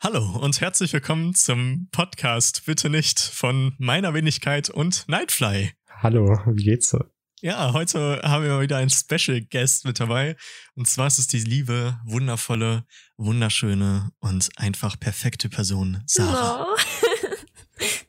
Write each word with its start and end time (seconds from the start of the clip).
Hallo 0.00 0.38
und 0.40 0.60
herzlich 0.60 0.92
willkommen 0.92 1.34
zum 1.34 1.88
Podcast 1.90 2.64
Bitte 2.66 2.88
nicht 2.88 3.18
von 3.18 3.74
meiner 3.78 4.14
Wenigkeit 4.14 4.70
und 4.70 5.04
Nightfly. 5.08 5.72
Hallo, 5.88 6.38
wie 6.46 6.62
geht's 6.62 6.90
so? 6.90 7.02
Ja, 7.40 7.72
heute 7.72 8.20
haben 8.22 8.44
wir 8.44 8.50
mal 8.50 8.62
wieder 8.62 8.76
einen 8.76 8.90
Special 8.90 9.40
Guest 9.40 9.84
mit 9.84 9.98
dabei. 9.98 10.36
Und 10.76 10.88
zwar 10.88 11.08
ist 11.08 11.18
es 11.18 11.26
die 11.26 11.40
liebe, 11.40 11.98
wundervolle, 12.04 12.84
wunderschöne 13.16 14.12
und 14.20 14.50
einfach 14.56 15.00
perfekte 15.00 15.48
Person, 15.48 16.00
Sarah. 16.06 16.64
No. 16.64 16.76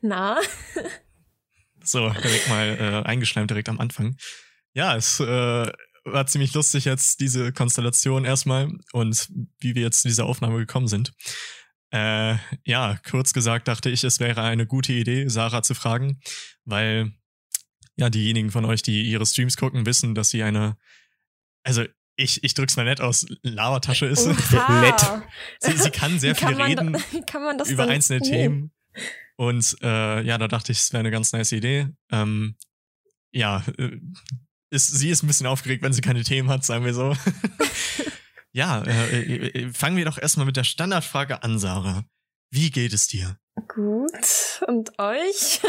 Na? 0.00 0.40
So, 1.82 2.08
direkt 2.10 2.48
mal 2.48 2.68
äh, 2.78 3.08
eingeschleimt 3.08 3.50
direkt 3.50 3.68
am 3.68 3.80
Anfang. 3.80 4.16
Ja, 4.74 4.94
es 4.94 5.18
äh, 5.18 5.72
war 6.04 6.26
ziemlich 6.28 6.54
lustig 6.54 6.84
jetzt, 6.84 7.18
diese 7.18 7.52
Konstellation 7.52 8.24
erstmal 8.24 8.70
und 8.92 9.28
wie 9.58 9.74
wir 9.74 9.82
jetzt 9.82 10.02
zu 10.02 10.08
dieser 10.08 10.26
Aufnahme 10.26 10.58
gekommen 10.58 10.86
sind. 10.86 11.12
Äh, 11.92 12.36
ja, 12.64 12.98
kurz 13.08 13.32
gesagt 13.32 13.66
dachte 13.68 13.90
ich, 13.90 14.04
es 14.04 14.20
wäre 14.20 14.42
eine 14.42 14.66
gute 14.66 14.92
Idee, 14.92 15.28
Sarah 15.28 15.62
zu 15.62 15.74
fragen, 15.74 16.20
weil 16.64 17.12
ja 17.96 18.08
diejenigen 18.10 18.50
von 18.50 18.64
euch, 18.64 18.82
die 18.82 19.02
ihre 19.02 19.26
Streams 19.26 19.56
gucken, 19.56 19.86
wissen, 19.86 20.14
dass 20.14 20.30
sie 20.30 20.42
eine, 20.42 20.76
also 21.64 21.84
ich, 22.16 22.44
ich 22.44 22.54
drück's 22.54 22.76
mal 22.76 22.84
nett 22.84 23.00
aus, 23.00 23.26
Lavatasche 23.42 24.06
ist. 24.06 24.26
Nett. 24.68 25.00
Sie, 25.60 25.72
sie 25.76 25.90
kann 25.90 26.18
sehr 26.20 26.34
kann 26.34 26.54
viel 26.54 26.62
reden 26.62 26.92
da- 26.92 27.20
kann 27.26 27.42
man 27.42 27.58
das 27.58 27.68
über 27.70 27.84
denn- 27.84 27.94
einzelne. 27.94 28.20
Themen. 28.20 28.72
Und 29.36 29.76
äh, 29.82 30.22
ja, 30.22 30.36
da 30.38 30.46
dachte 30.48 30.70
ich, 30.72 30.78
es 30.78 30.92
wäre 30.92 31.00
eine 31.00 31.10
ganz 31.10 31.32
nice 31.32 31.52
Idee. 31.52 31.88
Ähm, 32.12 32.56
ja, 33.32 33.64
äh, 33.78 33.98
ist, 34.70 34.88
sie 34.88 35.08
ist 35.08 35.22
ein 35.22 35.28
bisschen 35.28 35.46
aufgeregt, 35.46 35.82
wenn 35.82 35.92
sie 35.94 36.02
keine 36.02 36.22
Themen 36.24 36.50
hat, 36.50 36.64
sagen 36.64 36.84
wir 36.84 36.92
so. 36.94 37.16
ja, 38.52 38.82
äh, 38.82 39.20
äh, 39.20 39.46
äh, 39.48 39.72
fangen 39.72 39.96
wir 39.96 40.04
doch 40.04 40.18
erstmal 40.18 40.46
mit 40.46 40.56
der 40.56 40.64
Standardfrage 40.64 41.42
an, 41.42 41.58
Sarah. 41.58 42.04
Wie 42.50 42.70
geht 42.70 42.92
es 42.92 43.06
dir? 43.06 43.38
Gut. 43.68 44.62
Und 44.66 44.98
euch? 44.98 45.60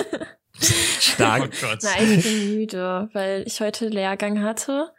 Stark. 0.99 1.51
Oh 1.63 1.67
Gott. 1.67 1.83
Nein, 1.83 2.11
ich 2.11 2.23
bin 2.23 2.55
müde, 2.55 3.09
weil 3.13 3.43
ich 3.45 3.61
heute 3.61 3.87
Lehrgang 3.87 4.41
hatte. 4.41 4.91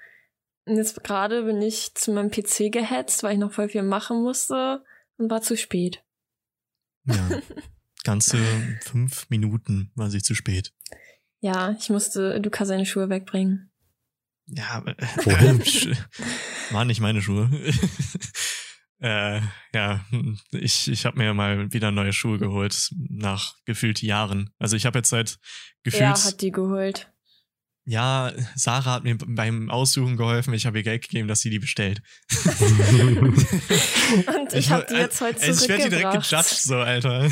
Und 0.65 0.77
jetzt 0.77 1.03
gerade 1.03 1.43
bin 1.43 1.61
ich 1.61 1.95
zu 1.95 2.13
meinem 2.13 2.31
PC 2.31 2.71
gehetzt, 2.71 3.23
weil 3.23 3.35
ich 3.35 3.39
noch 3.39 3.53
voll 3.53 3.69
viel 3.69 3.83
machen 3.83 4.23
musste 4.23 4.85
und 5.19 5.31
war 5.31 5.43
zu 5.43 5.57
spät. 5.57 6.05
Ja, 7.05 7.29
ganze 8.05 8.39
fünf 8.81 9.29
Minuten 9.29 9.91
war 9.97 10.11
sie 10.11 10.23
zu 10.23 10.35
spät. 10.35 10.73
Ja, 11.41 11.75
ich 11.79 11.91
musste 11.91 12.39
Luca 12.39 12.65
seine 12.65 12.87
Schuhe 12.87 13.09
wegbringen. 13.09 13.72
Ja, 14.47 14.83
Wohin? 15.25 15.63
Waren 16.71 16.87
nicht 16.89 17.01
meine 17.01 17.23
Schuhe. 17.23 17.51
äh, 19.01 19.41
ja, 19.75 20.05
ich, 20.51 20.89
ich 20.89 21.07
habe 21.07 21.19
mir 21.19 21.33
mal 21.35 21.73
wieder 21.73 21.91
neue 21.91 22.13
Schuhe 22.13 22.39
geholt 22.39 22.91
nach 23.09 23.55
gefühlt 23.65 24.03
Jahren. 24.03 24.51
Also 24.59 24.77
ich 24.77 24.87
habe 24.87 24.99
jetzt 24.99 25.11
seit 25.11 25.39
gefühlt 25.83 26.03
Er 26.03 26.25
hat 26.25 26.41
die 26.41 26.51
geholt. 26.51 27.13
Ja, 27.85 28.33
Sarah 28.55 28.93
hat 28.93 29.03
mir 29.05 29.19
beim 29.19 29.69
Aussuchen 29.69 30.17
geholfen. 30.17 30.55
Ich 30.55 30.67
habe 30.67 30.79
ihr 30.79 30.85
Geld 30.85 31.03
gegeben, 31.03 31.27
dass 31.27 31.41
sie 31.41 31.51
die 31.51 31.59
bestellt. 31.59 32.01
Und 34.37 34.53
ich, 34.53 34.71
habe 34.71 34.87
die 34.89 34.95
jetzt 34.95 35.21
heute 35.21 35.43
also 35.43 35.65
Ich 35.65 35.69
werde 35.69 35.89
direkt 35.89 36.25
zurückgebracht. 36.25 36.31
gejudged, 36.31 36.63
so, 36.63 36.77
Alter. 36.77 37.29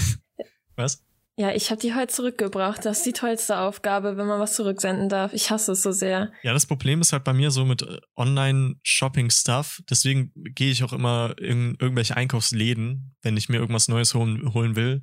Was? 0.74 1.04
Ja, 1.40 1.54
ich 1.54 1.70
habe 1.70 1.80
die 1.80 1.94
heute 1.94 2.12
zurückgebracht. 2.12 2.84
Das 2.84 2.98
ist 2.98 3.06
die 3.06 3.14
tollste 3.14 3.56
Aufgabe, 3.60 4.18
wenn 4.18 4.26
man 4.26 4.38
was 4.40 4.56
zurücksenden 4.56 5.08
darf. 5.08 5.32
Ich 5.32 5.50
hasse 5.50 5.72
es 5.72 5.82
so 5.82 5.90
sehr. 5.90 6.30
Ja, 6.42 6.52
das 6.52 6.66
Problem 6.66 7.00
ist 7.00 7.14
halt 7.14 7.24
bei 7.24 7.32
mir 7.32 7.50
so 7.50 7.64
mit 7.64 7.80
äh, 7.80 7.98
Online-Shopping-Stuff. 8.14 9.80
Deswegen 9.88 10.32
gehe 10.34 10.70
ich 10.70 10.84
auch 10.84 10.92
immer 10.92 11.34
in 11.38 11.76
irgendwelche 11.80 12.14
Einkaufsläden, 12.14 13.16
wenn 13.22 13.38
ich 13.38 13.48
mir 13.48 13.56
irgendwas 13.56 13.88
Neues 13.88 14.12
holen, 14.12 14.52
holen 14.52 14.76
will. 14.76 15.02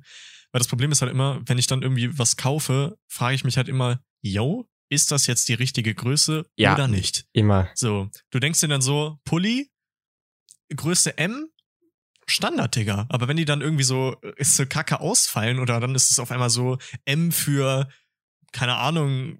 Weil 0.52 0.60
das 0.60 0.68
Problem 0.68 0.92
ist 0.92 1.02
halt 1.02 1.10
immer, 1.10 1.40
wenn 1.46 1.58
ich 1.58 1.66
dann 1.66 1.82
irgendwie 1.82 2.16
was 2.16 2.36
kaufe, 2.36 2.96
frage 3.08 3.34
ich 3.34 3.42
mich 3.42 3.56
halt 3.56 3.66
immer, 3.68 4.00
yo, 4.22 4.68
ist 4.90 5.10
das 5.10 5.26
jetzt 5.26 5.48
die 5.48 5.54
richtige 5.54 5.92
Größe 5.92 6.46
Ja. 6.56 6.74
oder 6.74 6.86
nicht? 6.86 7.24
Immer. 7.32 7.68
So, 7.74 8.10
du 8.30 8.38
denkst 8.38 8.60
dir 8.60 8.68
dann 8.68 8.80
so, 8.80 9.18
Pulli, 9.24 9.72
Größe 10.74 11.18
M, 11.18 11.48
Standard, 12.30 12.76
Digga. 12.76 13.06
Aber 13.08 13.28
wenn 13.28 13.36
die 13.36 13.44
dann 13.44 13.60
irgendwie 13.60 13.84
so, 13.84 14.16
äh, 14.22 14.32
ist 14.36 14.56
so 14.56 14.66
kacke 14.66 15.00
ausfallen 15.00 15.58
oder 15.58 15.80
dann 15.80 15.94
ist 15.94 16.10
es 16.10 16.18
auf 16.18 16.30
einmal 16.30 16.50
so 16.50 16.78
M 17.04 17.32
für, 17.32 17.88
keine 18.52 18.76
Ahnung, 18.76 19.38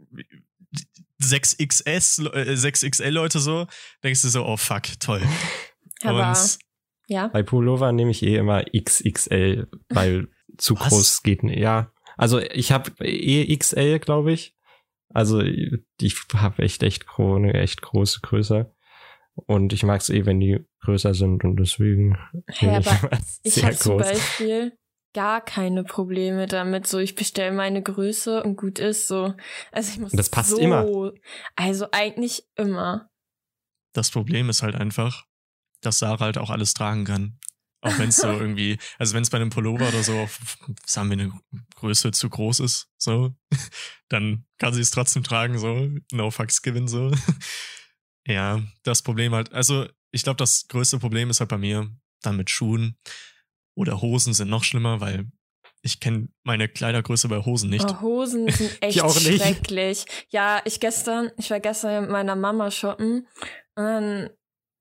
6XS, 1.21 2.31
äh, 2.33 2.55
6XL 2.55 3.11
Leute 3.11 3.41
so, 3.41 3.67
denkst 4.03 4.23
du 4.23 4.29
so, 4.29 4.47
oh 4.47 4.57
fuck, 4.57 4.83
toll. 5.01 5.23
Aber 6.03 6.31
Und 6.31 6.59
ja, 7.09 7.29
Bei 7.29 7.43
Pullover 7.43 7.93
nehme 7.93 8.11
ich 8.11 8.23
eh 8.23 8.37
immer 8.37 8.65
XXL, 8.65 9.69
weil 9.89 10.29
zu 10.59 10.79
Was? 10.79 10.89
groß 10.89 11.23
geht. 11.23 11.43
nicht. 11.43 11.59
Ja. 11.59 11.93
Also 12.17 12.39
ich 12.39 12.73
habe 12.73 12.91
eh 13.05 13.57
XL, 13.57 13.99
glaube 13.99 14.33
ich. 14.33 14.55
Also 15.15 15.41
ich 15.41 16.17
habe 16.35 16.63
echt, 16.63 16.83
echt 16.83 17.07
eine 17.19 17.55
echt 17.55 17.81
große 17.81 18.21
Größe. 18.21 18.75
Und 19.47 19.73
ich 19.73 19.83
mag 19.83 20.01
es 20.01 20.11
eh, 20.11 20.27
wenn 20.27 20.41
die 20.41 20.59
größer 20.83 21.15
sind 21.15 21.45
und 21.45 21.57
deswegen 21.57 22.19
ich 22.49 22.63
aber 22.63 23.19
ich 23.43 23.55
sehr 23.55 23.65
habe 23.65 23.77
zum. 23.77 23.99
Beispiel 23.99 24.73
gar 25.15 25.41
keine 25.41 25.85
Probleme 25.85 26.47
damit. 26.47 26.87
So, 26.87 26.99
ich 26.99 27.15
bestelle 27.15 27.53
meine 27.53 27.83
Größe 27.83 28.43
und 28.43 28.57
gut 28.57 28.79
ist 28.79 29.09
so. 29.09 29.35
Also 29.73 29.93
ich 29.93 29.99
muss 29.99 30.13
das 30.13 30.29
passt 30.29 30.51
so, 30.51 30.59
immer. 30.59 31.13
Also 31.57 31.89
eigentlich 31.93 32.45
immer. 32.57 33.09
das 33.95 34.11
Problem 34.11 34.49
ist 34.49 34.63
halt 34.63 34.75
einfach, 34.75 35.25
dass 35.81 35.99
Sarah 35.99 36.27
halt 36.27 36.39
auch 36.39 36.51
alles 36.51 36.75
tragen 36.75 37.05
kann. 37.05 37.39
Auch 37.81 37.97
wenn 37.99 38.09
es 38.09 38.17
so 38.17 38.29
irgendwie, 38.41 38.79
also 38.99 39.15
wenn 39.15 39.23
es 39.23 39.31
bei 39.31 39.39
einem 39.39 39.51
Pullover 39.51 39.89
oder 39.89 40.03
so, 40.03 40.19
auf, 40.19 40.59
sagen 40.85 41.11
wir, 41.11 41.19
eine 41.19 41.33
Größe 41.77 42.11
zu 42.11 42.29
groß 42.29 42.61
ist, 42.61 42.89
so, 42.97 43.35
dann 44.09 44.45
kann 44.59 44.75
sie 44.75 44.81
es 44.81 44.91
trotzdem 44.91 45.23
tragen, 45.23 45.59
so, 45.59 45.89
no 46.13 46.31
fucks 46.31 46.63
given, 46.63 46.89
so. 46.89 47.13
Ja, 48.29 48.63
das 48.85 49.03
Problem 49.03 49.35
halt, 49.35 49.53
also 49.53 49.87
ich 50.11 50.23
glaube, 50.23 50.37
das 50.37 50.67
größte 50.69 50.99
Problem 50.99 51.31
ist 51.31 51.41
halt 51.41 51.51
bei 51.51 51.59
mir 51.59 51.91
dann 52.23 52.37
mit 52.37 52.51
Schuhen 52.51 52.97
oder 53.75 54.01
Hosen 54.03 54.35
sind 54.35 54.51
noch 54.51 54.65
schlimmer, 54.65 55.01
weil 55.01 55.27
ich 55.83 56.01
kenne 56.01 56.29
meine 56.43 56.69
Kleidergröße 56.69 57.29
bei 57.29 57.39
Hosen 57.45 57.71
nicht. 57.71 57.87
Oh, 57.89 58.01
Hosen 58.01 58.49
sind 58.51 58.83
echt 58.83 58.99
schrecklich. 58.99 60.05
Ja, 60.29 60.61
ich 60.65 60.81
gestern, 60.81 61.31
ich 61.39 61.51
war 61.51 61.61
gestern 61.61 62.03
mit 62.03 62.11
meiner 62.11 62.37
Mama 62.37 62.71
shoppen 62.71 63.27
und 63.75 63.85
dann 63.85 64.31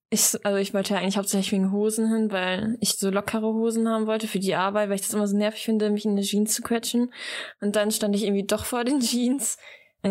ich, 0.10 0.34
also 0.46 0.58
ich 0.58 0.74
wollte 0.74 0.94
ja 0.94 1.00
eigentlich 1.00 1.18
hauptsächlich 1.18 1.52
wegen 1.52 1.72
Hosen 1.72 2.10
hin, 2.10 2.32
weil 2.32 2.78
ich 2.80 2.94
so 2.94 3.10
lockere 3.10 3.54
Hosen 3.54 3.90
haben 3.90 4.08
wollte 4.08 4.28
für 4.28 4.40
die 4.40 4.56
Arbeit, 4.56 4.88
weil 4.88 4.96
ich 4.96 5.02
das 5.02 5.14
immer 5.14 5.28
so 5.28 5.36
nervig 5.36 5.66
finde, 5.66 5.90
mich 5.90 6.06
in 6.06 6.12
eine 6.12 6.22
Jeans 6.22 6.54
zu 6.54 6.62
quetschen. 6.62 7.14
Und 7.60 7.76
dann 7.76 7.92
stand 7.92 8.16
ich 8.16 8.24
irgendwie 8.24 8.46
doch 8.46 8.64
vor 8.64 8.86
den 8.86 9.00
Jeans. 9.02 9.58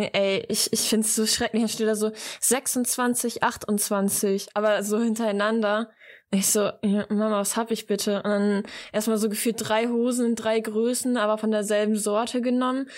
Ey, 0.03 0.45
ich, 0.49 0.73
ich 0.73 0.81
find's 0.89 1.15
so 1.15 1.27
schrecklich. 1.27 1.63
Dann 1.63 1.69
steht 1.69 1.89
da 1.89 1.95
so 1.95 2.13
26, 2.41 3.43
28, 3.43 4.49
aber 4.55 4.83
so 4.83 5.01
hintereinander. 5.01 5.91
Ich 6.31 6.49
so, 6.49 6.71
ja, 6.83 7.07
Mama, 7.09 7.39
was 7.39 7.57
hab 7.57 7.71
ich 7.71 7.87
bitte? 7.87 8.17
Und 8.17 8.25
dann 8.31 8.63
erstmal 8.93 9.17
so 9.19 9.29
gefühlt 9.29 9.57
drei 9.59 9.87
Hosen 9.87 10.27
in 10.27 10.35
drei 10.35 10.61
Größen, 10.61 11.17
aber 11.17 11.39
von 11.39 11.51
derselben 11.51 11.97
Sorte 11.97 12.41
genommen. 12.41 12.89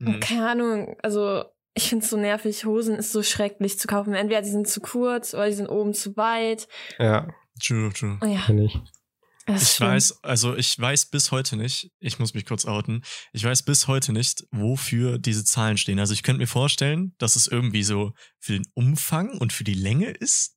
Und 0.00 0.16
Mhm. 0.16 0.20
keine 0.20 0.48
Ahnung, 0.48 0.96
also 1.02 1.44
ich 1.74 1.88
find's 1.88 2.10
so 2.10 2.16
nervig. 2.16 2.64
Hosen 2.64 2.96
ist 2.96 3.12
so 3.12 3.22
schrecklich 3.22 3.78
zu 3.78 3.86
kaufen. 3.88 4.14
Entweder 4.14 4.42
die 4.42 4.50
sind 4.50 4.68
zu 4.68 4.80
kurz 4.80 5.34
oder 5.34 5.46
die 5.46 5.52
sind 5.54 5.68
oben 5.68 5.94
zu 5.94 6.16
weit. 6.16 6.68
Ja, 6.98 7.28
True, 7.62 7.92
true. 7.92 8.18
Oh 8.22 8.26
ja, 8.26 8.38
finde 8.38 8.64
ich. 8.64 8.78
Das 9.52 9.74
Ich 9.74 9.80
weiß, 9.80 10.24
also 10.24 10.56
ich 10.56 10.78
weiß 10.78 11.06
bis 11.06 11.30
heute 11.30 11.56
nicht, 11.56 11.90
ich 11.98 12.18
muss 12.18 12.34
mich 12.34 12.46
kurz 12.46 12.64
outen, 12.64 13.02
ich 13.32 13.44
weiß 13.44 13.62
bis 13.62 13.88
heute 13.88 14.12
nicht, 14.12 14.44
wofür 14.50 15.18
diese 15.18 15.44
Zahlen 15.44 15.78
stehen. 15.78 15.98
Also 15.98 16.12
ich 16.12 16.22
könnte 16.22 16.40
mir 16.40 16.46
vorstellen, 16.46 17.14
dass 17.18 17.36
es 17.36 17.46
irgendwie 17.46 17.82
so 17.82 18.12
für 18.38 18.52
den 18.52 18.66
Umfang 18.74 19.30
und 19.38 19.52
für 19.52 19.64
die 19.64 19.74
Länge 19.74 20.10
ist, 20.10 20.56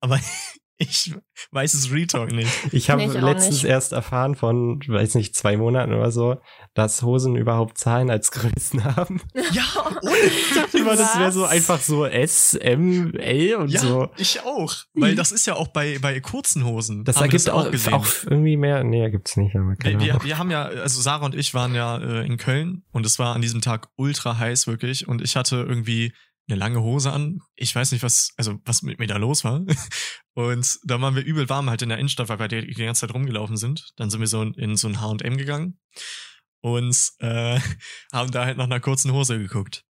aber 0.00 0.20
ich 0.80 1.12
weiß 1.50 1.74
es 1.74 1.90
Retalk 1.92 2.30
nicht. 2.30 2.52
Ich 2.72 2.88
habe 2.88 3.02
auch 3.02 3.14
letztens 3.14 3.62
nicht. 3.62 3.64
erst 3.64 3.92
erfahren 3.92 4.36
von, 4.36 4.80
weiß 4.86 5.16
nicht, 5.16 5.34
zwei 5.34 5.56
Monaten 5.56 5.92
oder 5.92 6.12
so, 6.12 6.36
dass 6.74 7.02
Hosen 7.02 7.34
überhaupt 7.34 7.78
Zahlen 7.78 8.10
als 8.10 8.30
Größen 8.30 8.84
haben. 8.84 9.20
Ja, 9.52 9.64
Ich 10.26 10.54
dachte 10.54 10.78
immer, 10.78 10.96
das 10.96 11.18
wäre 11.18 11.32
so 11.32 11.44
einfach 11.44 11.80
so 11.80 12.06
S, 12.06 12.54
M, 12.54 13.12
L 13.14 13.56
und 13.56 13.70
ja, 13.70 13.80
so. 13.80 14.08
ich 14.16 14.40
auch. 14.44 14.74
Weil 14.94 15.16
das 15.16 15.32
ist 15.32 15.46
ja 15.46 15.54
auch 15.54 15.68
bei, 15.68 15.98
bei 15.98 16.20
kurzen 16.20 16.64
Hosen. 16.64 17.04
Das 17.04 17.20
ergibt 17.20 17.50
auch, 17.50 17.70
gesehen. 17.70 17.94
auch 17.94 18.06
irgendwie 18.24 18.56
mehr. 18.56 18.84
Nee, 18.84 19.10
gibt's 19.10 19.36
nicht, 19.36 19.56
aber 19.56 19.74
keine 19.74 19.98
Wir, 19.98 20.14
wir, 20.14 20.24
wir 20.24 20.38
haben 20.38 20.50
ja, 20.50 20.64
also 20.64 21.00
Sarah 21.00 21.26
und 21.26 21.34
ich 21.34 21.54
waren 21.54 21.74
ja 21.74 21.98
äh, 21.98 22.24
in 22.24 22.36
Köln 22.36 22.84
und 22.92 23.04
es 23.04 23.18
war 23.18 23.34
an 23.34 23.42
diesem 23.42 23.60
Tag 23.60 23.88
ultra 23.96 24.38
heiß 24.38 24.68
wirklich 24.68 25.08
und 25.08 25.22
ich 25.22 25.34
hatte 25.34 25.56
irgendwie 25.56 26.12
eine 26.48 26.58
lange 26.58 26.80
Hose 26.82 27.12
an. 27.12 27.40
Ich 27.56 27.74
weiß 27.74 27.92
nicht, 27.92 28.02
was, 28.02 28.32
also 28.36 28.58
was 28.64 28.82
mit 28.82 28.98
mir 28.98 29.06
da 29.06 29.16
los 29.16 29.44
war. 29.44 29.64
Und 30.34 30.78
da 30.84 31.00
waren 31.00 31.14
wir 31.14 31.24
übel 31.24 31.48
warm 31.48 31.68
halt 31.68 31.82
in 31.82 31.88
der 31.88 31.98
Innenstadt, 31.98 32.28
weil 32.28 32.38
wir 32.38 32.48
die, 32.48 32.66
die 32.66 32.84
ganze 32.84 33.02
Zeit 33.02 33.14
rumgelaufen 33.14 33.56
sind. 33.56 33.92
Dann 33.96 34.10
sind 34.10 34.20
wir 34.20 34.26
so 34.26 34.42
in, 34.42 34.54
in 34.54 34.76
so 34.76 34.88
ein 34.88 35.00
H&M 35.00 35.36
gegangen 35.36 35.78
und 36.60 36.96
äh, 37.18 37.60
haben 38.12 38.30
da 38.30 38.44
halt 38.44 38.56
nach 38.56 38.64
einer 38.64 38.80
kurzen 38.80 39.12
Hose 39.12 39.38
geguckt. 39.38 39.84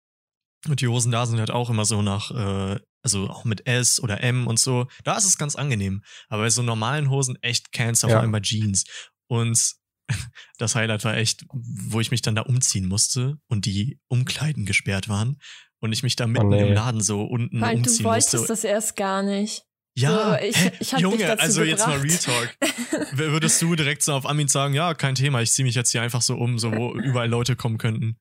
Und 0.67 0.81
die 0.81 0.87
Hosen 0.87 1.11
da 1.11 1.25
sind 1.25 1.39
halt 1.39 1.51
auch 1.51 1.69
immer 1.69 1.85
so 1.85 2.01
nach, 2.01 2.31
äh, 2.31 2.79
also 3.03 3.29
auch 3.29 3.45
mit 3.45 3.67
S 3.67 4.01
oder 4.01 4.21
M 4.21 4.47
und 4.47 4.59
so. 4.59 4.87
Da 5.03 5.15
ist 5.15 5.25
es 5.25 5.37
ganz 5.37 5.55
angenehm. 5.55 6.01
Aber 6.29 6.43
bei 6.43 6.49
so 6.49 6.63
normalen 6.63 7.09
Hosen 7.09 7.37
echt 7.41 7.71
Cancer, 7.71 8.07
Ja. 8.07 8.15
vor 8.15 8.21
allem 8.21 8.31
bei 8.31 8.39
Jeans. 8.41 8.85
Und 9.29 9.75
das 10.57 10.75
Highlight 10.75 11.03
war 11.03 11.15
echt, 11.15 11.45
wo 11.51 11.99
ich 11.99 12.11
mich 12.11 12.21
dann 12.21 12.35
da 12.35 12.41
umziehen 12.43 12.87
musste 12.87 13.35
und 13.47 13.65
die 13.65 13.99
Umkleiden 14.07 14.65
gesperrt 14.65 15.09
waren 15.09 15.37
und 15.79 15.93
ich 15.93 16.03
mich 16.03 16.15
da 16.15 16.27
mitten 16.27 16.49
nee. 16.49 16.67
im 16.67 16.73
Laden 16.73 17.01
so 17.01 17.23
unten 17.23 17.61
Weil 17.61 17.75
du 17.75 17.77
umziehen 17.79 18.05
wolltest 18.05 18.33
musste. 18.33 18.47
das 18.47 18.63
erst 18.63 18.95
gar 18.95 19.23
nicht. 19.23 19.65
ja, 19.95 20.37
so, 20.39 20.45
ich- 20.45 20.57
hä? 20.57 20.71
ich 20.79 20.91
Junge, 20.93 21.17
dazu 21.25 21.41
also 21.41 21.63
jetzt 21.63 21.85
mal 21.87 21.97
Real 21.99 22.17
gebracht. 22.17 22.57
Talk. 22.91 23.17
Würdest 23.17 23.61
du 23.61 23.75
direkt 23.75 24.03
so 24.03 24.13
auf 24.13 24.25
Amin 24.25 24.47
sagen, 24.47 24.73
ja, 24.73 24.93
kein 24.93 25.15
Thema, 25.15 25.41
ich 25.41 25.51
ziehe 25.51 25.65
mich 25.65 25.75
jetzt 25.75 25.91
hier 25.91 26.01
einfach 26.01 26.21
so 26.21 26.35
um, 26.35 26.59
so 26.59 26.71
wo 26.71 26.93
überall 26.93 27.29
Leute 27.29 27.55
kommen 27.55 27.77
könnten. 27.77 28.17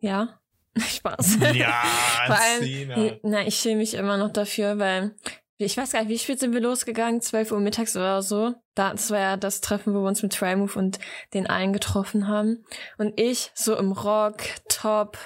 Ja. 0.00 0.40
Spaß. 0.78 1.38
Ja, 1.54 1.84
Vor 2.26 2.36
allem, 2.36 3.18
na, 3.22 3.46
ich 3.46 3.54
schäme 3.56 3.76
mich 3.76 3.94
immer 3.94 4.16
noch 4.16 4.32
dafür, 4.32 4.78
weil 4.78 5.14
ich 5.58 5.76
weiß 5.76 5.92
gar 5.92 6.00
nicht, 6.00 6.08
wie 6.08 6.18
spät 6.18 6.40
sind 6.40 6.52
wir 6.52 6.60
losgegangen? 6.60 7.20
12 7.20 7.52
Uhr 7.52 7.60
mittags 7.60 7.96
oder 7.96 8.22
so. 8.22 8.54
Da, 8.74 8.90
das 8.90 9.10
war 9.10 9.18
ja 9.20 9.36
das 9.36 9.60
Treffen, 9.60 9.94
wo 9.94 10.00
wir 10.02 10.08
uns 10.08 10.22
mit 10.22 10.32
Trimove 10.32 10.76
und 10.78 10.98
den 11.32 11.46
allen 11.46 11.72
getroffen 11.72 12.26
haben. 12.26 12.64
Und 12.98 13.18
ich 13.20 13.52
so 13.54 13.76
im 13.76 13.92
Rock, 13.92 14.38
Top, 14.68 15.16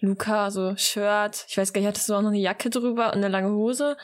Luca 0.00 0.50
so 0.50 0.76
Shirt. 0.76 1.46
Ich 1.48 1.56
weiß 1.56 1.72
gar 1.72 1.80
nicht, 1.80 1.88
hattest 1.88 2.08
du 2.08 2.14
auch 2.14 2.22
noch 2.22 2.28
eine 2.28 2.38
Jacke 2.38 2.68
drüber 2.70 3.06
und 3.08 3.16
eine 3.18 3.28
lange 3.28 3.50
Hose? 3.50 3.96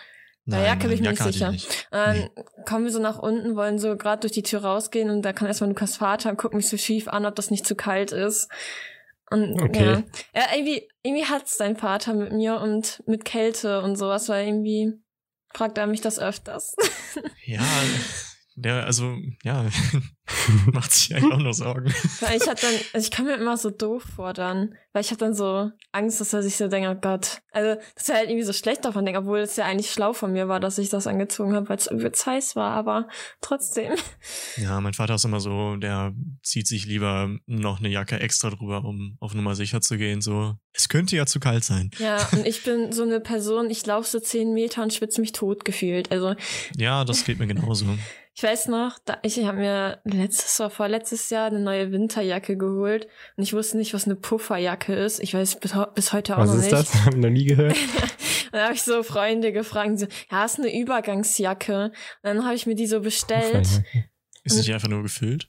Na, 0.46 0.56
Nein, 0.58 0.66
Jacke 0.66 0.88
bin 0.88 0.92
ich 0.92 1.00
mir 1.00 1.12
Jacke 1.12 1.24
nicht 1.24 1.32
sicher. 1.34 1.50
nicht. 1.50 1.88
Und 1.90 1.98
dann 2.00 2.30
kommen 2.66 2.84
wir 2.84 2.92
so 2.92 2.98
nach 3.00 3.18
unten, 3.18 3.56
wollen 3.56 3.78
so 3.78 3.96
gerade 3.96 4.20
durch 4.20 4.32
die 4.32 4.42
Tür 4.42 4.64
rausgehen 4.64 5.10
und 5.10 5.22
da 5.22 5.32
kann 5.32 5.48
erstmal 5.48 5.70
Lukas 5.70 5.96
Vater 5.96 6.30
und 6.30 6.38
guckt 6.38 6.54
mich 6.54 6.68
so 6.68 6.76
schief 6.76 7.08
an, 7.08 7.26
ob 7.26 7.34
das 7.34 7.50
nicht 7.50 7.66
zu 7.66 7.74
kalt 7.74 8.12
ist. 8.12 8.48
Und 9.30 9.60
Okay. 9.62 9.84
ja. 9.84 10.02
ja, 10.34 10.42
irgendwie, 10.54 10.88
irgendwie 11.02 11.24
hat's 11.26 11.56
dein 11.56 11.76
Vater 11.76 12.12
mit 12.14 12.32
mir 12.32 12.60
und 12.60 13.02
mit 13.06 13.24
Kälte 13.24 13.80
und 13.82 13.96
sowas, 13.96 14.28
weil 14.28 14.46
irgendwie 14.46 14.92
fragt 15.54 15.78
er 15.78 15.86
mich 15.86 16.00
das 16.00 16.18
öfters. 16.18 16.74
Ja, 17.44 17.62
der, 18.56 18.84
also, 18.86 19.16
ja, 19.42 19.66
macht 20.72 20.92
sich 20.92 21.14
eigentlich 21.14 21.32
auch 21.32 21.38
nur 21.38 21.54
Sorgen. 21.54 21.92
weil 22.20 22.36
ich 22.36 22.48
hab 22.48 22.60
dann, 22.60 22.74
also 22.92 23.06
ich 23.06 23.10
komme 23.14 23.30
mir 23.30 23.36
immer 23.42 23.56
so 23.56 23.70
doof 23.70 24.04
vor 24.14 24.32
dann, 24.32 24.74
weil 24.92 25.02
ich 25.02 25.10
hab 25.10 25.18
dann 25.18 25.34
so 25.34 25.70
Angst, 25.92 26.20
dass 26.20 26.32
er 26.32 26.42
sich 26.42 26.56
so 26.56 26.68
denkt, 26.68 26.88
oh 26.88 26.98
Gott. 27.00 27.42
Also, 27.52 27.80
dass 27.94 28.08
er 28.08 28.16
halt 28.16 28.28
irgendwie 28.28 28.44
so 28.44 28.52
schlecht 28.52 28.84
davon 28.84 29.04
denkt, 29.04 29.20
obwohl 29.20 29.40
es 29.40 29.56
ja 29.56 29.64
eigentlich 29.64 29.90
schlau 29.90 30.12
von 30.12 30.32
mir 30.32 30.48
war, 30.48 30.60
dass 30.60 30.78
ich 30.78 30.88
das 30.88 31.06
angezogen 31.06 31.54
habe, 31.54 31.68
weil 31.68 31.76
es 31.78 31.90
übelst 31.90 32.24
heiß 32.26 32.56
war, 32.56 32.72
aber 32.72 33.08
trotzdem. 33.40 33.94
Ja, 34.56 34.80
mein 34.80 34.94
Vater 34.94 35.16
ist 35.16 35.24
immer 35.24 35.40
so, 35.40 35.76
der 35.76 36.12
zieht 36.42 36.66
sich 36.68 36.86
lieber 36.86 37.28
noch 37.46 37.80
eine 37.80 37.88
Jacke 37.88 38.20
extra 38.20 38.50
drüber, 38.50 38.84
um 38.84 39.16
auf 39.20 39.34
Nummer 39.34 39.54
sicher 39.54 39.80
zu 39.80 39.98
gehen. 39.98 40.20
So, 40.20 40.54
es 40.72 40.88
könnte 40.88 41.16
ja 41.16 41.26
zu 41.26 41.40
kalt 41.40 41.64
sein. 41.64 41.90
Ja, 41.98 42.28
und 42.32 42.46
ich 42.46 42.62
bin 42.62 42.92
so 42.92 43.02
eine 43.02 43.20
Person, 43.20 43.68
ich 43.68 43.84
laufe 43.84 44.08
so 44.08 44.20
zehn 44.20 44.54
Meter 44.54 44.82
und 44.82 44.92
schwitze 44.94 45.20
mich 45.20 45.32
tot 45.32 45.64
gefühlt. 45.64 46.10
Also 46.12 46.34
Ja, 46.76 47.04
das 47.04 47.24
geht 47.24 47.38
mir 47.38 47.46
genauso. 47.46 47.86
Ich 48.36 48.42
weiß 48.42 48.66
noch, 48.66 48.98
da, 49.04 49.18
ich 49.22 49.38
habe 49.44 49.58
mir 49.58 50.00
letztes 50.04 50.58
oder 50.58 50.70
vorletztes 50.70 51.30
Jahr 51.30 51.46
eine 51.46 51.60
neue 51.60 51.92
Winterjacke 51.92 52.56
geholt 52.56 53.06
und 53.36 53.44
ich 53.44 53.52
wusste 53.52 53.76
nicht, 53.76 53.94
was 53.94 54.06
eine 54.06 54.16
Pufferjacke 54.16 54.92
ist. 54.92 55.20
Ich 55.20 55.34
weiß 55.34 55.60
bis, 55.60 55.72
bis 55.94 56.12
heute 56.12 56.36
auch 56.36 56.40
Was 56.40 56.50
noch 56.50 56.56
ist 56.56 56.62
nicht. 56.62 56.72
das? 56.72 56.94
Haben 57.04 57.22
wir 57.22 57.30
noch 57.30 57.34
nie 57.34 57.44
gehört. 57.44 57.76
Und 58.46 58.58
dann 58.60 58.66
habe 58.66 58.74
ich 58.74 58.84
so 58.84 59.02
Freunde 59.02 59.50
gefragt, 59.52 59.98
so, 59.98 60.06
ja, 60.30 60.44
ist 60.44 60.60
eine 60.60 60.72
Übergangsjacke. 60.72 61.86
Und 61.86 61.92
dann 62.22 62.44
habe 62.44 62.54
ich 62.54 62.66
mir 62.66 62.76
die 62.76 62.86
so 62.86 63.00
bestellt. 63.00 63.66
Ist 64.44 64.56
nicht 64.56 64.72
einfach 64.72 64.86
nur 64.86 65.02
gefüllt? 65.02 65.48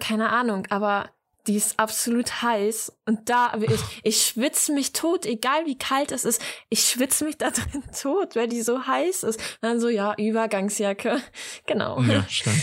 Keine 0.00 0.30
Ahnung, 0.30 0.66
aber 0.68 1.10
die 1.50 1.56
ist 1.56 1.80
absolut 1.80 2.42
heiß. 2.42 2.92
Und 3.06 3.28
da, 3.28 3.54
ich, 3.60 3.80
ich 4.04 4.22
schwitze 4.22 4.72
mich 4.72 4.92
tot, 4.92 5.26
egal 5.26 5.66
wie 5.66 5.76
kalt 5.76 6.12
es 6.12 6.24
ist. 6.24 6.40
Ich 6.68 6.88
schwitze 6.88 7.24
mich 7.24 7.38
da 7.38 7.50
drin 7.50 7.82
tot, 8.00 8.36
weil 8.36 8.46
die 8.46 8.62
so 8.62 8.86
heiß 8.86 9.24
ist. 9.24 9.40
Und 9.40 9.62
dann 9.62 9.80
so, 9.80 9.88
ja, 9.88 10.14
Übergangsjacke. 10.16 11.20
Genau. 11.66 12.00
Ja, 12.02 12.24
stark. 12.28 12.56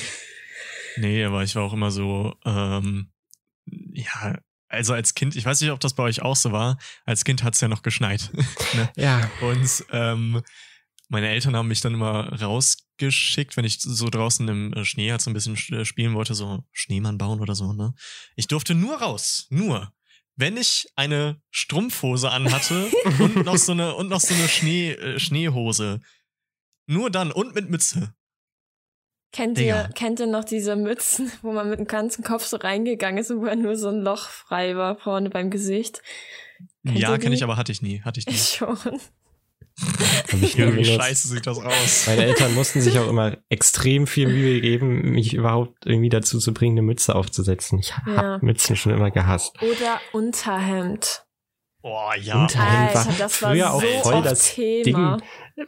Nee, 0.98 1.24
aber 1.25 1.44
ich 1.44 1.56
war 1.56 1.63
auch 1.63 1.74
immer 1.74 1.92
so, 1.92 2.34
ähm, 2.45 3.12
ja, 3.66 4.39
also 4.69 4.94
als 4.94 5.13
Kind, 5.13 5.36
ich 5.36 5.45
weiß 5.45 5.62
nicht, 5.62 5.72
ob 5.72 5.80
das 5.80 5.94
bei 5.94 6.04
euch 6.04 6.22
auch 6.22 6.36
so 6.36 6.51
war, 6.51 6.78
als 7.06 7.25
Kind 7.25 7.44
hat's 7.44 7.62
ja 7.62 7.68
noch 7.68 7.84
geschneit. 7.84 8.31
ne? 8.74 8.89
Ja. 8.95 9.30
Und 9.42 9.86
ähm, 9.92 10.42
meine 11.10 11.30
Eltern 11.30 11.56
haben 11.56 11.68
mich 11.68 11.81
dann 11.81 11.94
immer 11.94 12.31
rausgeschickt, 13.01 13.57
wenn 13.57 13.65
ich 13.65 13.79
so 13.79 14.09
draußen 14.09 14.47
im 14.47 14.73
äh, 14.73 14.85
Schnee 14.85 15.11
halt 15.11 15.21
so 15.21 15.29
ein 15.29 15.33
bisschen 15.33 15.55
sch- 15.55 15.85
spielen 15.85 16.13
wollte, 16.13 16.33
so 16.33 16.63
Schneemann 16.71 17.17
bauen 17.17 17.39
oder 17.39 17.55
so, 17.55 17.73
ne? 17.73 17.94
Ich 18.35 18.47
durfte 18.47 18.75
nur 18.75 18.97
raus, 19.01 19.47
nur. 19.49 19.94
Wenn 20.35 20.55
ich 20.57 20.88
eine 20.95 21.41
Strumpfhose 21.49 22.29
anhatte 22.29 22.88
und 23.19 23.38
noch 23.45 23.57
so 23.57 23.71
eine, 23.71 23.95
und 23.95 24.09
noch 24.09 24.19
so 24.21 24.33
eine 24.33 24.47
Schnee, 24.47 24.91
äh, 24.91 25.19
Schneehose. 25.19 26.01
Nur 26.85 27.09
dann 27.09 27.31
und 27.31 27.55
mit 27.55 27.69
Mütze. 27.69 28.13
Kennt 29.33 29.57
Digga. 29.57 29.83
ihr, 29.88 29.89
kennt 29.93 30.19
ihr 30.21 30.27
noch 30.27 30.45
diese 30.45 30.75
Mützen, 30.75 31.31
wo 31.41 31.51
man 31.51 31.69
mit 31.69 31.79
dem 31.79 31.88
ganzen 31.88 32.23
Kopf 32.23 32.45
so 32.45 32.57
reingegangen 32.57 33.17
ist 33.19 33.29
und 33.29 33.41
wo 33.41 33.53
nur 33.55 33.75
so 33.75 33.89
ein 33.89 34.00
Loch 34.01 34.29
frei 34.29 34.75
war 34.77 34.95
vorne 34.97 35.29
beim 35.29 35.50
Gesicht? 35.50 36.01
Kennt 36.85 36.97
ja, 37.00 37.17
kenne 37.17 37.35
ich, 37.35 37.43
aber 37.43 37.57
hatte 37.57 37.71
ich 37.71 37.81
nie. 37.81 38.01
Hatte 38.01 38.19
ich 38.19 38.25
nie. 38.27 38.33
Schon. 38.38 38.77
Nie 40.33 40.75
Wie 40.75 40.85
scheiße 40.85 41.27
sieht 41.27 41.45
das 41.45 41.59
aus. 41.59 42.07
Meine 42.07 42.25
Eltern 42.25 42.53
mussten 42.56 42.81
sich 42.81 42.97
auch 42.97 43.07
immer 43.07 43.38
extrem 43.50 44.07
viel 44.07 44.27
Mühe 44.27 44.59
geben, 44.59 45.12
mich 45.12 45.33
überhaupt 45.33 45.85
irgendwie 45.85 46.09
dazu 46.09 46.39
zu 46.39 46.53
bringen, 46.53 46.74
eine 46.74 46.81
Mütze 46.81 47.15
aufzusetzen. 47.15 47.79
Ich 47.79 47.95
hab 47.95 48.07
Ja. 48.07 48.39
Mützen 48.41 48.75
schon 48.75 48.94
immer 48.94 49.12
gehasst. 49.12 49.56
Oder 49.62 50.01
Unterhemd. 50.13 51.25
Oh 51.83 52.09
ja. 52.19 52.41
Unterhemd 52.41 52.95
war 52.95 53.06
Alter, 53.06 53.15
das 53.19 53.41
war 53.41 53.51
früher 53.51 53.74
auch 53.74 53.81
so 53.81 53.88
voll 54.01 54.13
oft 54.15 54.25
das 54.25 54.53
Thema. 54.56 55.19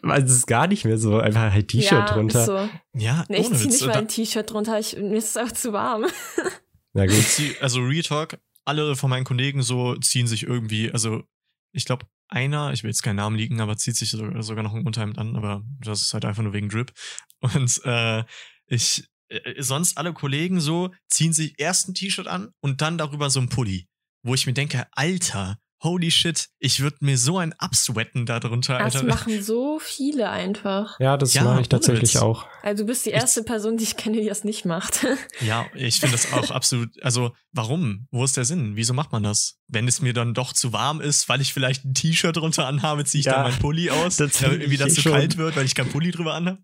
Also 0.03 0.25
es 0.25 0.33
ist 0.33 0.47
gar 0.47 0.67
nicht 0.67 0.85
mehr 0.85 0.97
so, 0.97 1.19
einfach 1.19 1.53
halt 1.53 1.67
T-Shirt 1.67 1.91
ja, 1.91 2.05
drunter. 2.05 2.45
So. 2.45 2.69
Ja, 2.93 3.25
Nee, 3.29 3.37
ich 3.37 3.53
zieh 3.53 3.67
nicht 3.67 3.85
mal 3.85 3.95
ein 3.95 4.07
T-Shirt 4.07 4.51
drunter, 4.51 4.79
ich, 4.79 4.97
mir 4.97 5.17
ist 5.17 5.35
es 5.35 5.37
auch 5.37 5.51
zu 5.51 5.71
warm. 5.71 6.05
Na 6.93 7.05
gut. 7.05 7.25
also 7.61 7.79
Real 7.81 8.03
Talk, 8.03 8.39
alle 8.65 8.95
von 8.95 9.09
meinen 9.09 9.23
Kollegen 9.23 9.61
so 9.61 9.95
ziehen 9.97 10.27
sich 10.27 10.43
irgendwie, 10.43 10.91
also 10.91 11.23
ich 11.71 11.85
glaube, 11.85 12.05
einer, 12.29 12.71
ich 12.73 12.83
will 12.83 12.89
jetzt 12.89 13.03
keinen 13.03 13.17
Namen 13.17 13.35
liegen, 13.35 13.59
aber 13.59 13.77
zieht 13.77 13.95
sich 13.95 14.11
so, 14.11 14.41
sogar 14.41 14.63
noch 14.63 14.73
ein 14.73 14.85
Unterhemd 14.85 15.17
an, 15.17 15.35
aber 15.35 15.63
das 15.79 16.01
ist 16.01 16.13
halt 16.13 16.25
einfach 16.25 16.43
nur 16.43 16.53
wegen 16.53 16.69
Drip. 16.69 16.93
Und 17.39 17.81
äh, 17.85 18.23
ich, 18.67 19.09
äh, 19.29 19.61
sonst 19.61 19.97
alle 19.97 20.13
Kollegen 20.13 20.59
so 20.59 20.91
ziehen 21.07 21.33
sich 21.33 21.55
erst 21.57 21.89
ein 21.89 21.93
T-Shirt 21.93 22.27
an 22.27 22.51
und 22.59 22.81
dann 22.81 22.97
darüber 22.97 23.29
so 23.29 23.39
ein 23.39 23.49
Pulli, 23.49 23.87
wo 24.23 24.33
ich 24.33 24.45
mir 24.45 24.53
denke, 24.53 24.87
Alter, 24.91 25.57
holy 25.81 26.11
shit, 26.11 26.49
ich 26.59 26.81
würde 26.81 26.97
mir 27.01 27.17
so 27.17 27.37
ein 27.37 27.53
absweaten 27.53 28.25
da 28.25 28.39
drunter, 28.39 28.77
Das 28.79 28.95
Alter. 28.97 29.07
machen 29.07 29.41
so 29.41 29.79
viele 29.79 30.29
einfach. 30.29 30.99
Ja, 30.99 31.15
das 31.15 31.33
Ja, 31.33 31.43
mache 31.45 31.61
ich 31.61 31.69
tatsächlich 31.69 32.15
Witz. 32.15 32.21
auch. 32.21 32.45
Also 32.63 32.83
du 32.83 32.87
bist 32.87 33.05
die 33.05 33.11
erste 33.11 33.43
Person, 33.43 33.77
die 33.77 33.85
ich 33.85 33.95
kenne, 33.95 34.19
die 34.19 34.27
das 34.27 34.43
nicht 34.43 34.65
macht. 34.65 35.05
Ja, 35.41 35.65
ich 35.73 35.99
finde 36.01 36.17
das 36.17 36.33
auch 36.33 36.51
absolut. 36.51 37.01
Also, 37.01 37.33
warum? 37.53 38.07
Wo 38.11 38.25
ist 38.25 38.35
der 38.35 38.43
Sinn? 38.43 38.75
Wieso 38.75 38.93
macht 38.93 39.11
man 39.13 39.23
das? 39.23 39.57
Wenn 39.67 39.87
es 39.87 40.01
mir 40.01 40.11
dann 40.13 40.33
doch 40.33 40.51
zu 40.51 40.73
warm 40.73 40.99
ist, 40.99 41.29
weil 41.29 41.39
ich 41.39 41.53
vielleicht 41.53 41.85
ein 41.85 41.93
T-Shirt 41.93 42.35
drunter 42.35 42.67
anhabe, 42.67 43.05
ziehe 43.05 43.19
ich 43.21 43.25
Ja, 43.27 43.43
dann 43.43 43.51
mein 43.51 43.59
Pulli 43.59 43.89
aus, 43.89 44.17
damit 44.17 44.41
irgendwie 44.41 44.73
ich 44.73 44.79
das 44.79 44.95
zu 44.95 45.01
schon. 45.01 45.13
kalt 45.13 45.37
wird, 45.37 45.55
weil 45.55 45.65
ich 45.65 45.75
kein 45.75 45.87
Pulli 45.89 46.11
drüber 46.11 46.33
anhabe. 46.33 46.61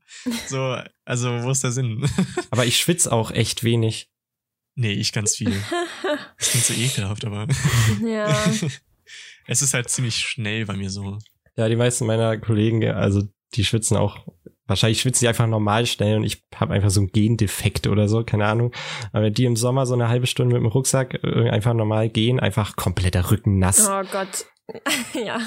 So, 0.48 0.78
also, 1.06 1.44
wo 1.44 1.52
ist 1.52 1.64
der 1.64 1.72
Sinn? 1.72 2.06
Aber 2.52 2.66
ich 2.66 2.78
schwitze 2.78 3.12
auch 3.14 3.32
echt 3.32 3.64
wenig. 3.64 4.10
nee, 4.76 4.92
ich 4.92 5.14
ganz 5.14 5.36
viel. 5.38 5.56
Das 6.38 6.50
klingt 6.50 6.66
so 6.66 6.74
ekelhaft, 6.74 7.24
aber 7.24 7.48
ja. 8.06 8.36
es 9.48 9.62
ist 9.62 9.74
halt 9.74 9.90
ziemlich 9.90 10.16
schnell 10.16 10.66
bei 10.66 10.76
mir 10.76 10.90
so. 10.90 11.18
Ja, 11.56 11.70
die 11.70 11.76
meisten 11.76 12.06
meiner 12.06 12.38
Kollegen, 12.38 12.84
also 12.86 13.24
die 13.54 13.64
schwitzen 13.64 13.98
auch, 13.98 14.28
wahrscheinlich 14.68 15.02
schwitzen 15.02 15.22
die 15.24 15.28
einfach 15.28 15.48
normal 15.48 15.86
schnell 15.86 16.18
und 16.18 16.24
ich 16.24 16.44
habe 16.56 16.74
einfach 16.74 16.90
so 16.90 17.00
einen 17.00 17.12
Gendefekt 17.12 17.88
oder 17.88 18.08
so, 18.08 18.24
keine 18.24 18.46
Ahnung. 18.46 18.74
Aber 19.14 19.30
die 19.30 19.46
im 19.46 19.56
Sommer 19.56 19.86
so 19.86 19.94
eine 19.94 20.10
halbe 20.10 20.28
Stunde 20.28 20.56
mit 20.56 20.64
dem 20.64 20.72
Rucksack 20.72 21.24
äh, 21.24 21.50
einfach 21.50 21.74
normal 21.74 22.10
gehen, 22.10 22.40
einfach 22.40 22.76
kompletter 22.76 23.32
Rücken 23.32 23.60
nass. 23.60 23.88
Oh 23.88 24.04
Gott. 24.12 24.46
ja. 25.14 25.40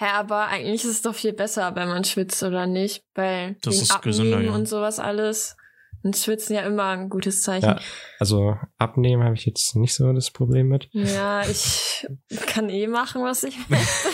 Ja, 0.00 0.12
aber 0.12 0.46
eigentlich 0.46 0.84
ist 0.84 0.90
es 0.90 1.02
doch 1.02 1.14
viel 1.14 1.32
besser, 1.32 1.74
wenn 1.74 1.88
man 1.88 2.04
schwitzt 2.04 2.42
oder 2.42 2.66
nicht, 2.66 3.02
weil 3.14 3.56
Das 3.62 3.74
wegen 3.74 3.82
ist 3.82 4.02
gesünder, 4.02 4.40
ja. 4.40 4.52
und 4.52 4.68
sowas 4.68 5.00
alles. 5.00 5.56
Und 6.02 6.16
Schwitzen 6.16 6.54
ja 6.54 6.62
immer 6.62 6.84
ein 6.86 7.08
gutes 7.08 7.42
Zeichen. 7.42 7.66
Ja. 7.66 7.80
Also 8.18 8.56
abnehmen 8.78 9.24
habe 9.24 9.34
ich 9.34 9.46
jetzt 9.46 9.74
nicht 9.76 9.94
so 9.94 10.12
das 10.12 10.30
Problem 10.30 10.68
mit. 10.68 10.88
Ja, 10.92 11.42
ich 11.42 12.06
kann 12.46 12.68
eh 12.68 12.86
machen, 12.86 13.22
was 13.22 13.42
ich 13.42 13.56
möchte. 13.68 14.08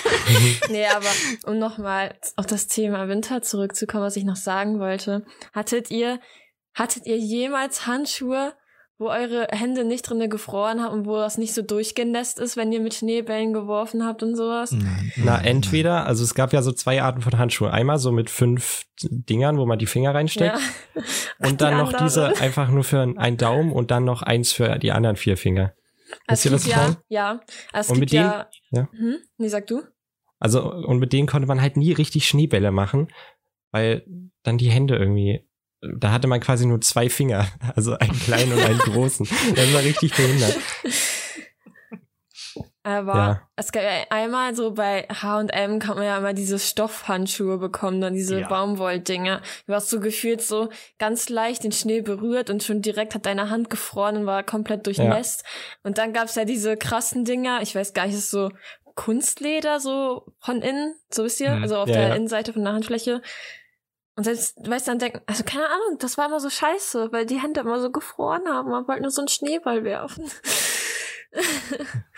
nee, 0.71 0.87
aber 0.87 1.07
um 1.45 1.59
nochmal 1.59 2.15
auf 2.37 2.47
das 2.47 2.67
Thema 2.67 3.09
Winter 3.09 3.43
zurückzukommen, 3.43 4.05
was 4.05 4.17
ich 4.17 4.25
noch 4.25 4.37
sagen 4.37 4.81
wollte. 4.81 5.25
Hattet 5.53 5.91
ihr, 5.91 6.21
hattet 6.75 7.07
ihr 7.07 7.19
jemals 7.19 7.87
Handschuhe, 7.87 8.55
wo 8.99 9.09
eure 9.09 9.49
Hände 9.51 9.85
nicht 9.85 10.03
drinne 10.03 10.29
gefroren 10.29 10.81
haben 10.83 10.93
und 10.93 11.07
wo 11.07 11.17
das 11.17 11.37
nicht 11.37 11.53
so 11.53 11.63
durchgenässt 11.63 12.39
ist, 12.39 12.57
wenn 12.57 12.71
ihr 12.73 12.81
mit 12.81 12.95
Schneebällen 12.95 13.53
geworfen 13.53 14.07
habt 14.07 14.23
und 14.23 14.37
sowas? 14.37 14.71
Nein, 14.73 15.13
Na, 15.17 15.41
entweder, 15.43 16.07
also 16.07 16.23
es 16.23 16.35
gab 16.35 16.53
ja 16.53 16.63
so 16.63 16.71
zwei 16.73 17.03
Arten 17.03 17.21
von 17.21 17.37
Handschuhen. 17.37 17.71
Einmal 17.73 17.99
so 17.99 18.13
mit 18.13 18.31
fünf 18.31 18.85
Dingern, 19.03 19.59
wo 19.59 19.67
man 19.67 19.79
die 19.79 19.87
Finger 19.87 20.15
reinsteckt. 20.15 20.57
Ja. 20.95 21.03
Und 21.49 21.61
dann 21.61 21.75
Die 21.75 21.81
noch 21.81 21.89
andere. 21.89 22.05
diese 22.05 22.41
einfach 22.41 22.69
nur 22.71 22.85
für 22.85 23.01
einen 23.01 23.37
Daumen 23.37 23.73
und 23.73 23.91
dann 23.91 24.05
noch 24.05 24.23
eins 24.23 24.53
für 24.53 24.79
die 24.79 24.93
anderen 24.93 25.17
vier 25.17 25.37
Finger. 25.37 25.73
Es 26.29 26.45
Wisst 26.45 26.47
ihr, 26.47 26.53
was 26.53 26.63
gibt 26.65 26.67
ich 26.67 26.77
ja, 26.77 26.83
meine? 26.85 26.97
ja. 27.09 27.41
Es 27.73 27.89
Und 27.89 27.95
gibt 27.95 28.01
mit 28.01 28.13
denen- 28.13 28.25
ja, 28.31 28.47
ja. 28.71 28.89
Hm? 28.93 29.17
Nee, 29.39 29.49
sag 29.49 29.67
du? 29.67 29.83
Also, 30.39 30.71
und 30.73 30.99
mit 30.99 31.13
denen 31.13 31.27
konnte 31.27 31.49
man 31.49 31.61
halt 31.61 31.77
nie 31.77 31.93
richtig 31.93 32.29
Schneebälle 32.29 32.71
machen, 32.71 33.09
weil 33.73 34.05
dann 34.45 34.59
die 34.59 34.71
Hände 34.71 34.97
irgendwie 34.97 35.45
da 35.97 36.13
hatte 36.13 36.29
man 36.29 36.41
quasi 36.41 36.67
nur 36.67 36.81
zwei 36.81 37.09
Finger, 37.11 37.47
also 37.77 37.97
einen 37.99 38.19
kleinen 38.21 38.53
und 38.53 38.61
einen 38.63 38.79
großen. 38.79 39.27
Das 39.55 39.73
war 39.75 39.83
richtig 39.83 40.15
behindert. 40.17 40.57
Aber 42.87 43.15
Ja. 43.15 43.49
es 43.57 43.73
gab 43.73 43.83
ja 43.83 44.05
einmal 44.11 44.55
so 44.55 44.73
bei 44.73 45.09
H&M 45.11 45.79
kann 45.79 45.97
man 45.97 46.05
ja 46.05 46.19
immer 46.19 46.35
diese 46.35 46.59
Stoffhandschuhe 46.59 47.57
bekommen, 47.57 48.01
dann 48.03 48.13
diese 48.13 48.41
Ja. 48.41 48.49
Baumwolldinger. 48.49 49.41
Du 49.67 49.73
hast 49.75 49.89
so 49.89 50.01
gefühlt 50.01 50.43
so 50.43 50.69
ganz 50.99 51.31
leicht 51.31 51.65
den 51.65 51.73
Schnee 51.73 52.03
berührt 52.03 52.51
und 52.51 52.63
schon 52.63 52.83
direkt 52.83 53.15
hat 53.15 53.25
deine 53.25 53.49
Hand 53.49 53.71
gefroren 53.71 54.19
und 54.19 54.27
war 54.27 54.43
komplett 54.43 54.87
durchnässt. 54.87 55.45
Und 55.83 55.97
dann 55.97 56.13
gab's 56.13 56.35
ja 56.35 56.45
diese 56.45 56.77
krassen 56.77 57.25
Dinger, 57.25 57.63
ich 57.63 57.75
weiß 57.75 57.95
gar 57.95 58.07
nicht, 58.07 58.17
ist 58.17 58.31
so 58.31 58.51
Kunstleder 58.95 59.81
so 59.81 60.27
von 60.39 60.61
innen, 60.61 60.95
so 61.11 61.25
wisst 61.25 61.41
ihr, 61.41 61.55
Mhm. 61.57 61.63
also 61.63 61.77
auf 61.79 61.89
Ja, 61.89 61.95
der 61.97 62.09
ja. 62.09 62.15
Innenseite 62.15 62.53
von 62.53 62.65
der 62.65 62.75
Handfläche. 62.75 63.23
Und 64.17 64.25
selbst, 64.25 64.57
weißt 64.59 64.87
du, 64.87 64.91
dann 64.93 64.99
denken, 65.01 65.21
also 65.27 65.43
keine 65.43 65.67
Ahnung, 65.67 65.99
das 65.99 66.17
war 66.17 66.27
immer 66.27 66.41
so 66.41 66.51
scheiße, 66.51 67.11
weil 67.11 67.27
die 67.27 67.41
Hände 67.41 67.61
immer 67.61 67.81
so 67.81 67.91
gefroren 67.91 68.47
haben, 68.47 68.71
man 68.71 68.87
wollte 68.87 69.03
nur 69.03 69.11
so 69.11 69.21
einen 69.21 69.29
Schneeball 69.29 69.85
werfen. 69.85 70.31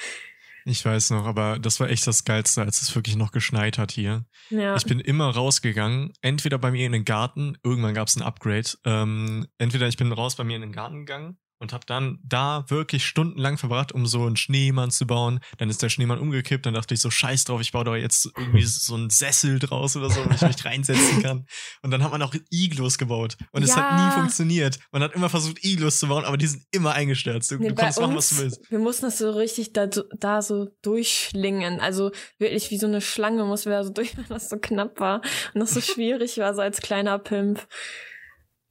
Ich 0.68 0.84
weiß 0.84 1.10
noch, 1.10 1.26
aber 1.26 1.60
das 1.60 1.78
war 1.78 1.88
echt 1.88 2.04
das 2.08 2.24
Geilste, 2.24 2.60
als 2.60 2.82
es 2.82 2.92
wirklich 2.92 3.14
noch 3.14 3.30
geschneit 3.30 3.78
hat 3.78 3.92
hier. 3.92 4.24
ja. 4.50 4.74
Ich 4.74 4.84
bin 4.84 4.98
immer 4.98 5.30
rausgegangen, 5.30 6.12
entweder 6.22 6.58
bei 6.58 6.72
mir 6.72 6.86
in 6.86 6.90
den 6.90 7.04
Garten, 7.04 7.56
irgendwann 7.62 7.94
gab 7.94 8.08
es 8.08 8.16
ein 8.16 8.22
Upgrade, 8.22 8.70
ähm, 8.84 9.46
entweder 9.58 9.86
ich 9.86 9.96
bin 9.96 10.10
raus 10.10 10.34
bei 10.34 10.42
mir 10.42 10.56
in 10.56 10.62
den 10.62 10.72
Garten 10.72 11.06
gegangen 11.06 11.38
und 11.58 11.72
habe 11.72 11.86
dann 11.86 12.18
da 12.24 12.64
wirklich 12.68 13.06
stundenlang 13.06 13.58
verbracht, 13.58 13.92
um 13.92 14.06
so 14.06 14.26
einen 14.26 14.36
Schneemann 14.36 14.90
zu 14.90 15.06
bauen. 15.06 15.40
Dann 15.58 15.70
ist 15.70 15.82
der 15.82 15.88
Schneemann 15.88 16.18
umgekippt, 16.18 16.66
dann 16.66 16.74
dachte 16.74 16.94
ich 16.94 17.00
so, 17.00 17.10
scheiß 17.10 17.44
drauf, 17.44 17.60
ich 17.60 17.72
baue 17.72 17.84
da 17.84 17.96
jetzt 17.96 18.30
irgendwie 18.36 18.62
so 18.64 18.94
einen 18.94 19.10
Sessel 19.10 19.58
draus 19.58 19.96
oder 19.96 20.10
so, 20.10 20.24
wo 20.24 20.30
ich 20.34 20.42
mich 20.42 20.64
reinsetzen 20.64 21.22
kann. 21.22 21.46
Und 21.82 21.90
dann 21.90 22.02
hat 22.02 22.10
man 22.10 22.22
auch 22.22 22.34
Iglos 22.50 22.98
gebaut 22.98 23.36
und 23.52 23.62
es 23.62 23.76
hat 23.76 23.94
nie 23.98 24.10
funktioniert. 24.20 24.78
Man 24.92 25.02
hat 25.02 25.14
immer 25.14 25.28
versucht, 25.28 25.64
Iglos 25.64 25.98
zu 25.98 26.08
bauen, 26.08 26.24
aber 26.24 26.36
die 26.36 26.46
sind 26.46 26.64
immer 26.70 26.92
eingestürzt. 26.92 27.50
Du, 27.50 27.56
Nee, 27.58 27.68
du 27.68 27.74
kannst 27.74 28.00
machen, 28.00 28.16
was 28.16 28.30
du 28.30 28.38
willst. 28.38 28.70
wir 28.70 28.78
mussten 28.78 29.06
das 29.06 29.18
so 29.18 29.30
richtig 29.30 29.72
da, 29.72 29.86
da 29.86 30.42
so 30.42 30.68
durchschlingen. 30.82 31.80
Also 31.80 32.10
wirklich 32.38 32.70
wie 32.70 32.78
so 32.78 32.86
eine 32.86 33.00
Schlange 33.00 33.44
mussten 33.44 33.70
wir 33.70 33.78
da 33.78 33.84
so 33.84 33.90
durch, 33.90 34.16
weil 34.16 34.24
das 34.28 34.48
so 34.48 34.56
knapp 34.58 35.00
war 35.00 35.20
und 35.54 35.60
das 35.60 35.70
so 35.74 35.80
schwierig 35.92 36.38
war, 36.38 36.54
so 36.54 36.60
als 36.62 36.80
kleiner 36.80 37.18
Pimp. 37.18 37.66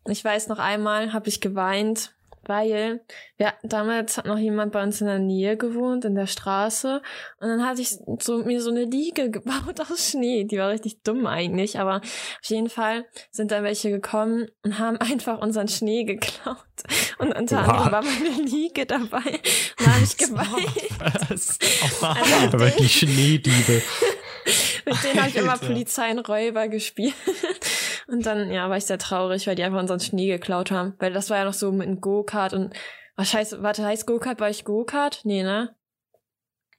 Ich 0.07 0.23
weiß 0.23 0.47
noch 0.47 0.59
einmal, 0.59 1.13
habe 1.13 1.29
ich 1.29 1.41
geweint, 1.41 2.14
weil 2.47 3.01
ja, 3.37 3.53
damals 3.63 4.17
hat 4.17 4.25
noch 4.25 4.37
jemand 4.37 4.71
bei 4.71 4.81
uns 4.81 5.01
in 5.01 5.07
der 5.07 5.19
Nähe 5.19 5.57
gewohnt, 5.57 6.05
in 6.05 6.15
der 6.15 6.27
Straße. 6.27 7.01
Und 7.39 7.47
dann 7.49 7.65
hatte 7.65 7.81
ich 7.81 7.97
so, 8.19 8.37
mir 8.45 8.61
so 8.61 8.69
eine 8.71 8.85
Liege 8.85 9.29
gebaut 9.31 9.79
aus 9.89 10.11
Schnee. 10.11 10.43
Die 10.45 10.57
war 10.57 10.69
richtig 10.69 11.01
dumm 11.03 11.25
eigentlich, 11.27 11.79
aber 11.79 11.97
auf 11.97 12.49
jeden 12.49 12.69
Fall 12.69 13.05
sind 13.31 13.51
da 13.51 13.61
welche 13.63 13.89
gekommen 13.89 14.47
und 14.63 14.79
haben 14.79 14.97
einfach 15.01 15.39
unseren 15.39 15.67
Schnee 15.67 16.03
geklaut. 16.03 16.57
Und 17.19 17.35
unter 17.37 17.57
Wow. 17.57 17.67
anderem 17.69 17.91
war 17.91 18.03
meine 18.03 18.43
Liege 18.49 18.85
dabei. 18.85 19.17
Und 19.17 19.85
da 19.87 19.93
habe 19.93 20.03
ich 20.03 20.17
geweint. 20.17 20.99
Was? 20.99 21.59
Also, 22.01 22.05
Aber 22.53 22.65
mit 22.65 22.79
die 22.79 22.89
Schneediebe. 22.89 23.81
mit 24.85 25.03
denen 25.03 25.19
habe 25.19 25.29
ich 25.29 25.35
immer. 25.35 25.57
Polizei 25.57 26.11
und 26.11 26.27
Räuber 26.27 26.67
gespielt. 26.67 27.13
Und 28.07 28.25
dann, 28.25 28.51
ja, 28.51 28.69
war 28.69 28.77
ich 28.77 28.85
sehr 28.85 28.99
traurig, 28.99 29.47
weil 29.47 29.55
die 29.55 29.63
einfach 29.63 29.79
unseren 29.79 29.99
Schnee 29.99 30.27
geklaut 30.27 30.71
haben. 30.71 30.93
Weil 30.99 31.13
das 31.13 31.29
war 31.29 31.37
ja 31.37 31.45
noch 31.45 31.53
so 31.53 31.71
mit 31.71 31.87
einem 31.87 32.01
Go-Kart 32.01 32.53
und, 32.53 32.73
was 33.15 33.29
scheiße, 33.29 33.63
warte, 33.63 33.85
heißt 33.85 34.05
Go-Kart 34.05 34.37
bei 34.37 34.49
euch 34.49 34.63
Go-Kart? 34.63 35.21
Nee, 35.23 35.43
ne? 35.43 35.75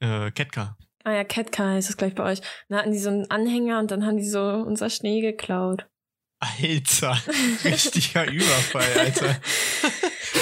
Äh, 0.01 0.31
Ketka. 0.31 0.77
Ah 1.07 1.13
ja, 1.13 1.23
Catcar 1.23 1.75
heißt 1.75 1.89
es 1.89 1.97
gleich 1.97 2.17
bei 2.17 2.25
euch. 2.25 2.41
Dann 2.69 2.79
hatten 2.81 2.91
die 2.91 2.99
so 2.99 3.11
einen 3.11 3.31
Anhänger 3.31 3.79
und 3.79 3.93
dann 3.93 4.05
haben 4.05 4.17
die 4.17 4.29
so 4.29 4.41
unser 4.41 4.91
Schnee 4.91 5.21
geklaut. 5.21 5.87
Alter, 6.41 7.17
richtiger 7.65 8.29
Überfall, 8.29 8.99
Alter. 8.99 9.29
Ja. 9.29 9.37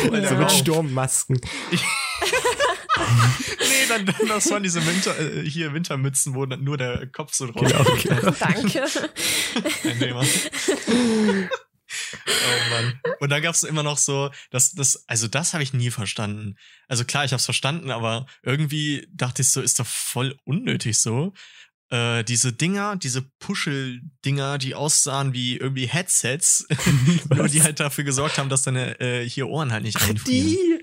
So 0.05 0.11
mit. 0.11 0.51
Sturmmasken. 0.51 1.41
Nee, 3.59 3.87
dann, 3.89 4.07
dann 4.07 4.29
das 4.29 4.51
waren 4.51 4.63
diese 4.63 4.85
Winter, 4.87 5.19
äh, 5.19 5.49
hier 5.49 5.73
Wintermützen, 5.75 6.35
wo 6.35 6.47
dann 6.47 6.63
nur 6.65 6.77
der 6.77 7.07
Kopf 7.09 7.35
so 7.35 7.47
drauf 7.51 7.63
Genau, 7.67 7.95
ist. 7.95 8.03
genau. 8.03 8.31
Danke. 8.39 8.85
Thema. 9.99 10.25
Oh 12.27 12.71
Mann. 12.71 13.01
Und 13.21 13.31
dann 13.31 13.43
gab's 13.43 13.63
immer 13.63 13.83
noch 13.85 13.99
so, 13.99 14.31
das, 14.51 14.73
das, 14.73 15.05
also 15.07 15.29
das 15.29 15.53
habe 15.53 15.63
ich 15.63 15.73
nie 15.75 15.91
verstanden. 15.91 16.57
Also 16.89 17.05
klar, 17.05 17.25
ich 17.25 17.31
habe 17.31 17.39
es 17.39 17.45
verstanden, 17.45 17.91
aber 17.91 18.27
irgendwie 18.43 19.07
dachte 19.13 19.43
ich 19.43 19.49
so, 19.51 19.61
ist 19.61 19.79
doch 19.79 19.87
voll 19.87 20.37
unnötig 20.45 20.99
so. 20.99 21.33
Äh, 21.91 22.25
diese 22.25 22.53
Dinger, 22.53 22.97
diese 22.97 23.23
Puschel-Dinger, 23.39 24.59
die 24.59 24.75
aussahen 24.75 25.35
wie 25.35 25.57
irgendwie 25.57 25.87
Headsets, 25.87 26.67
nur 27.33 27.47
die 27.49 27.63
halt 27.63 27.79
dafür 27.79 28.03
gesorgt 28.05 28.39
haben, 28.39 28.49
dass 28.49 28.63
deine 28.63 28.99
äh, 29.01 29.29
hier 29.29 29.47
Ohren 29.49 29.71
halt 29.73 29.85
nicht 29.85 30.01
einfrieren. 30.03 30.25
Die? 30.27 30.81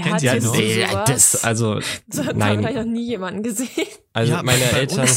Kennt 0.00 0.22
jetzt 0.22 0.44
noch? 0.44 0.56
nee, 0.56 0.86
sowas? 0.86 1.04
das, 1.06 1.44
also, 1.44 1.80
so 2.08 2.24
hat 2.24 2.36
nein. 2.36 2.58
vielleicht 2.58 2.76
noch 2.76 2.84
nie 2.84 3.06
jemanden 3.06 3.42
gesehen. 3.42 3.68
also 4.12 4.32
Ja, 4.32 4.42
meine 4.42 4.64
Eltern. 4.64 5.08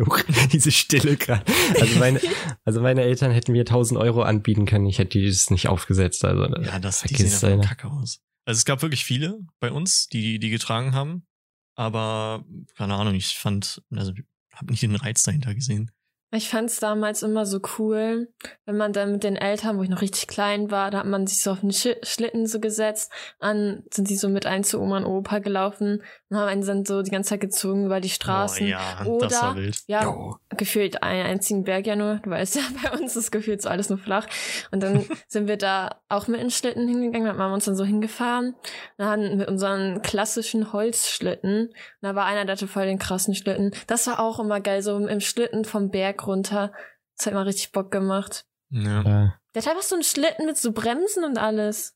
Huch, 0.00 0.20
Diese 0.52 0.72
Stille 0.72 1.16
gerade. 1.16 1.44
Also 1.78 1.98
meine, 1.98 2.20
also 2.64 2.80
meine 2.80 3.02
Eltern 3.02 3.32
hätten 3.32 3.52
mir 3.52 3.62
1000 3.62 4.00
Euro 4.00 4.22
anbieten 4.22 4.64
können. 4.64 4.86
Ich 4.86 4.98
hätte 4.98 5.18
dieses 5.18 5.50
nicht 5.50 5.68
aufgesetzt. 5.68 6.24
Also 6.24 6.46
Ja, 6.62 6.78
das 6.78 7.00
sehen 7.00 7.26
einfach 7.26 7.40
deine. 7.40 7.62
kacke 7.62 7.88
aus. 7.88 8.20
Also 8.46 8.58
es 8.58 8.64
gab 8.64 8.80
wirklich 8.80 9.04
viele 9.04 9.40
bei 9.60 9.70
uns, 9.70 10.06
die 10.06 10.38
die 10.38 10.50
getragen 10.50 10.94
haben, 10.94 11.26
aber 11.74 12.44
keine 12.76 12.94
Ahnung, 12.94 13.14
ich 13.14 13.36
fand, 13.36 13.82
also 13.94 14.12
habe 14.52 14.70
nicht 14.70 14.82
den 14.82 14.96
Reiz 14.96 15.22
dahinter 15.24 15.54
gesehen. 15.54 15.90
Ich 16.36 16.50
fand's 16.50 16.80
damals 16.80 17.22
immer 17.22 17.46
so 17.46 17.60
cool, 17.78 18.28
wenn 18.66 18.76
man 18.76 18.92
dann 18.92 19.12
mit 19.12 19.24
den 19.24 19.36
Eltern, 19.36 19.78
wo 19.78 19.82
ich 19.82 19.88
noch 19.88 20.02
richtig 20.02 20.26
klein 20.26 20.70
war, 20.70 20.90
da 20.90 20.98
hat 20.98 21.06
man 21.06 21.26
sich 21.26 21.40
so 21.40 21.52
auf 21.52 21.60
den 21.60 21.72
Sch 21.72 21.96
Schlitten 22.02 22.46
so 22.46 22.60
gesetzt, 22.60 23.10
dann 23.40 23.84
sind 23.90 24.10
die 24.10 24.16
so 24.16 24.28
mit 24.28 24.44
ein 24.44 24.62
zu 24.62 24.78
Oma 24.78 24.98
und 24.98 25.06
Opa 25.06 25.38
gelaufen 25.38 26.02
und 26.28 26.36
haben 26.36 26.48
einen 26.48 26.66
dann 26.66 26.84
so 26.84 27.02
die 27.02 27.10
ganze 27.10 27.30
Zeit 27.30 27.40
gezogen 27.40 27.86
über 27.86 28.00
die 28.00 28.08
Straßen. 28.08 28.66
Oh, 28.66 28.68
ja, 28.68 29.04
Oder, 29.06 29.28
das 29.28 29.42
war 29.42 29.56
wild. 29.56 29.82
ja, 29.86 30.02
Jo. 30.02 30.36
gefühlt 30.56 31.02
einen 31.02 31.26
einzigen 31.26 31.64
Berg 31.64 31.86
ja 31.86 31.94
nur. 31.96 32.16
Du 32.16 32.30
weißt 32.30 32.56
ja, 32.56 32.62
bei 32.82 32.98
uns 32.98 33.14
ist 33.16 33.30
gefühlt 33.30 33.62
so 33.62 33.68
alles 33.68 33.88
nur 33.90 33.98
flach. 33.98 34.26
Und 34.70 34.82
dann 34.82 35.04
sind 35.28 35.46
wir 35.48 35.56
da 35.56 36.00
auch 36.08 36.26
mit 36.26 36.40
den 36.40 36.50
Schlitten 36.50 36.88
hingegangen, 36.88 37.26
da 37.26 37.32
haben 37.42 37.50
wir 37.50 37.54
uns 37.54 37.64
dann 37.66 37.76
so 37.76 37.84
hingefahren. 37.84 38.54
Dann 38.98 39.36
mit 39.36 39.48
unseren 39.48 40.02
klassischen 40.02 40.72
Holzschlitten. 40.72 41.66
Und 41.68 41.74
da 42.02 42.14
war 42.14 42.24
einer, 42.26 42.44
der 42.44 42.56
hatte 42.56 42.66
voll 42.68 42.86
den 42.86 42.98
krassen 42.98 43.34
Schlitten. 43.34 43.72
Das 43.86 44.06
war 44.06 44.20
auch 44.20 44.38
immer 44.40 44.60
geil, 44.60 44.82
so 44.82 44.96
im 44.98 45.20
Schlitten 45.20 45.64
vom 45.64 45.90
Berg 45.90 46.26
runter. 46.26 46.72
Das 47.16 47.26
hat 47.26 47.34
mal 47.34 47.42
richtig 47.42 47.72
Bock 47.72 47.90
gemacht. 47.90 48.46
Ja. 48.70 49.02
Ja. 49.02 49.34
Der 49.54 49.62
hat 49.62 49.68
einfach 49.70 49.82
so 49.82 49.94
einen 49.94 50.04
Schlitten 50.04 50.44
mit 50.44 50.58
so 50.58 50.72
Bremsen 50.72 51.24
und 51.24 51.38
alles. 51.38 51.95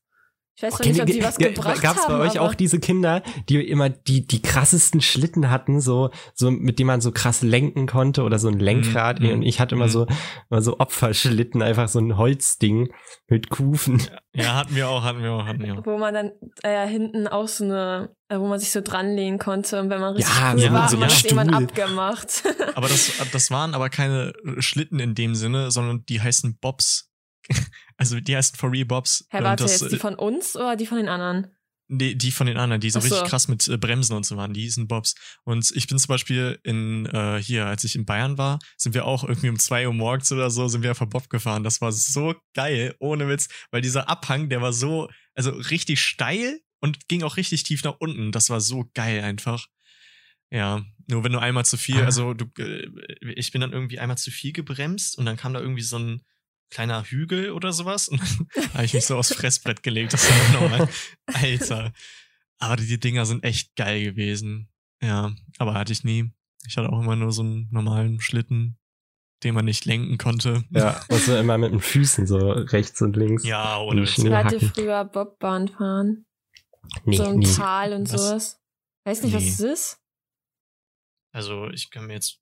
Ich 0.61 0.67
weiß 0.67 0.73
Okay, 0.79 0.89
nicht, 0.91 1.01
ob 1.01 1.07
die 1.07 1.23
was 1.23 1.37
ge- 1.37 1.53
gebracht 1.53 1.81
Gab's 1.81 2.03
haben. 2.03 2.19
bei 2.19 2.19
euch 2.25 2.39
aber 2.39 2.47
auch 2.49 2.53
diese 2.53 2.79
Kinder, 2.79 3.23
die 3.49 3.67
immer 3.67 3.89
die, 3.89 4.27
die 4.27 4.43
krassesten 4.43 5.01
Schlitten 5.01 5.49
hatten, 5.49 5.81
so, 5.81 6.11
so, 6.35 6.51
mit 6.51 6.77
denen 6.77 6.85
man 6.87 7.01
so 7.01 7.11
krass 7.11 7.41
lenken 7.41 7.87
konnte 7.87 8.21
oder 8.21 8.37
so 8.37 8.47
ein 8.47 8.59
Lenkrad. 8.59 9.21
Mhm. 9.21 9.29
Und 9.31 9.41
ich 9.41 9.59
hatte 9.59 9.73
immer 9.73 9.85
Mhm. 9.87 9.89
so, 9.91 10.07
immer 10.51 10.61
so 10.61 10.77
Opferschlitten, 10.79 11.63
einfach 11.63 11.87
so 11.87 11.97
ein 11.97 12.15
Holzding 12.15 12.93
mit 13.27 13.49
Kufen. 13.49 14.03
ja, 14.33 14.53
hatten 14.55 14.75
wir 14.75 14.87
auch, 14.87 15.01
hatten 15.03 15.23
wir 15.23 15.31
auch, 15.31 15.45
hatten 15.45 15.63
wir 15.63 15.79
auch. 15.79 15.85
wo 15.85 15.97
man 15.97 16.13
dann 16.13 16.31
äh, 16.61 16.87
hinten 16.87 17.27
auch 17.27 17.47
so 17.47 17.63
eine, 17.63 18.15
äh, 18.29 18.37
wo 18.37 18.47
man 18.47 18.59
sich 18.59 18.69
so 18.71 18.81
dranlehnen 18.81 19.39
konnte 19.39 19.79
und 19.81 19.89
wenn 19.89 19.99
man 19.99 20.13
richtig 20.15 20.31
Ja, 20.35 20.51
cool 20.53 20.59
so 20.59 20.71
war, 20.71 20.89
so 20.89 20.99
hat 20.99 20.99
man 20.99 21.09
irgendwann 21.09 21.47
Stuhl. 21.47 21.63
abgemacht. 21.83 22.43
Aber 22.75 22.87
das, 22.87 23.11
das 23.31 23.49
waren 23.49 23.73
aber 23.73 23.89
keine 23.89 24.33
Schlitten 24.59 24.99
in 24.99 25.15
dem 25.15 25.33
Sinne, 25.33 25.71
sondern 25.71 26.05
die 26.07 26.21
heißen 26.21 26.57
Bobs. 26.61 27.07
Also 28.01 28.19
die 28.19 28.35
heißen 28.35 28.57
For 28.57 28.71
Real 28.71 28.85
Bobs. 28.85 29.27
Hä, 29.29 29.37
Und 29.37 29.43
warte, 29.43 29.63
das, 29.63 29.79
jetzt 29.79 29.91
die 29.91 29.97
von 29.99 30.15
uns 30.15 30.55
oder 30.55 30.75
die 30.75 30.87
von 30.87 30.97
den 30.97 31.07
anderen? 31.07 31.55
Die, 31.87 32.17
die 32.17 32.31
von 32.31 32.47
den 32.47 32.57
anderen, 32.57 32.81
die 32.81 32.89
so 32.89 32.97
Ach 32.97 33.03
so. 33.03 33.13
richtig 33.13 33.29
krass 33.29 33.47
mit 33.47 33.67
äh, 33.67 33.77
Bremsen 33.77 34.15
und 34.15 34.25
so 34.25 34.37
waren, 34.37 34.53
die 34.53 34.61
hießen 34.61 34.87
Bobs. 34.87 35.13
Und 35.43 35.69
ich 35.75 35.85
bin 35.85 35.99
zum 35.99 36.07
Beispiel 36.07 36.57
in, 36.63 37.05
äh, 37.05 37.37
hier, 37.39 37.67
als 37.67 37.83
ich 37.83 37.95
in 37.95 38.05
Bayern 38.05 38.39
war, 38.39 38.57
sind 38.75 38.95
wir 38.95 39.05
auch 39.05 39.23
irgendwie 39.23 39.49
um 39.49 39.59
zwei 39.59 39.85
Uhr 39.85 39.93
morgens 39.93 40.31
oder 40.31 40.49
so, 40.49 40.67
sind 40.67 40.81
wir 40.81 40.91
auf 40.91 40.97
der 40.97 41.05
Bob 41.05 41.29
gefahren. 41.29 41.63
Das 41.63 41.79
war 41.79 41.91
so 41.91 42.33
geil, 42.55 42.95
ohne 42.97 43.27
Witz, 43.29 43.49
weil 43.69 43.81
dieser 43.83 44.09
Abhang, 44.09 44.49
der 44.49 44.63
war 44.63 44.73
so, 44.73 45.07
also 45.35 45.51
richtig 45.51 46.01
steil 46.01 46.59
und 46.79 47.07
ging 47.07 47.21
auch 47.21 47.37
richtig 47.37 47.61
tief 47.63 47.83
nach 47.83 47.97
unten. 47.99 48.31
Das 48.31 48.49
war 48.49 48.61
so 48.61 48.89
geil 48.95 49.21
einfach. 49.21 49.67
Ja, 50.49 50.83
nur 51.07 51.23
wenn 51.23 51.33
du 51.33 51.39
einmal 51.39 51.65
zu 51.65 51.77
viel, 51.77 52.01
Ah. 52.01 52.05
also 52.05 52.33
du, 52.33 52.45
äh, 52.57 52.87
ich 53.35 53.51
bin 53.51 53.61
dann 53.61 53.73
irgendwie 53.73 53.99
einmal 53.99 54.17
zu 54.17 54.31
viel 54.31 54.53
gebremst 54.53 55.19
und 55.19 55.25
dann 55.27 55.37
kam 55.37 55.53
da 55.53 55.59
irgendwie 55.59 55.83
so 55.83 55.99
ein 55.99 56.21
kleiner 56.71 57.03
Hügel 57.03 57.51
oder 57.51 57.71
sowas 57.71 58.07
und 58.09 58.19
dann 58.55 58.73
habe 58.73 58.85
ich 58.85 58.93
mich 58.93 59.05
so 59.05 59.17
aufs 59.17 59.33
Fressbrett 59.33 59.83
gelegt. 59.83 60.13
Das 60.13 60.27
war 60.27 60.61
nochmal, 60.61 60.89
Alter. 61.27 61.93
Aber 62.57 62.75
die 62.77 62.99
Dinger 62.99 63.25
sind 63.25 63.43
echt 63.43 63.75
geil 63.75 64.03
gewesen. 64.03 64.69
Ja, 65.01 65.33
aber 65.57 65.73
hatte 65.73 65.93
ich 65.93 66.03
nie. 66.03 66.31
Ich 66.67 66.77
hatte 66.77 66.89
auch 66.89 66.99
immer 67.01 67.15
nur 67.15 67.31
so 67.31 67.41
einen 67.41 67.67
normalen 67.71 68.19
Schlitten, 68.21 68.77
den 69.43 69.55
man 69.55 69.65
nicht 69.65 69.85
lenken 69.85 70.17
konnte. 70.19 70.63
Ja, 70.69 71.03
und 71.09 71.21
so 71.21 71.35
immer 71.35 71.57
mit 71.57 71.71
den 71.71 71.79
Füßen 71.79 72.27
so 72.27 72.37
rechts 72.51 73.01
und 73.01 73.15
links. 73.15 73.43
Ja, 73.43 73.79
ohne 73.79 74.03
Ich 74.03 74.17
hatte 74.19 74.59
früher 74.59 75.03
Bobbahn 75.05 75.67
fahren. 75.69 76.25
Nee, 77.05 77.17
so 77.17 77.25
im 77.25 77.39
nie. 77.39 77.51
Tal 77.51 77.93
und 77.93 78.11
Was? 78.11 78.21
sowas. 78.21 78.61
Weiß 79.05 79.23
nicht, 79.23 79.33
was 79.33 79.41
Nee. 79.43 79.49
es 79.49 79.59
ist. 79.59 79.97
Also 81.33 81.69
ich 81.69 81.89
kann 81.89 82.05
mir 82.07 82.13
jetzt 82.13 82.40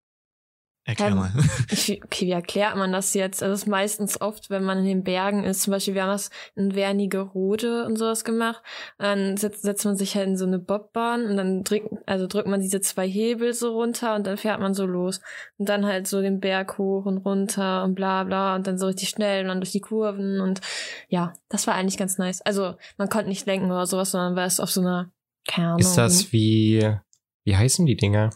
Erklär 0.89 1.15
mal. 1.15 1.31
Ich, 1.71 2.01
okay, 2.03 2.25
wie 2.25 2.31
erklärt 2.31 2.75
man 2.75 2.91
das 2.91 3.13
jetzt? 3.13 3.43
Also 3.43 3.53
es 3.53 3.61
ist 3.63 3.67
meistens 3.67 4.19
oft, 4.21 4.49
wenn 4.49 4.63
man 4.63 4.79
in 4.79 4.85
den 4.85 5.03
Bergen 5.03 5.43
ist, 5.43 5.61
zum 5.61 5.71
Beispiel, 5.71 5.93
wir 5.93 6.03
haben 6.03 6.09
das 6.09 6.31
in 6.55 6.73
Wernigerode 6.73 7.85
und 7.85 7.97
sowas 7.97 8.23
gemacht, 8.23 8.61
dann 8.97 9.37
setzt, 9.37 9.61
setzt 9.61 9.85
man 9.85 9.95
sich 9.95 10.15
halt 10.15 10.27
in 10.27 10.37
so 10.37 10.45
eine 10.45 10.57
Bobbahn 10.57 11.25
und 11.25 11.37
dann 11.37 11.63
drückt, 11.63 11.89
also 12.07 12.25
drückt 12.25 12.47
man 12.47 12.59
diese 12.59 12.81
zwei 12.81 13.07
Hebel 13.07 13.53
so 13.53 13.73
runter 13.73 14.15
und 14.15 14.25
dann 14.25 14.37
fährt 14.37 14.59
man 14.59 14.73
so 14.73 14.85
los. 14.85 15.21
Und 15.57 15.69
dann 15.69 15.85
halt 15.85 16.07
so 16.07 16.21
den 16.21 16.39
Berg 16.39 16.77
hoch 16.77 17.05
und 17.05 17.19
runter 17.19 17.83
und 17.83 17.93
bla 17.93 18.23
bla 18.23 18.55
und 18.55 18.65
dann 18.65 18.77
so 18.77 18.87
richtig 18.87 19.09
schnell 19.09 19.43
und 19.43 19.49
dann 19.49 19.61
durch 19.61 19.71
die 19.71 19.81
Kurven 19.81 20.41
und 20.41 20.61
ja, 21.07 21.33
das 21.49 21.67
war 21.67 21.75
eigentlich 21.75 21.97
ganz 21.97 22.17
nice. 22.17 22.41
Also 22.41 22.75
man 22.97 23.09
konnte 23.09 23.29
nicht 23.29 23.45
lenken 23.45 23.71
oder 23.71 23.85
sowas, 23.85 24.11
sondern 24.11 24.35
war 24.35 24.45
es 24.45 24.59
auf 24.59 24.71
so 24.71 24.81
einer 24.81 25.11
Kerne. 25.47 25.79
Ist 25.79 25.95
das 25.95 26.31
wie, 26.33 26.95
wie 27.43 27.55
heißen 27.55 27.85
die 27.85 27.95
Dinger? 27.95 28.31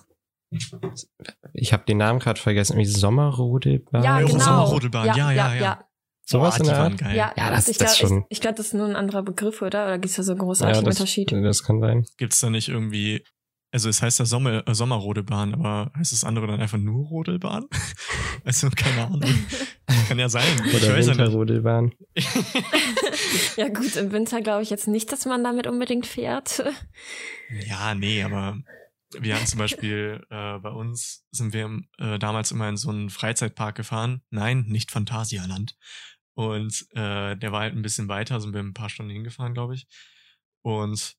Ich 1.53 1.73
habe 1.73 1.83
den 1.85 1.97
Namen 1.97 2.19
gerade 2.19 2.39
vergessen. 2.39 2.77
Wie 2.77 2.85
Sommerrodelbahn? 2.85 4.03
Ja, 4.03 4.19
genau. 4.19 4.37
Sommerrodelbahn, 4.39 5.07
ja, 5.07 5.15
ja, 5.15 5.31
ja. 5.31 5.55
ja. 5.55 5.85
Sowas 6.25 6.55
Boah, 6.57 6.59
in 6.61 6.65
der 6.69 6.77
Art? 6.79 6.97
geil. 6.97 7.17
Ja, 7.17 7.33
Ja, 7.37 7.49
das- 7.51 7.67
ich 7.67 7.77
das 7.77 7.97
glaube, 7.97 8.09
schon. 8.13 8.17
ich, 8.29 8.37
ich 8.37 8.41
glaub, 8.41 8.55
das 8.55 8.67
ist 8.67 8.73
nur 8.73 8.87
ein 8.87 8.95
anderer 8.95 9.23
Begriff, 9.23 9.61
oder? 9.61 9.85
Oder 9.85 9.97
gibt 9.97 10.11
es 10.11 10.15
da 10.15 10.23
so 10.23 10.31
einen 10.31 10.39
Ja, 10.39 10.45
großartigen 10.45 10.85
das, 10.85 10.95
Unterschied? 10.99 11.31
das 11.31 11.63
kann 11.63 11.79
sein. 11.81 12.05
Gibt's 12.17 12.39
da 12.39 12.49
nicht 12.49 12.69
irgendwie, 12.69 13.25
also 13.71 13.89
es 13.89 14.01
heißt 14.01 14.19
ja 14.19 14.25
Sommer, 14.25 14.65
äh, 14.65 14.73
Sommerrodelbahn, 14.73 15.53
aber 15.53 15.91
heißt 15.97 16.13
das 16.13 16.23
andere 16.23 16.47
dann 16.47 16.61
einfach 16.61 16.77
nur 16.77 17.07
Rodelbahn? 17.07 17.65
also 18.45 18.69
keine 18.73 19.07
Ahnung. 19.07 19.21
Kann 20.07 20.17
ja 20.19 20.29
sein. 20.29 20.43
ich 20.65 20.75
Oder 20.81 20.93
weiß 20.95 21.07
ja 21.07 21.11
nicht. 21.13 21.19
Winterrodelbahn. 21.19 21.91
Ja 23.57 23.67
gut, 23.69 23.95
im 23.95 24.11
Winter 24.11 24.41
glaube 24.41 24.63
ich 24.63 24.69
jetzt 24.69 24.87
nicht, 24.87 25.11
dass 25.11 25.25
man 25.25 25.43
damit 25.43 25.67
unbedingt 25.67 26.05
fährt. 26.07 26.63
Ja, 27.67 27.93
nee, 27.95 28.23
aber 28.23 28.57
wir 29.19 29.35
haben 29.35 29.45
zum 29.45 29.59
Beispiel 29.59 30.25
äh, 30.29 30.59
bei 30.59 30.69
uns 30.69 31.25
sind 31.31 31.53
wir 31.53 31.81
äh, 31.97 32.19
damals 32.19 32.51
immer 32.51 32.69
in 32.69 32.77
so 32.77 32.89
einen 32.89 33.09
Freizeitpark 33.09 33.75
gefahren. 33.75 34.21
Nein, 34.29 34.65
nicht 34.67 34.91
Phantasialand. 34.91 35.75
Und 36.35 36.87
äh, 36.91 37.35
der 37.35 37.51
war 37.51 37.61
halt 37.61 37.75
ein 37.75 37.81
bisschen 37.81 38.07
weiter, 38.07 38.41
sind 38.41 38.53
wir 38.53 38.61
ein 38.61 38.73
paar 38.73 38.89
Stunden 38.89 39.11
hingefahren, 39.11 39.53
glaube 39.53 39.75
ich. 39.75 39.87
Und 40.61 41.15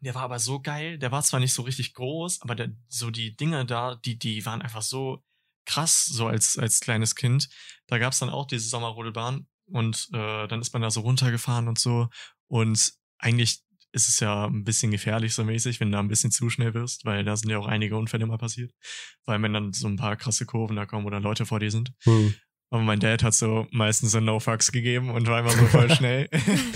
der 0.00 0.14
war 0.14 0.22
aber 0.22 0.38
so 0.38 0.60
geil. 0.60 0.98
Der 0.98 1.12
war 1.12 1.22
zwar 1.22 1.40
nicht 1.40 1.52
so 1.52 1.62
richtig 1.62 1.94
groß, 1.94 2.42
aber 2.42 2.54
der, 2.54 2.70
so 2.88 3.10
die 3.10 3.36
Dinge 3.36 3.66
da, 3.66 3.96
die, 3.96 4.18
die 4.18 4.44
waren 4.46 4.62
einfach 4.62 4.82
so 4.82 5.22
krass, 5.66 6.06
so 6.06 6.26
als, 6.26 6.56
als 6.56 6.80
kleines 6.80 7.14
Kind. 7.14 7.48
Da 7.86 7.98
gab's 7.98 8.20
dann 8.20 8.30
auch 8.30 8.46
diese 8.46 8.68
Sommerrodelbahn 8.68 9.46
und 9.66 10.08
äh, 10.12 10.46
dann 10.46 10.60
ist 10.60 10.72
man 10.72 10.82
da 10.82 10.90
so 10.90 11.00
runtergefahren 11.00 11.68
und 11.68 11.78
so. 11.78 12.08
Und 12.46 12.94
eigentlich 13.18 13.60
ist 13.92 14.08
es 14.08 14.20
ja 14.20 14.46
ein 14.46 14.64
bisschen 14.64 14.90
gefährlich 14.90 15.34
so 15.34 15.44
mäßig, 15.44 15.80
wenn 15.80 15.90
du 15.90 15.96
da 15.96 16.00
ein 16.00 16.08
bisschen 16.08 16.30
zu 16.30 16.50
schnell 16.50 16.74
wirst, 16.74 17.04
weil 17.04 17.24
da 17.24 17.36
sind 17.36 17.50
ja 17.50 17.58
auch 17.58 17.66
einige 17.66 17.96
Unfälle 17.96 18.26
mal 18.26 18.38
passiert. 18.38 18.72
Vor 19.24 19.32
allem, 19.32 19.42
wenn 19.42 19.52
dann 19.52 19.72
so 19.72 19.88
ein 19.88 19.96
paar 19.96 20.16
krasse 20.16 20.46
Kurven 20.46 20.76
da 20.76 20.86
kommen 20.86 21.06
oder 21.06 21.20
Leute 21.20 21.46
vor 21.46 21.60
dir 21.60 21.70
sind. 21.70 21.92
Hm. 22.04 22.34
Aber 22.70 22.82
mein 22.82 23.00
Dad 23.00 23.22
hat 23.22 23.34
so 23.34 23.66
meistens 23.70 24.12
so 24.12 24.20
No-Fucks 24.20 24.72
gegeben 24.72 25.10
und 25.10 25.26
war 25.26 25.40
immer 25.40 25.50
so 25.50 25.66
voll 25.66 25.90
schnell. 25.94 26.28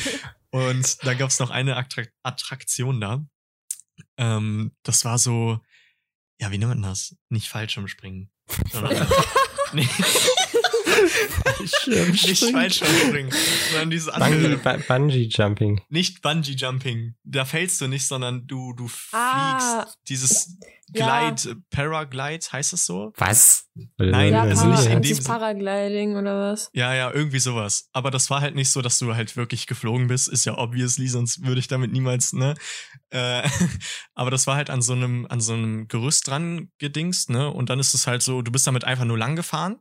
und 0.50 1.04
dann 1.04 1.19
gab's 1.19 1.38
noch 1.38 1.50
eine 1.50 1.76
Attra 1.76 2.02
Attraktion 2.23 3.00
da. 3.00 3.25
Ähm, 4.16 4.73
das 4.83 5.04
war 5.04 5.19
so, 5.19 5.61
ja, 6.40 6.50
wie 6.50 6.59
nennt 6.59 6.71
man 6.71 6.83
das? 6.83 7.16
Nicht 7.28 7.49
Fallschirmspringen. 7.49 8.31
Sondern, 8.71 9.07
nee, 9.73 9.88
nicht 11.61 12.45
Fallschirmspringen, 12.53 13.33
sondern 13.71 13.91
dieses 13.91 14.09
andere. 14.09 14.31
Bungee, 14.57 14.57
Bu- 14.57 14.83
Bungee 14.89 15.29
Jumping. 15.31 15.81
Nicht 15.89 16.23
Bungee 16.23 16.53
Jumping. 16.55 17.15
Da 17.25 17.45
fällst 17.45 17.81
du 17.81 17.89
nicht, 17.89 18.07
sondern 18.07 18.47
du, 18.47 18.73
du 18.75 18.89
fliegst 18.89 19.15
Ah. 19.15 19.87
dieses 20.09 20.59
Ja. 20.95 21.31
Glide, 21.31 21.57
Paraglide, 21.71 22.45
heißt 22.53 22.75
es 22.75 22.85
so? 22.85 23.12
Was? 23.17 23.65
Nein, 23.97 24.33
ja, 24.35 24.43
also 24.43 24.67
nicht 24.67 24.85
in 24.87 25.01
dem. 25.01 25.25
Paragliding 25.25 26.17
oder 26.17 26.53
was? 26.53 26.69
Ja, 26.75 26.93
ja, 26.95 27.11
irgendwie 27.11 27.39
sowas. 27.39 27.89
Aber 27.95 28.11
das 28.11 28.29
war 28.29 28.43
halt 28.43 28.55
nicht 28.55 28.71
so, 28.71 28.83
dass 28.83 28.99
du 28.99 29.15
halt 29.15 29.37
wirklich 29.37 29.67
geflogen 29.67 30.09
bist. 30.09 30.29
Ist 30.29 30.45
ja 30.45 30.59
obviously, 30.59 31.09
sonst 31.09 31.47
würde 31.47 31.61
ich 31.61 31.69
damit 31.69 31.93
niemals, 31.93 32.35
ne? 32.35 32.55
Äh, 33.09 33.43
aber 34.15 34.31
das 34.31 34.47
war 34.47 34.57
halt 34.57 34.68
an 34.68 34.83
so 34.83 34.92
einem, 34.92 35.27
an 35.31 35.40
so 35.40 35.55
einem 35.55 35.88
Gerüst 35.88 36.29
dran 36.29 36.71
gedingst, 36.79 37.31
ne? 37.31 37.51
Und 37.51 37.71
dann 37.71 37.79
ist 37.81 37.95
es 37.95 38.07
halt 38.07 38.23
so, 38.23 38.42
du 38.42 38.53
bist 38.53 38.66
damit 38.66 38.85
einfach 38.85 39.07
nur 39.07 39.16
lang 39.16 39.35
gefahren. 39.35 39.79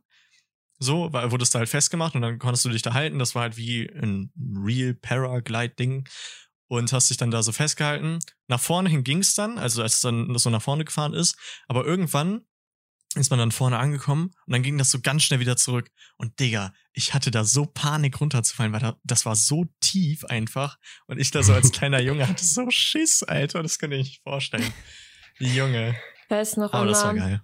So, 0.82 1.12
weil 1.12 1.30
wurdest 1.30 1.54
du 1.54 1.60
halt 1.60 1.68
festgemacht 1.68 2.16
und 2.16 2.22
dann 2.22 2.40
konntest 2.40 2.64
du 2.64 2.68
dich 2.68 2.82
da 2.82 2.92
halten. 2.92 3.20
Das 3.20 3.36
war 3.36 3.42
halt 3.42 3.56
wie 3.56 3.88
ein 3.88 4.32
Real 4.36 4.94
Paraglide-Ding. 4.94 6.08
Und 6.66 6.90
hast 6.92 7.10
dich 7.10 7.18
dann 7.18 7.30
da 7.30 7.42
so 7.42 7.52
festgehalten. 7.52 8.18
Nach 8.48 8.58
vorne 8.58 8.88
hin 8.88 9.04
ging's 9.04 9.34
dann, 9.34 9.58
also 9.58 9.82
als 9.82 9.96
es 9.96 10.00
dann 10.00 10.34
so 10.38 10.48
nach 10.48 10.62
vorne 10.62 10.86
gefahren 10.86 11.12
ist. 11.12 11.36
Aber 11.68 11.84
irgendwann 11.84 12.46
ist 13.14 13.30
man 13.30 13.38
dann 13.38 13.52
vorne 13.52 13.78
angekommen 13.78 14.30
und 14.46 14.52
dann 14.52 14.62
ging 14.62 14.78
das 14.78 14.90
so 14.90 15.00
ganz 15.00 15.22
schnell 15.22 15.38
wieder 15.38 15.56
zurück. 15.56 15.90
Und 16.16 16.40
Digga, 16.40 16.72
ich 16.94 17.12
hatte 17.12 17.30
da 17.30 17.44
so 17.44 17.66
Panik 17.66 18.20
runterzufallen, 18.20 18.72
weil 18.72 18.80
da, 18.80 18.96
das 19.04 19.26
war 19.26 19.36
so 19.36 19.66
tief 19.80 20.24
einfach. 20.24 20.78
Und 21.06 21.20
ich 21.20 21.30
da 21.30 21.42
so 21.42 21.52
als 21.52 21.72
kleiner 21.72 22.00
Junge 22.00 22.26
hatte 22.26 22.44
so 22.44 22.70
Schiss, 22.70 23.22
Alter. 23.22 23.62
Das 23.62 23.78
könnt 23.78 23.92
ihr 23.92 23.98
euch 23.98 24.06
nicht 24.06 24.22
vorstellen. 24.22 24.72
Junge. 25.38 25.94
Ich 26.24 26.30
weiß 26.30 26.56
noch 26.56 26.72
Aber 26.72 26.86
das 26.86 27.04
war 27.04 27.10
immer, 27.10 27.20
geil. 27.20 27.42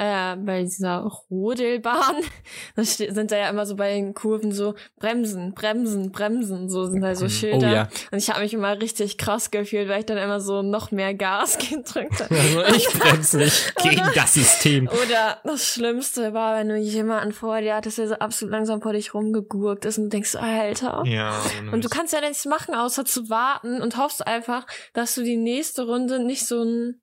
Äh, 0.00 0.36
bei 0.36 0.62
dieser 0.62 1.00
Rodelbahn, 1.30 2.16
da 2.76 2.84
ste- 2.84 3.12
sind 3.12 3.30
da 3.30 3.36
ja 3.36 3.50
immer 3.50 3.66
so 3.66 3.76
bei 3.76 3.92
den 3.94 4.14
Kurven 4.14 4.50
so 4.50 4.74
Bremsen, 4.98 5.52
Bremsen, 5.54 6.10
Bremsen, 6.10 6.70
so 6.70 6.86
sind 6.86 7.02
da 7.02 7.14
so 7.14 7.26
Mhm. 7.26 7.28
Schilder. 7.30 7.68
Oh 7.70 7.74
ja. 7.74 7.88
Und 8.10 8.18
ich 8.18 8.30
habe 8.30 8.40
mich 8.40 8.54
immer 8.54 8.80
richtig 8.80 9.18
krass 9.18 9.50
gefühlt, 9.50 9.88
weil 9.88 10.00
ich 10.00 10.06
dann 10.06 10.16
immer 10.16 10.40
so 10.40 10.62
noch 10.62 10.90
mehr 10.90 11.12
Gas 11.14 11.58
gedrückt 11.70 12.20
habe. 12.20 12.34
Also 12.34 12.64
ich 12.76 12.88
bremse 12.88 13.38
nicht 13.38 13.74
gegen 13.82 14.08
das 14.14 14.32
System. 14.34 14.88
Oder 14.88 15.38
das 15.44 15.66
Schlimmste 15.66 16.32
war, 16.32 16.56
wenn 16.56 16.68
du 16.70 16.76
jemanden 16.76 17.32
vor 17.32 17.60
dir 17.60 17.74
hattest, 17.74 17.98
der 17.98 18.08
so 18.08 18.14
absolut 18.14 18.52
langsam 18.52 18.80
vor 18.80 18.94
dich 18.94 19.12
rumgegurkt 19.12 19.84
ist 19.84 19.98
und 19.98 20.04
du 20.04 20.08
denkst, 20.10 20.34
Alter. 20.36 21.02
Ja. 21.06 21.38
Und 21.72 21.84
du 21.84 21.88
kannst 21.90 22.14
ja 22.14 22.20
nichts 22.20 22.46
machen, 22.46 22.74
außer 22.74 23.04
zu 23.04 23.28
warten 23.28 23.82
und 23.82 23.98
hoffst 23.98 24.26
einfach, 24.26 24.66
dass 24.94 25.14
du 25.14 25.22
die 25.22 25.36
nächste 25.36 25.84
Runde 25.86 26.18
nicht 26.24 26.46
so 26.46 26.62
einen 26.62 27.02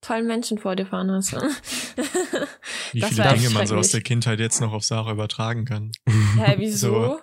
tollen 0.00 0.26
Menschen 0.26 0.58
vor 0.58 0.76
dir 0.76 0.86
fahren 0.86 1.10
hast. 1.10 1.32
wie 2.92 3.00
das 3.00 3.10
viele 3.10 3.34
Dinge 3.34 3.50
man 3.50 3.66
so 3.66 3.76
aus 3.76 3.90
der 3.90 4.00
Kindheit 4.00 4.40
jetzt 4.40 4.60
noch 4.60 4.72
auf 4.72 4.84
Sarah 4.84 5.12
übertragen 5.12 5.64
kann. 5.64 5.92
Hä, 6.06 6.54
wieso? 6.58 6.88
So. 6.88 7.20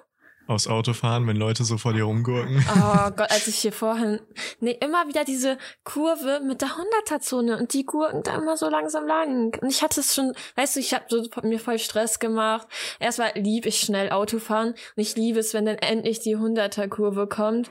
Aufs 0.50 0.68
Auto 0.68 0.94
fahren, 0.94 1.28
wenn 1.28 1.36
Leute 1.36 1.66
so 1.66 1.78
vor 1.78 1.92
dir 1.92 2.04
rumgurken. 2.04 2.64
Oh 2.70 3.12
Gott, 3.18 3.30
als 3.30 3.48
ich 3.48 3.58
hier 3.58 3.74
vorhin, 3.74 4.22
nee, 4.62 4.78
immer 4.80 5.06
wieder 5.10 5.26
diese 5.26 5.58
Kurve 5.84 6.40
mit 6.42 6.62
der 6.62 6.70
100er-Zone 6.70 7.58
und 7.58 7.74
die 7.74 7.86
gurken 7.86 8.24
da 8.24 8.38
immer 8.38 8.56
so 8.56 8.70
langsam 8.70 9.06
lang. 9.06 9.60
Und 9.62 9.70
ich 9.70 9.84
hatte 9.84 10.00
es 10.00 10.16
schon, 10.16 10.32
weißt 10.56 10.78
du, 10.78 10.80
ich 10.80 10.94
habe 10.94 11.04
so 11.10 11.28
mir 11.44 11.60
voll 11.60 11.80
Stress 11.80 12.20
gemacht. 12.20 12.66
Erstmal 13.02 13.34
lieb 13.36 13.66
ich 13.66 13.82
schnell 13.82 14.10
Autofahren 14.10 14.70
und 14.70 14.78
ich 14.96 15.18
liebe 15.18 15.40
es, 15.40 15.54
wenn 15.54 15.66
dann 15.66 15.80
endlich 15.80 16.22
die 16.22 16.38
100er-Kurve 16.38 17.28
kommt. 17.28 17.70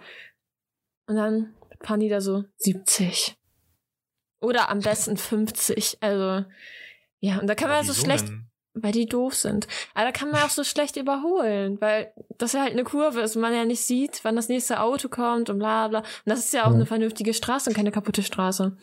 Und 1.07 1.17
dann 1.17 1.55
fahren 1.81 2.01
die 2.01 2.11
da 2.11 2.21
so 2.21 2.45
70. 2.59 3.39
Oder 4.41 4.69
am 4.71 4.81
besten 4.81 5.17
50. 5.17 5.99
Also, 6.01 6.45
ja, 7.21 7.39
und 7.39 7.47
da 7.47 7.55
kann 7.55 7.69
man 7.69 7.79
Aber 7.79 7.87
so 7.87 7.95
schlecht 7.95 8.29
denn? 8.29 8.43
weil 8.75 8.93
die 8.93 9.07
doof 9.07 9.35
sind. 9.35 9.67
Aber 9.95 10.05
da 10.05 10.13
kann 10.13 10.31
man 10.31 10.43
auch 10.43 10.51
so 10.51 10.63
schlecht 10.63 10.97
überholen, 10.97 11.81
weil 11.81 12.13
das 12.37 12.53
ja 12.53 12.61
halt 12.61 12.73
eine 12.73 12.85
Kurve 12.85 13.21
ist 13.21 13.35
und 13.37 13.43
man 13.43 13.55
ja 13.55 13.65
nicht 13.65 13.81
sieht, 13.81 14.21
wann 14.23 14.37
das 14.37 14.49
nächste 14.49 14.81
Auto 14.81 15.09
kommt 15.09 15.49
und 15.49 15.59
bla 15.59 15.89
bla. 15.89 16.01
Und 16.01 16.07
das 16.27 16.41
ist 16.41 16.53
ja 16.53 16.65
auch 16.65 16.71
Ja. 16.71 16.75
eine 16.75 16.87
vernünftige 16.87 17.33
Straße 17.33 17.71
und 17.71 17.77
keine 17.77 17.91
kaputte 17.93 18.23
Straße. 18.23 18.77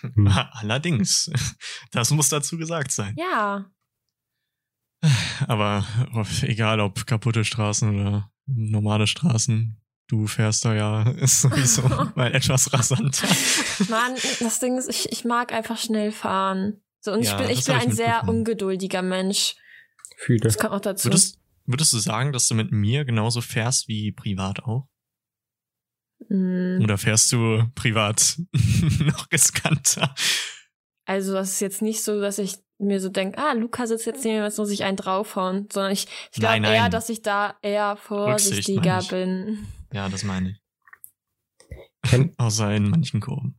Hm. 0.00 0.26
Allerdings. 0.52 1.30
Das 1.92 2.10
muss 2.10 2.30
dazu 2.30 2.56
gesagt 2.58 2.90
sein. 2.90 3.14
Ja. 3.18 3.70
Aber 5.46 5.84
oh, 6.14 6.24
egal 6.42 6.80
ob 6.80 7.06
kaputte 7.06 7.44
Straßen 7.44 8.00
oder 8.00 8.30
normale 8.46 9.06
Straßen, 9.06 9.76
du 10.12 10.26
fährst 10.26 10.64
da 10.66 10.74
ja 10.74 11.10
ist 11.12 11.40
sowieso 11.42 11.82
mal 12.14 12.32
etwas 12.34 12.72
rasanter. 12.72 13.26
Mann, 13.88 14.14
das 14.40 14.60
Ding 14.60 14.76
ist, 14.76 14.88
ich, 14.88 15.10
ich 15.10 15.24
mag 15.24 15.52
einfach 15.52 15.78
schnell 15.78 16.12
fahren. 16.12 16.82
So, 17.00 17.12
und 17.12 17.22
Ja, 17.22 17.32
ich 17.32 17.36
bin, 17.38 17.58
ich 17.58 17.64
bin 17.64 17.76
ich 17.76 17.82
ein 17.82 17.92
sehr 17.92 18.28
ungeduldiger 18.28 19.02
Mensch. 19.02 19.56
Fühle. 20.16 20.40
Das 20.40 20.58
kommt 20.58 20.74
auch 20.74 20.80
dazu. 20.80 21.06
Würdest, 21.06 21.38
würdest 21.64 21.92
du 21.94 21.98
sagen, 21.98 22.32
dass 22.32 22.46
du 22.46 22.54
mit 22.54 22.70
mir 22.70 23.04
genauso 23.04 23.40
fährst 23.40 23.88
wie 23.88 24.12
privat 24.12 24.62
auch? 24.62 24.86
Mm, 26.28 26.80
Oder 26.82 26.98
fährst 26.98 27.32
du 27.32 27.64
privat 27.74 28.38
noch 29.00 29.32
riskanter? 29.32 30.14
Also, 31.06 31.32
das 31.32 31.52
ist 31.52 31.60
jetzt 31.60 31.82
nicht 31.82 32.04
so, 32.04 32.20
dass 32.20 32.38
ich 32.38 32.58
mir 32.78 33.00
so 33.00 33.08
denke, 33.08 33.38
ah, 33.38 33.52
Luca 33.54 33.86
sitzt 33.86 34.06
jetzt 34.06 34.24
neben 34.24 34.36
mir, 34.38 34.44
jetzt 34.44 34.58
muss 34.58 34.70
ich 34.70 34.84
einen 34.84 34.96
draufhauen, 34.96 35.68
sondern 35.72 35.92
ich, 35.92 36.06
ich 36.32 36.40
glaube 36.40 36.66
eher, 36.66 36.88
dass 36.90 37.08
ich 37.08 37.22
da 37.22 37.56
eher 37.62 37.96
vorsichtiger 37.96 38.96
Rücksicht, 38.96 39.10
bin. 39.10 39.66
Ja, 39.92 40.08
das 40.08 40.24
meine 40.24 40.50
ich. 40.50 40.62
Kennt, 42.08 42.38
Außer 42.38 42.74
in 42.74 42.88
manchen 42.90 43.20
Kurven. 43.20 43.58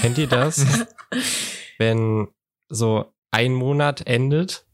kennt 0.00 0.18
ihr 0.18 0.26
das? 0.26 0.64
wenn 1.78 2.28
so 2.68 3.12
ein 3.30 3.54
Monat 3.54 4.06
endet, 4.06 4.66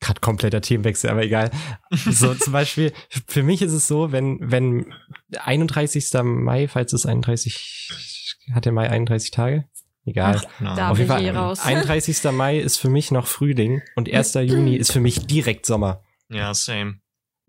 gerade 0.00 0.20
kompletter 0.20 0.60
Themenwechsel, 0.60 1.10
aber 1.10 1.22
egal. 1.24 1.50
So 1.90 2.34
zum 2.34 2.52
Beispiel, 2.52 2.92
für 3.26 3.42
mich 3.42 3.62
ist 3.62 3.72
es 3.72 3.88
so, 3.88 4.12
wenn, 4.12 4.38
wenn 4.40 4.94
31. 5.36 6.12
Mai, 6.22 6.68
falls 6.68 6.92
es 6.92 7.06
31, 7.06 8.28
hat 8.52 8.64
der 8.64 8.72
Mai 8.72 8.88
31 8.90 9.30
Tage? 9.30 9.64
Egal. 10.04 10.40
Ja. 10.60 10.74
Da 10.74 10.90
Auf 10.90 10.96
bin 10.98 11.06
jeden 11.06 11.18
ich 11.20 11.26
eh 11.26 11.32
Fall, 11.32 11.36
raus. 11.36 11.60
31. 11.60 12.22
Mai 12.32 12.58
ist 12.58 12.78
für 12.78 12.88
mich 12.88 13.10
noch 13.10 13.26
Frühling 13.26 13.82
und 13.96 14.10
1. 14.10 14.34
Juni 14.34 14.76
ist 14.76 14.92
für 14.92 15.00
mich 15.00 15.26
direkt 15.26 15.66
Sommer. 15.66 16.02
ja, 16.28 16.54
same. 16.54 17.00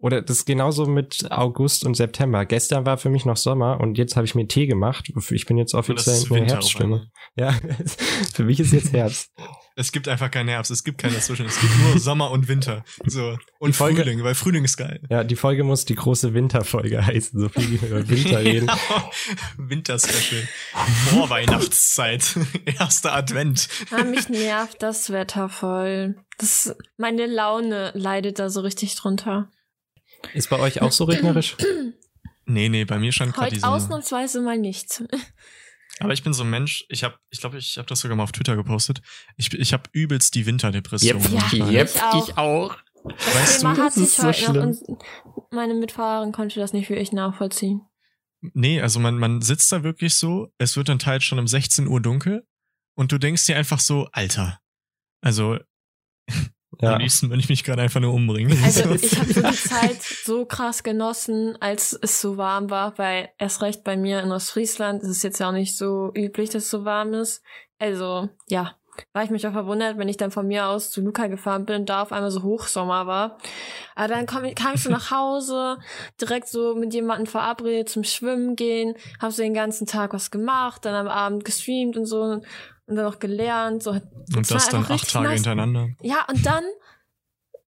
Oder 0.02 0.22
das 0.22 0.38
ist 0.38 0.46
genauso 0.46 0.86
mit 0.86 1.30
August 1.32 1.86
und 1.86 1.96
September. 1.96 2.46
Gestern 2.46 2.86
war 2.86 2.98
für 2.98 3.10
mich 3.10 3.26
noch 3.26 3.38
Sommer 3.38 3.80
und 3.80 3.98
jetzt 3.98 4.16
habe 4.16 4.26
ich 4.26 4.34
mir 4.36 4.48
Tee 4.48 4.66
gemacht. 4.68 5.12
Ich 5.32 5.46
bin 5.46 5.58
jetzt 5.58 5.74
offiziell 5.76 6.22
in 6.24 6.46
der 6.46 6.46
Herbststimme. 6.56 7.08
Ja, 7.36 7.54
für 8.34 8.44
mich 8.44 8.60
ist 8.60 8.72
jetzt 8.74 8.94
Herbst. 8.94 9.30
Es 9.76 9.94
gibt 9.94 10.10
einfach 10.10 10.30
keinen 10.30 10.50
Herbst, 10.50 10.72
es 10.72 10.84
gibt 10.84 10.98
keinen 10.98 11.14
dazwischen. 11.14 11.46
Es 11.46 11.58
gibt 11.62 11.72
nur 11.80 11.98
Sommer 12.00 12.32
und 12.32 12.50
Winter. 12.50 12.84
So. 13.06 13.38
Und 13.60 13.74
Folge- 13.78 14.02
Frühling, 14.04 14.22
weil 14.26 14.36
Frühling 14.36 14.66
ist 14.66 14.76
geil. 14.76 15.00
Ja, 15.10 15.24
die 15.24 15.38
Folge 15.38 15.64
muss 15.64 15.86
die 15.86 15.96
große 15.96 16.34
Winterfolge 16.34 17.06
heißen, 17.06 17.40
so 17.40 17.48
viel 17.48 17.72
wie 17.82 17.86
über 17.88 18.10
Winter 18.10 18.40
reden. 18.44 18.70
Winterspecial. 19.58 20.44
Vorweihnachtszeit. 21.12 22.36
Erster 22.66 23.14
Advent. 23.14 23.70
Ah, 23.92 24.04
mich 24.04 24.28
nervt 24.30 24.82
das 24.82 25.12
Wetter 25.12 25.50
voll. 25.50 26.16
Das, 26.38 26.76
meine 26.98 27.26
Laune 27.26 27.92
leidet 27.94 28.40
da 28.40 28.50
so 28.50 28.62
richtig 28.62 28.96
drunter. 28.96 29.50
Ist 30.34 30.50
bei 30.50 30.60
euch 30.60 30.82
auch 30.82 30.92
so 30.92 31.06
regnerisch? 31.06 31.56
Nee, 32.52 32.68
nee, 32.68 32.84
bei 32.84 32.98
mir 32.98 33.12
scheint 33.12 33.36
gerade 33.36 33.52
die 33.52 33.58
Heute 33.58 33.62
Sonne. 33.62 33.76
ausnahmsweise 33.76 34.42
mal 34.42 34.58
nicht. 34.58 35.04
Aber 36.00 36.14
ich 36.14 36.24
bin 36.24 36.34
so 36.34 36.44
ein 36.44 36.50
Mensch, 36.50 36.84
ich 36.90 37.04
habe, 37.04 37.16
ich 37.30 37.42
glaube, 37.42 37.60
ich 37.60 37.78
habe 37.78 37.88
das 37.88 38.00
sogar 38.00 38.18
mal 38.18 38.24
auf 38.24 38.32
Twitter 38.32 38.56
gepostet. 38.56 39.02
Ich, 39.38 39.54
ich 39.54 39.72
habe 39.72 39.84
übelst 39.92 40.34
die 40.34 40.48
Winterdepression. 40.48 41.22
Ja, 41.22 41.30
manchmal. 41.30 41.72
yep. 41.72 41.90
ich 41.94 42.02
auch. 42.02 42.38
auch. 42.38 42.78
Das 43.04 43.36
Weißt 43.36 43.60
Thema 43.60 43.76
du, 43.76 43.82
hatte 43.84 44.00
ich 44.00 44.06
ist 44.08 44.16
so 44.16 44.24
heute 44.24 44.54
noch 44.54 44.64
und 44.64 45.04
meine 45.52 45.74
Mitfahrerin 45.76 46.32
konnte 46.32 46.60
das 46.60 46.74
nicht 46.74 46.90
wirklich 46.90 47.12
nachvollziehen. 47.12 47.82
Nee, 48.42 48.82
also 48.82 49.00
man, 49.00 49.18
man 49.18 49.42
sitzt 49.42 49.72
da 49.72 49.84
wirklich 49.84 50.16
so, 50.16 50.52
es 50.58 50.76
wird 50.76 50.90
dann 50.90 51.00
teils 51.00 51.26
schon 51.26 51.40
um 51.40 51.48
16 51.48 51.88
Uhr 51.88 52.02
dunkel 52.02 52.48
und 52.96 53.12
du 53.12 53.18
denkst 53.18 53.46
dir 53.46 53.58
einfach 53.58 53.80
so, 53.80 54.08
Alter. 54.12 54.60
Also, 55.22 55.60
Ja. 56.80 56.94
am 56.94 57.00
liebsten 57.02 57.30
würde 57.30 57.42
ich 57.42 57.50
mich 57.50 57.64
gerade 57.64 57.82
einfach 57.82 58.00
nur 58.00 58.14
umbringen. 58.14 58.58
Also 58.64 58.84
So. 58.84 58.94
ich 58.96 59.18
habe 59.20 59.34
so 59.34 59.42
die 59.42 59.52
Zeit 59.70 60.02
so 60.02 60.46
krass 60.46 60.84
genossen, 60.84 61.58
als 61.60 61.98
es 62.02 62.22
so 62.22 62.38
warm 62.38 62.70
war, 62.70 62.98
weil 62.98 63.30
erst 63.38 63.62
recht 63.62 63.84
bei 63.84 63.98
mir 63.98 64.22
in 64.22 64.32
Ostfriesland 64.32 65.02
ist 65.04 65.10
es 65.10 65.24
jetzt 65.24 65.40
ja 65.40 65.50
auch 65.50 65.54
nicht 65.54 65.76
so 65.78 66.12
üblich, 66.16 66.50
dass 66.52 66.64
es 66.64 66.70
so 66.70 66.86
warm 66.86 67.14
ist. 67.14 67.42
Also 67.80 68.30
ja, 68.48 68.76
war 69.14 69.24
ich 69.24 69.30
mich 69.30 69.48
auch 69.48 69.54
verwundert, 69.54 69.98
wenn 69.98 70.10
ich 70.10 70.18
dann 70.18 70.30
von 70.32 70.46
mir 70.48 70.68
aus 70.68 70.92
zu 70.92 71.02
Luca 71.02 71.28
gefahren 71.28 71.66
bin 71.66 71.78
und 71.82 71.90
da 71.90 72.02
auf 72.04 72.12
einmal 72.12 72.32
so 72.32 72.44
Hochsommer 72.44 73.08
war. 73.08 73.38
Aber 73.96 74.08
dann 74.10 74.26
komm, 74.26 74.44
ich- 74.46 74.56
kam 74.56 74.76
ich 74.76 74.84
so 74.84 74.90
nach 74.90 75.10
Hause, 75.10 75.78
direkt 76.22 76.50
so 76.50 76.76
mit 76.76 76.94
jemandem 76.94 77.26
verabredet 77.26 77.90
zum 77.90 78.04
Schwimmen 78.04 78.56
gehen, 78.56 78.96
habe 79.22 79.32
so 79.32 79.42
den 79.42 79.54
ganzen 79.54 79.88
Tag 79.88 80.14
was 80.14 80.32
gemacht, 80.32 80.84
dann 80.86 80.94
am 80.96 81.08
Abend 81.08 81.46
gestreamt 81.46 81.96
und 81.98 82.06
so 82.06 82.42
und 82.89 82.95
dann 82.95 83.06
auch 83.06 83.19
gelernt. 83.19 83.84
So, 83.84 83.91
und 83.91 84.52
das 84.52 84.69
dann 84.69 84.86
acht 84.89 85.10
Tage 85.10 85.25
nice. 85.28 85.36
hintereinander. 85.36 85.89
Ja, 86.02 86.25
und 86.28 86.45
dann, 86.45 86.63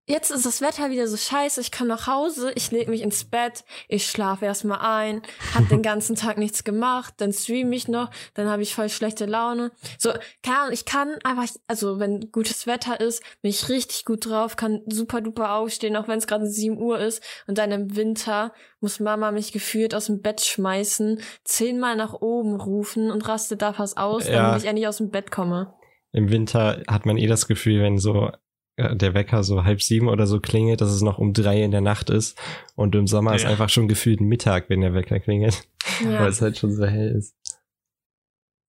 jetzt 0.07 0.31
ist 0.31 0.45
das 0.45 0.61
Wetter 0.61 0.91
wieder 0.91 1.07
so 1.07 1.17
scheiße, 1.17 1.61
ich 1.61 1.71
komme 1.73 1.89
nach 1.89 2.07
Hause, 2.07 2.53
ich 2.55 2.71
leg 2.71 2.89
mich 2.89 3.03
ins 3.03 3.25
Bett, 3.25 3.65
ich 3.89 4.07
schlafe 4.07 4.45
erstmal 4.45 4.81
ein, 4.81 5.23
hab 5.55 5.69
den 5.69 5.83
ganzen 5.83 6.17
Tag 6.17 6.39
nichts 6.39 6.65
gemacht, 6.65 7.15
dann 7.19 7.33
stream 7.33 7.73
ich 7.73 7.89
noch, 7.89 8.11
dann 8.35 8.49
habe 8.49 8.63
ich 8.63 8.75
voll 8.75 8.89
schlechte 8.89 9.27
Laune. 9.27 9.71
So, 9.99 10.13
keine 10.43 10.59
Ahnung, 10.59 10.73
ich 10.73 10.85
kann 10.85 11.17
einfach, 11.25 11.47
also 11.69 11.99
wenn 11.99 12.33
gutes 12.33 12.67
Wetter 12.67 13.01
ist, 13.01 13.23
bin 13.43 13.51
ich 13.51 13.69
richtig 13.69 14.05
gut 14.05 14.27
drauf, 14.27 14.57
kann 14.57 14.83
super 14.87 15.21
duper 15.21 15.53
aufstehen, 15.55 15.97
auch 15.97 16.09
wenn 16.09 16.19
es 16.19 16.27
gerade 16.27 16.47
7 16.47 16.79
Uhr 16.79 16.99
ist. 16.99 17.23
Und 17.47 17.59
dann 17.59 17.71
im 17.73 17.97
Winter 17.97 18.53
muss 18.81 19.01
Mama 19.01 19.31
mich 19.31 19.53
gefühlt 19.53 19.95
aus 19.95 20.07
dem 20.07 20.21
Bett 20.21 20.41
schmeißen, 20.41 21.21
zehnmal 21.45 21.97
nach 21.97 22.15
oben 22.15 22.57
rufen 22.57 23.11
und 23.11 23.27
rastet 23.29 23.63
da 23.63 23.73
fast 23.73 23.97
aus, 23.97 24.27
Ja. 24.27 24.43
damit 24.49 24.63
ich 24.63 24.69
endlich 24.69 24.89
aus 24.89 24.99
dem 24.99 25.11
Bett 25.11 25.31
komme. 25.31 25.75
Im 26.13 26.31
Winter 26.31 26.83
hat 26.89 27.07
man 27.07 27.17
eh 27.17 27.27
das 27.27 27.47
Gefühl, 27.47 27.83
wenn 27.83 27.99
so 27.99 28.31
der 28.79 29.15
Wecker 29.15 29.45
so 29.45 29.65
halb 29.65 29.83
sieben 29.83 30.09
oder 30.09 30.27
so 30.27 30.41
klingelt, 30.41 30.81
dass 30.81 30.91
es 30.91 31.03
noch 31.03 31.19
um 31.19 31.33
drei 31.35 31.63
in 31.63 31.71
der 31.73 31.81
Nacht 31.83 32.09
ist. 32.11 32.39
Und 32.75 32.95
im 32.95 33.07
Sommer 33.07 33.35
ist 33.35 33.43
Ja. 33.43 33.51
einfach 33.51 33.69
schon 33.69 33.89
gefühlt 33.89 34.21
Mittag, 34.21 34.69
wenn 34.71 34.81
der 34.81 34.95
Wecker 34.95 35.21
klingelt, 35.21 35.69
Ja. 36.03 36.21
weil 36.21 36.29
es 36.31 36.41
halt 36.41 36.57
schon 36.59 36.73
so 36.75 36.87
hell 36.87 37.15
ist. 37.17 37.35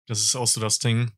Das 0.08 0.20
ist 0.20 0.36
auch 0.36 0.48
so 0.48 0.60
das 0.60 0.80
Ding. 0.80 1.12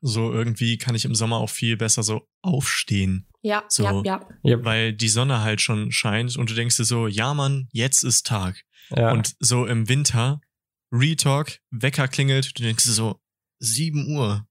So 0.00 0.32
irgendwie 0.32 0.78
kann 0.78 0.96
ich 0.96 1.04
im 1.04 1.14
Sommer 1.14 1.36
auch 1.36 1.50
viel 1.50 1.76
besser 1.76 2.02
so 2.02 2.26
aufstehen, 2.42 3.28
Ja, 3.40 3.64
So. 3.68 3.84
ja, 3.84 4.02
ja. 4.04 4.28
Ja, 4.42 4.64
weil 4.64 4.92
die 4.92 5.08
Sonne 5.08 5.42
halt 5.42 5.60
schon 5.60 5.92
scheint 5.92 6.36
und 6.36 6.50
du 6.50 6.54
denkst 6.54 6.76
dir 6.76 6.84
so, 6.84 7.06
ja 7.06 7.34
Mann, 7.34 7.68
jetzt 7.72 8.02
ist 8.02 8.26
Tag. 8.26 8.64
ja. 8.90 9.12
Und 9.12 9.36
so 9.38 9.64
im 9.64 9.88
Winter, 9.88 10.40
Retalk, 10.92 11.60
Wecker 11.70 12.08
klingelt, 12.08 12.58
du 12.58 12.64
denkst 12.64 12.84
dir 12.84 12.90
so, 12.90 13.20
7 13.60 14.12
Uhr. 14.16 14.44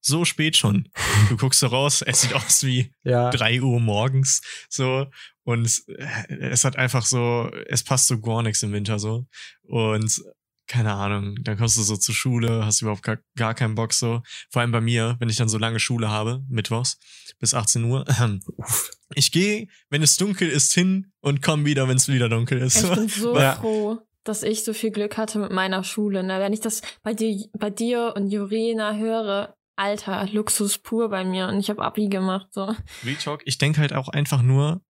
So 0.00 0.24
spät 0.24 0.56
schon. 0.56 0.88
Du 1.28 1.36
guckst 1.36 1.60
so 1.60 1.66
raus, 1.66 2.02
es 2.02 2.22
sieht 2.22 2.34
aus 2.34 2.62
wie 2.64 2.92
ja. 3.02 3.30
3 3.30 3.60
Uhr 3.62 3.80
morgens, 3.80 4.40
so. 4.68 5.06
Und 5.44 5.82
äh, 5.88 6.34
es 6.50 6.64
hat 6.64 6.76
einfach 6.76 7.04
so, 7.04 7.50
es 7.66 7.82
passt 7.84 8.06
so 8.08 8.20
gar 8.20 8.42
nichts 8.42 8.62
im 8.62 8.72
Winter 8.72 8.98
so. 8.98 9.26
Und 9.62 10.22
keine 10.66 10.92
Ahnung, 10.94 11.34
dann 11.42 11.58
kommst 11.58 11.76
du 11.76 11.82
so 11.82 11.96
zur 11.96 12.14
Schule, 12.14 12.64
hast 12.64 12.80
überhaupt 12.80 13.02
gar, 13.02 13.18
gar 13.36 13.54
keinen 13.54 13.74
Bock 13.74 13.92
so. 13.92 14.22
Vor 14.50 14.62
allem 14.62 14.70
bei 14.70 14.80
mir, 14.80 15.16
wenn 15.18 15.28
ich 15.28 15.34
dann 15.36 15.48
so 15.48 15.58
lange 15.58 15.80
Schule 15.80 16.08
habe, 16.10 16.44
mittwochs 16.48 16.98
bis 17.40 17.54
18 17.54 17.84
Uhr. 17.84 18.04
Ich 19.16 19.32
gehe, 19.32 19.66
wenn 19.88 20.04
es 20.04 20.16
dunkel 20.18 20.48
ist, 20.48 20.72
hin 20.72 21.10
und 21.20 21.42
komme 21.42 21.64
wieder, 21.64 21.88
wenn 21.88 21.96
es 21.96 22.06
wieder 22.06 22.28
dunkel 22.28 22.58
ist. 22.60 22.84
Ich 22.84 22.90
bin 22.90 23.08
so 23.08 23.36
Ja. 23.36 23.56
froh, 23.56 23.98
dass 24.22 24.44
ich 24.44 24.62
so 24.62 24.72
viel 24.72 24.92
Glück 24.92 25.16
hatte 25.16 25.40
mit 25.40 25.50
meiner 25.50 25.82
Schule. 25.82 26.22
Ne? 26.22 26.38
Wenn 26.38 26.52
ich 26.52 26.60
das 26.60 26.80
bei 27.02 27.12
dir, 27.12 27.44
bei 27.58 27.70
dir 27.70 28.14
und 28.16 28.30
Jurena 28.30 28.94
höre, 28.94 29.56
Alter, 29.80 30.26
Luxus 30.30 30.78
pur 30.78 31.08
bei 31.08 31.24
mir. 31.24 31.48
Und 31.48 31.58
ich 31.58 31.70
habe 31.70 31.82
Abi 31.82 32.08
gemacht. 32.08 32.48
So. 32.52 32.74
Retalk, 33.02 33.42
ich 33.46 33.56
denke 33.56 33.80
halt 33.80 33.94
auch 33.94 34.08
einfach 34.08 34.42
nur, 34.42 34.82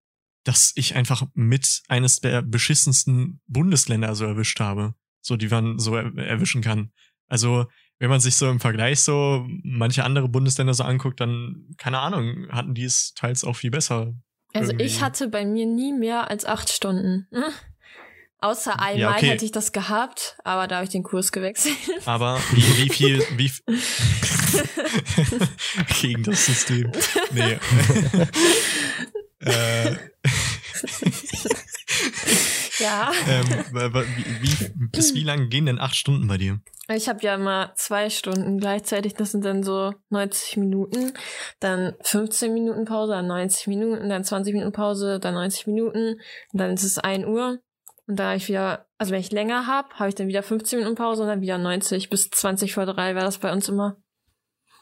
dass 0.44 0.72
ich 0.74 0.96
einfach 0.96 1.26
mit 1.34 1.82
eines 1.88 2.20
der 2.20 2.42
beschissensten 2.42 3.40
Bundesländer 3.46 4.14
so 4.16 4.24
erwischt 4.24 4.58
habe. 4.58 4.94
So, 5.22 5.36
die 5.36 5.48
man 5.48 5.78
so 5.78 5.94
er 5.94 6.16
erwischen 6.16 6.60
kann. 6.60 6.92
Also, 7.28 7.66
wenn 8.00 8.10
man 8.10 8.18
sich 8.18 8.34
so 8.34 8.50
im 8.50 8.58
Vergleich 8.58 9.00
so 9.00 9.46
manche 9.62 10.02
andere 10.02 10.28
Bundesländer 10.28 10.74
so 10.74 10.82
anguckt, 10.82 11.20
dann, 11.20 11.68
keine 11.76 12.00
Ahnung, 12.00 12.48
hatten 12.50 12.74
die 12.74 12.84
es 12.84 13.12
teils 13.14 13.44
auch 13.44 13.56
viel 13.56 13.70
besser. 13.70 14.14
Also 14.52 14.72
Irgendwie. 14.72 14.86
ich 14.86 15.02
hatte 15.02 15.28
bei 15.28 15.44
mir 15.44 15.66
nie 15.66 15.92
mehr 15.92 16.28
als 16.28 16.44
acht 16.44 16.70
Stunden. 16.70 17.28
Hm? 17.30 17.44
Außer 18.42 18.80
einmal 18.80 18.98
Ja, 18.98 19.10
okay. 19.10 19.30
hätte 19.30 19.44
ich 19.44 19.52
das 19.52 19.72
gehabt, 19.72 20.36
aber 20.44 20.66
da 20.66 20.76
habe 20.76 20.84
ich 20.84 20.90
den 20.90 21.02
Kurs 21.02 21.30
gewechselt. 21.30 21.76
Aber 22.06 22.38
wie, 22.52 22.84
wie 22.84 22.88
viel, 22.88 23.22
wie 23.36 23.52
gegen 26.00 26.22
das 26.22 26.46
System. 26.46 26.90
Nee. 27.32 27.58
äh, 29.40 29.90
ja. 32.78 33.12
ähm, 33.28 33.46
wie, 33.72 34.40
wie, 34.40 34.72
bis 34.90 35.14
wie 35.14 35.22
lange 35.22 35.48
gehen 35.48 35.66
denn 35.66 35.78
acht 35.78 35.94
Stunden 35.94 36.26
bei 36.26 36.38
dir? 36.38 36.60
Ich 36.88 37.06
habe 37.08 37.20
ja 37.22 37.34
immer 37.36 37.72
zwei 37.76 38.10
Stunden 38.10 38.58
gleichzeitig, 38.58 39.14
das 39.14 39.30
sind 39.32 39.44
dann 39.44 39.62
so 39.62 39.92
90 40.08 40.56
Minuten, 40.56 41.12
dann 41.60 41.94
15 42.02 42.52
Minuten 42.52 42.84
Pause, 42.84 43.12
dann 43.12 43.28
90 43.28 43.68
Minuten, 43.68 44.08
dann 44.08 44.24
20 44.24 44.54
Minuten 44.54 44.72
Pause, 44.72 45.20
dann 45.20 45.34
90 45.34 45.68
Minuten, 45.68 46.16
dann 46.52 46.74
ist 46.74 46.82
es 46.82 46.98
1 46.98 47.26
Uhr. 47.26 47.60
Und 48.10 48.16
da 48.16 48.34
ich 48.34 48.48
wieder, 48.48 48.88
also 48.98 49.12
wenn 49.12 49.20
ich 49.20 49.30
länger 49.30 49.68
habe, 49.68 49.94
habe 49.94 50.08
ich 50.08 50.16
dann 50.16 50.26
wieder 50.26 50.42
15 50.42 50.80
Minuten 50.80 50.96
Pause 50.96 51.22
und 51.22 51.28
dann 51.28 51.42
wieder 51.42 51.58
90 51.58 52.10
bis 52.10 52.28
20 52.28 52.74
vor 52.74 52.84
drei 52.84 53.14
wäre 53.14 53.24
das 53.24 53.38
bei 53.38 53.52
uns 53.52 53.68
immer. 53.68 53.98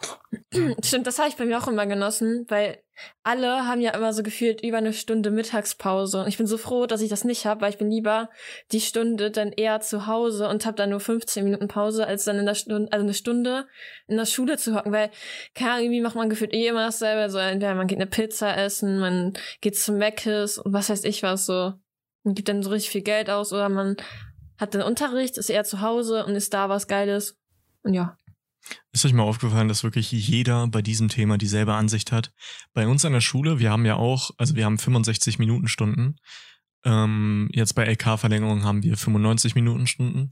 Stimmt, 0.82 1.06
das 1.06 1.18
habe 1.18 1.28
ich 1.28 1.36
bei 1.36 1.44
mir 1.44 1.58
auch 1.58 1.68
immer 1.68 1.86
genossen, 1.86 2.46
weil 2.48 2.82
alle 3.24 3.66
haben 3.66 3.82
ja 3.82 3.90
immer 3.90 4.14
so 4.14 4.22
gefühlt 4.22 4.62
über 4.62 4.78
eine 4.78 4.94
Stunde 4.94 5.30
Mittagspause. 5.30 6.22
Und 6.22 6.28
ich 6.28 6.38
bin 6.38 6.46
so 6.46 6.56
froh, 6.56 6.86
dass 6.86 7.02
ich 7.02 7.10
das 7.10 7.24
nicht 7.24 7.44
habe, 7.44 7.60
weil 7.60 7.68
ich 7.68 7.76
bin 7.76 7.90
lieber 7.90 8.30
die 8.72 8.80
Stunde 8.80 9.30
dann 9.30 9.52
eher 9.52 9.80
zu 9.80 10.06
Hause 10.06 10.48
und 10.48 10.64
habe 10.64 10.78
dann 10.78 10.88
nur 10.88 11.00
15 11.00 11.44
Minuten 11.44 11.68
Pause, 11.68 12.06
als 12.06 12.24
dann 12.24 12.38
in 12.38 12.46
der 12.46 12.54
Stunde, 12.54 12.90
also 12.90 13.04
eine 13.04 13.12
Stunde 13.12 13.66
in 14.06 14.16
der 14.16 14.24
Schule 14.24 14.56
zu 14.56 14.74
hocken, 14.74 14.90
weil 14.90 15.10
keine 15.54 15.72
Ahnung, 15.72 15.84
irgendwie 15.84 16.00
macht 16.00 16.16
man 16.16 16.30
gefühlt 16.30 16.54
eh 16.54 16.68
immer 16.68 16.86
dasselbe. 16.86 17.28
So 17.28 17.36
entweder 17.36 17.74
man 17.74 17.88
geht 17.88 17.98
eine 17.98 18.06
Pizza 18.06 18.56
essen, 18.56 18.98
man 18.98 19.34
geht 19.60 19.76
zum 19.76 19.98
Meckes 19.98 20.56
und 20.56 20.72
was 20.72 20.88
weiß 20.88 21.04
ich 21.04 21.22
was 21.22 21.44
so. 21.44 21.74
Man 22.28 22.34
gibt 22.34 22.50
dann 22.50 22.62
so 22.62 22.68
richtig 22.68 22.90
viel 22.90 23.00
Geld 23.00 23.30
aus 23.30 23.54
oder 23.54 23.70
man 23.70 23.96
hat 24.58 24.74
den 24.74 24.82
Unterricht, 24.82 25.38
ist 25.38 25.48
eher 25.48 25.64
zu 25.64 25.80
Hause 25.80 26.26
und 26.26 26.34
ist 26.34 26.52
da 26.52 26.68
was 26.68 26.86
Geiles. 26.86 27.38
Und 27.82 27.94
ja. 27.94 28.18
Ist 28.92 29.06
euch 29.06 29.14
mal 29.14 29.22
aufgefallen, 29.22 29.68
dass 29.68 29.82
wirklich 29.82 30.12
jeder 30.12 30.68
bei 30.68 30.82
diesem 30.82 31.08
Thema 31.08 31.38
dieselbe 31.38 31.72
Ansicht 31.72 32.12
hat? 32.12 32.30
Bei 32.74 32.86
uns 32.86 33.06
an 33.06 33.14
der 33.14 33.22
Schule, 33.22 33.60
wir 33.60 33.70
haben 33.70 33.86
ja 33.86 33.96
auch, 33.96 34.32
also 34.36 34.56
wir 34.56 34.66
haben 34.66 34.76
65 34.76 35.38
Minuten 35.38 35.68
Stunden. 35.68 36.16
Ähm, 36.84 37.48
jetzt 37.54 37.72
bei 37.72 37.86
LK-Verlängerung 37.86 38.62
haben 38.62 38.82
wir 38.82 38.98
95 38.98 39.54
Minuten 39.54 39.86
Stunden. 39.86 40.30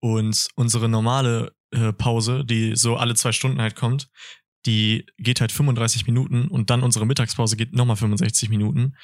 Und 0.00 0.48
unsere 0.54 0.88
normale 0.88 1.52
äh, 1.72 1.92
Pause, 1.92 2.46
die 2.46 2.74
so 2.74 2.96
alle 2.96 3.16
zwei 3.16 3.32
Stunden 3.32 3.60
halt 3.60 3.76
kommt, 3.76 4.08
die 4.64 5.04
geht 5.18 5.42
halt 5.42 5.52
35 5.52 6.06
Minuten 6.06 6.48
und 6.48 6.70
dann 6.70 6.82
unsere 6.82 7.04
Mittagspause 7.04 7.58
geht 7.58 7.74
nochmal 7.74 7.96
65 7.96 8.48
Minuten. 8.48 8.94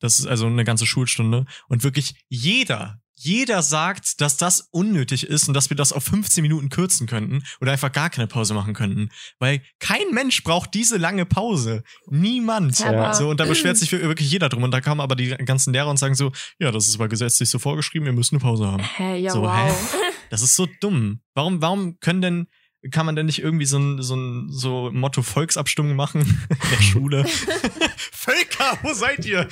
Das 0.00 0.18
ist 0.18 0.26
also 0.26 0.46
eine 0.46 0.64
ganze 0.64 0.86
Schulstunde. 0.86 1.46
Und 1.68 1.82
wirklich 1.84 2.14
jeder, 2.28 3.00
jeder 3.14 3.62
sagt, 3.62 4.20
dass 4.20 4.36
das 4.36 4.68
unnötig 4.72 5.26
ist 5.26 5.48
und 5.48 5.54
dass 5.54 5.70
wir 5.70 5.76
das 5.76 5.92
auf 5.92 6.04
15 6.04 6.42
Minuten 6.42 6.68
kürzen 6.68 7.06
könnten 7.06 7.42
oder 7.60 7.72
einfach 7.72 7.90
gar 7.90 8.10
keine 8.10 8.26
Pause 8.26 8.52
machen 8.52 8.74
könnten. 8.74 9.08
Weil 9.38 9.62
kein 9.78 10.10
Mensch 10.12 10.42
braucht 10.42 10.74
diese 10.74 10.98
lange 10.98 11.24
Pause. 11.24 11.82
Niemand. 12.08 12.78
Ja, 12.78 13.14
So, 13.14 13.30
und 13.30 13.40
da 13.40 13.46
beschwert 13.46 13.76
sich 13.78 13.90
wirklich 13.90 14.30
jeder 14.30 14.48
drum. 14.50 14.62
Und 14.64 14.70
da 14.70 14.82
kamen 14.82 15.00
aber 15.00 15.16
die 15.16 15.28
ganzen 15.30 15.72
Lehrer 15.72 15.88
und 15.88 15.98
sagen 15.98 16.14
so, 16.14 16.30
ja, 16.58 16.70
das 16.70 16.88
ist 16.88 16.96
aber 16.96 17.08
gesetzlich 17.08 17.48
so 17.48 17.58
vorgeschrieben, 17.58 18.06
ihr 18.06 18.12
müsst 18.12 18.32
eine 18.32 18.40
Pause 18.40 18.66
haben. 18.66 18.82
Hä, 18.82 19.16
ja, 19.18 19.30
So, 19.30 19.42
wow. 19.42 19.94
Das 20.30 20.42
ist 20.42 20.56
so 20.56 20.66
dumm. 20.80 21.20
Warum, 21.34 21.62
warum 21.62 22.00
können 22.00 22.20
denn, 22.20 22.46
kann 22.90 23.06
man 23.06 23.16
denn 23.16 23.26
nicht 23.26 23.40
irgendwie 23.40 23.66
so 23.66 23.78
ein, 23.78 24.02
so 24.02 24.14
ein 24.16 24.48
so 24.50 24.90
Motto 24.92 25.22
Volksabstimmung 25.22 25.94
machen 25.96 26.20
in 26.22 26.70
der 26.70 26.82
Schule? 26.82 27.24
Völker, 28.12 28.78
wo 28.82 28.92
seid 28.92 29.24
ihr? 29.24 29.48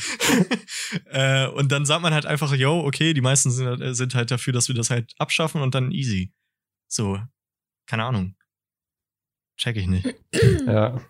äh, 1.11 1.47
und 1.49 1.71
dann 1.73 1.85
sagt 1.87 2.03
man 2.03 2.13
halt 2.15 2.27
einfach, 2.27 2.53
yo, 2.55 2.81
okay, 2.85 3.15
die 3.15 3.21
meisten 3.21 3.51
sind, 3.51 3.67
halt- 3.67 3.97
sind 3.97 4.15
halt 4.15 4.31
dafür, 4.31 4.53
dass 4.53 4.69
wir 4.69 4.75
das 4.75 4.91
halt 4.91 5.13
abschaffen 5.19 5.63
und 5.63 5.75
dann 5.75 5.91
easy. 5.93 6.33
So, 6.89 7.19
keine 7.87 8.05
Ahnung. 8.05 8.35
Check 9.57 9.77
ich 9.77 9.87
nicht. 9.87 10.07
Ja. 10.67 11.01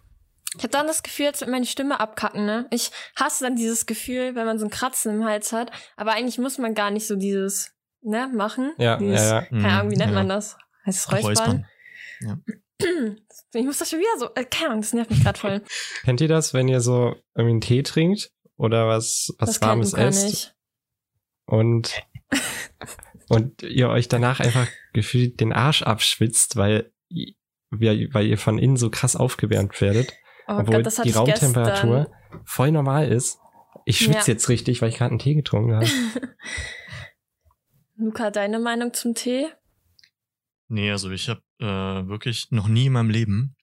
Ich 0.57 0.63
hab 0.63 0.71
dann 0.71 0.87
das 0.87 1.03
Gefühl, 1.03 1.27
als 1.27 1.41
würde 1.41 1.51
meine 1.51 1.67
Stimme 1.67 1.99
abkacken, 1.99 2.47
ne? 2.47 2.69
Ich 2.71 2.93
hasse 3.17 3.43
dann 3.43 3.57
dieses 3.57 3.87
Gefühl, 3.87 4.37
wenn 4.37 4.47
man 4.47 4.57
so 4.61 4.65
ein 4.67 4.71
Kratzen 4.71 5.13
im 5.17 5.25
Hals 5.25 5.53
hat. 5.53 5.73
Aber 5.97 6.13
eigentlich 6.13 6.39
muss 6.39 6.59
man 6.59 6.75
gar 6.75 6.93
nicht 6.93 7.09
so 7.09 7.17
dieses, 7.17 7.73
ne, 8.03 8.31
machen. 8.33 8.73
Ja, 8.79 8.97
dieses, 8.99 9.21
ja, 9.21 9.41
ja. 9.41 9.47
Keine 9.47 9.69
Ahnung, 9.73 9.91
wie 9.91 9.97
nennt 9.97 10.13
Ja. 10.13 10.19
man 10.19 10.29
das? 10.29 10.57
Heißt 10.87 10.99
es 11.09 11.11
Räuspern? 11.13 11.67
Ich 13.55 13.65
muss 13.65 13.79
das 13.79 13.89
schon 13.89 14.01
wieder 14.01 14.19
so, 14.19 14.29
äh, 14.35 14.45
keine 14.45 14.71
Ahnung, 14.71 14.81
das 14.83 14.93
nervt 14.93 15.11
mich 15.11 15.23
gerade 15.23 15.39
voll. 15.39 15.63
Kennt 16.03 16.21
ihr 16.21 16.27
das, 16.29 16.53
wenn 16.55 16.67
ihr 16.69 16.81
so 16.81 17.15
irgendwie 17.35 17.53
einen 17.53 17.61
Tee 17.61 17.83
trinkt 17.85 18.33
oder 18.57 18.89
was, 18.89 19.33
was 19.39 19.51
das 19.51 19.63
Warmes 19.63 19.95
esst 19.95 20.25
nicht. 20.25 20.55
und, 21.47 22.03
und 23.29 23.63
ihr 23.63 23.89
euch 23.91 24.09
danach 24.09 24.41
einfach 24.41 24.67
gefühlt 24.93 25.39
den 25.41 25.53
Arsch 25.53 25.83
abschwitzt, 25.83 26.57
weil, 26.57 26.93
weil 27.71 28.09
weil 28.13 28.27
ihr 28.27 28.39
von 28.39 28.59
innen 28.59 28.77
so 28.77 28.91
krass 28.91 29.15
aufgewärmt 29.17 29.81
werdet, 29.81 30.13
Oh 30.49 30.55
obwohl 30.59 30.83
Gott, 30.83 31.05
die 31.05 31.11
Raumtemperatur 31.11 32.05
gestern. 32.05 32.43
voll 32.45 32.73
normal 32.73 33.11
ist. 33.11 33.39
Ich 33.87 33.99
schwitze 33.99 34.31
Ja. 34.31 34.35
jetzt 34.35 34.49
richtig, 34.49 34.83
weil 34.83 34.89
ich 34.91 34.97
gerade 34.99 35.11
einen 35.11 35.19
Tee 35.21 35.35
getrunken 35.35 35.77
habe. 35.77 35.87
Luca, 37.97 38.31
deine 38.31 38.59
Meinung 38.59 38.93
zum 38.93 39.15
Tee? 39.15 39.47
Nee, 40.69 40.91
also 40.91 41.11
ich 41.11 41.29
habe 41.29 41.43
äh, 41.59 42.09
wirklich 42.09 42.51
noch 42.51 42.69
nie 42.69 42.87
in 42.87 42.93
meinem 42.93 43.11
Leben 43.11 43.57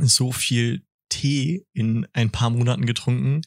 so 0.00 0.32
viel 0.32 0.84
Tee 1.08 1.66
in 1.72 2.06
ein 2.12 2.30
paar 2.30 2.50
Monaten 2.50 2.86
getrunken 2.86 3.42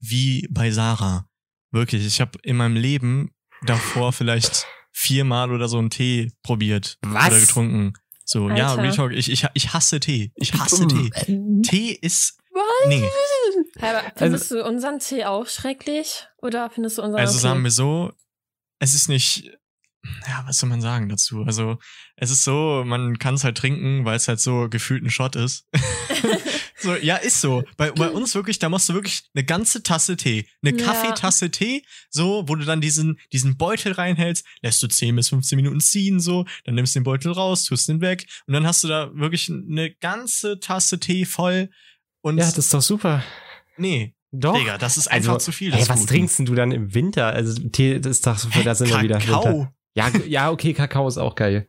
wie 0.00 0.46
bei 0.50 0.70
Sarah. 0.70 1.28
Wirklich, 1.70 2.06
ich 2.06 2.20
habe 2.20 2.38
in 2.42 2.56
meinem 2.56 2.76
Leben 2.76 3.34
davor 3.66 4.12
vielleicht 4.12 4.66
viermal 4.92 5.50
oder 5.50 5.68
so 5.68 5.78
einen 5.78 5.90
Tee 5.90 6.32
probiert 6.42 6.98
Was? 7.02 7.28
oder 7.28 7.40
getrunken. 7.40 7.94
So, 8.24 8.48
ja, 8.48 8.70
Alter. 8.70 8.82
Real 8.82 8.94
Talk, 8.94 9.12
ich, 9.12 9.30
ich, 9.30 9.46
ich 9.52 9.74
hasse 9.74 10.00
Tee. 10.00 10.32
Ich 10.36 10.54
hasse 10.54 10.86
Tee. 10.86 11.10
Tee 11.62 11.98
ist. 12.00 12.38
Was? 12.52 12.88
Nee. 12.88 13.04
Aber 13.80 14.02
findest 14.16 14.50
du 14.50 14.64
unseren 14.64 15.00
Tee 15.00 15.24
auch 15.24 15.46
schrecklich? 15.46 16.26
Oder 16.38 16.70
findest 16.70 16.98
du 16.98 17.02
unseren 17.02 17.20
Also 17.20 17.34
okay? 17.34 17.42
sagen 17.42 17.64
wir 17.64 17.70
so, 17.70 18.12
es 18.78 18.94
ist 18.94 19.08
nicht, 19.08 19.50
ja, 20.28 20.44
was 20.46 20.58
soll 20.58 20.68
man 20.68 20.80
sagen 20.80 21.08
dazu? 21.08 21.42
Also 21.44 21.78
es 22.16 22.30
ist 22.30 22.44
so, 22.44 22.82
man 22.86 23.18
kann 23.18 23.34
es 23.34 23.44
halt 23.44 23.56
trinken, 23.56 24.04
weil 24.04 24.16
es 24.16 24.28
halt 24.28 24.40
so 24.40 24.68
gefühlt 24.68 25.02
ein 25.02 25.10
Shot 25.10 25.36
ist. 25.36 25.66
so, 26.78 26.94
ja, 26.96 27.16
ist 27.16 27.40
so. 27.40 27.62
Bei, 27.76 27.90
bei 27.90 28.08
uns 28.10 28.34
wirklich, 28.34 28.58
da 28.58 28.68
machst 28.68 28.88
du 28.88 28.94
wirklich 28.94 29.22
eine 29.34 29.44
ganze 29.44 29.82
Tasse 29.82 30.16
Tee, 30.16 30.46
eine 30.62 30.76
Ja. 30.78 30.84
Kaffeetasse 30.84 31.50
Tee, 31.50 31.84
so, 32.10 32.44
wo 32.46 32.54
du 32.54 32.64
dann 32.64 32.80
diesen, 32.80 33.18
diesen 33.32 33.56
Beutel 33.56 33.92
reinhältst, 33.92 34.44
lässt 34.62 34.82
du 34.82 34.86
10 34.88 35.16
bis 35.16 35.28
15 35.30 35.56
Minuten 35.56 35.80
ziehen, 35.80 36.20
so, 36.20 36.44
dann 36.64 36.74
nimmst 36.74 36.94
du 36.94 37.00
den 37.00 37.04
Beutel 37.04 37.32
raus, 37.32 37.64
tust 37.64 37.88
den 37.88 38.00
weg 38.00 38.26
und 38.46 38.54
dann 38.54 38.66
hast 38.66 38.84
du 38.84 38.88
da 38.88 39.10
wirklich 39.14 39.50
eine 39.50 39.90
ganze 39.94 40.60
Tasse 40.60 41.00
Tee 41.00 41.24
voll 41.24 41.70
und 42.20 42.38
Ja, 42.38 42.44
das 42.44 42.58
ist 42.58 42.74
doch 42.74 42.82
super. 42.82 43.22
nee, 43.76 44.14
Doch. 44.32 44.56
Digga, 44.58 44.78
das 44.78 44.96
ist 44.96 45.08
einfach 45.08 45.34
also, 45.34 45.46
zu 45.46 45.52
viel. 45.52 45.72
Ey, 45.72 45.80
was 45.88 46.00
Guten. 46.00 46.06
trinkst 46.08 46.38
denn 46.40 46.46
du 46.46 46.54
dann 46.54 46.72
im 46.72 46.92
Winter? 46.94 47.26
Also 47.26 47.54
Tee, 47.68 48.00
das 48.00 48.12
ist 48.18 48.26
doch 48.26 48.36
so, 48.38 48.48
da 48.64 48.74
sind 48.74 48.90
wir 48.90 49.00
wieder 49.02 49.18
Kakao. 49.18 49.68
Ja, 49.94 50.08
ja, 50.26 50.50
okay, 50.50 50.72
Kakao 50.74 51.08
ist 51.08 51.18
auch 51.18 51.34
geil. 51.34 51.68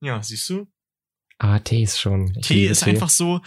Ja, 0.00 0.22
siehst 0.22 0.48
du? 0.50 0.66
Aber 1.38 1.62
Tee 1.62 1.82
ist 1.82 1.98
schon. 2.00 2.34
ich 2.36 2.46
Tee 2.46 2.66
ist 2.66 2.82
einfach 2.84 3.10
so, 3.10 3.40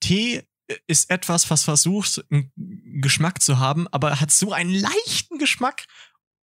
Tee 0.00 0.42
ist 0.86 1.10
etwas, 1.10 1.50
was 1.50 1.64
versucht, 1.64 2.24
einen 2.30 2.52
Geschmack 3.00 3.42
zu 3.42 3.58
haben, 3.58 3.88
aber 3.88 4.20
hat 4.20 4.30
so 4.30 4.52
einen 4.52 4.72
leichten 4.74 5.38
Geschmack 5.38 5.86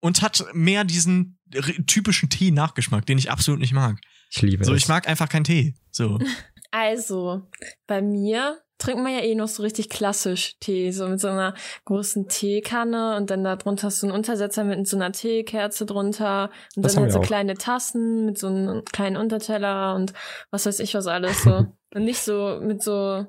und 0.01 0.21
hat 0.21 0.43
mehr 0.53 0.83
diesen 0.83 1.39
typischen 1.87 2.29
Tee-Nachgeschmack, 2.29 3.05
den 3.05 3.17
ich 3.17 3.31
absolut 3.31 3.59
nicht 3.59 3.73
mag. 3.73 3.99
Ich 4.29 4.41
liebe 4.41 4.63
So, 4.63 4.73
es. 4.73 4.83
ich 4.83 4.87
mag 4.87 5.07
einfach 5.07 5.29
keinen 5.29 5.43
Tee. 5.43 5.75
So. 5.91 6.19
Also, 6.73 7.49
bei 7.85 8.01
mir 8.01 8.61
trinkt 8.81 9.03
man 9.03 9.13
ja 9.13 9.19
eh 9.21 9.35
noch 9.35 9.47
so 9.47 9.61
richtig 9.63 9.89
klassisch 9.89 10.57
Tee, 10.59 10.91
so 10.91 11.07
mit 11.07 11.19
so 11.19 11.27
einer 11.27 11.53
großen 11.85 12.27
Teekanne 12.27 13.15
und 13.15 13.29
dann 13.29 13.43
da 13.43 13.55
drunter 13.55 13.87
hast 13.87 14.01
du 14.01 14.07
einen 14.07 14.15
Untersetzer 14.15 14.63
mit 14.63 14.87
so 14.87 14.97
einer 14.97 15.11
Teekerze 15.11 15.85
drunter 15.85 16.49
und 16.75 16.83
Das 16.83 16.93
dann 16.95 17.03
halt 17.03 17.13
so 17.13 17.19
auch. 17.19 17.23
kleine 17.23 17.53
Tassen 17.55 18.25
mit 18.25 18.37
so 18.37 18.47
einem 18.47 18.83
kleinen 18.85 19.17
Unterteller 19.17 19.95
und 19.95 20.13
was 20.49 20.65
weiß 20.65 20.79
ich 20.79 20.93
was 20.95 21.07
alles 21.07 21.43
so. 21.43 21.67
und 21.93 22.03
nicht 22.03 22.21
so 22.21 22.59
mit 22.61 22.81
so 22.81 23.25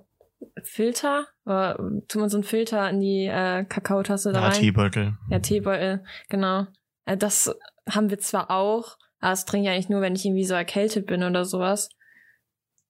Filter, 0.65 1.27
oder 1.45 1.77
tut 2.09 2.21
man 2.21 2.29
so 2.29 2.37
einen 2.39 2.45
Filter 2.45 2.89
in 2.91 3.01
die 3.01 3.27
äh, 3.27 3.65
Kakaotasse 3.65 4.33
da 4.33 4.41
Ja, 4.41 4.47
rein? 4.49 4.59
Teebeutel. 4.61 5.15
Ja, 5.31 5.39
Teebeutel, 5.39 6.03
genau. 6.29 6.67
Äh, 7.05 7.17
Das 7.17 7.55
haben 7.89 8.11
wir 8.11 8.19
zwar 8.19 8.51
auch, 8.51 8.97
aber 9.21 9.31
das 9.33 9.45
trinke 9.45 9.69
ich 9.69 9.73
eigentlich 9.75 9.89
nur, 9.89 10.01
wenn 10.01 10.17
ich 10.17 10.25
irgendwie 10.25 10.45
so 10.45 10.55
erkältet 10.55 11.07
bin 11.07 11.23
oder 11.23 11.45
sowas. 11.45 11.91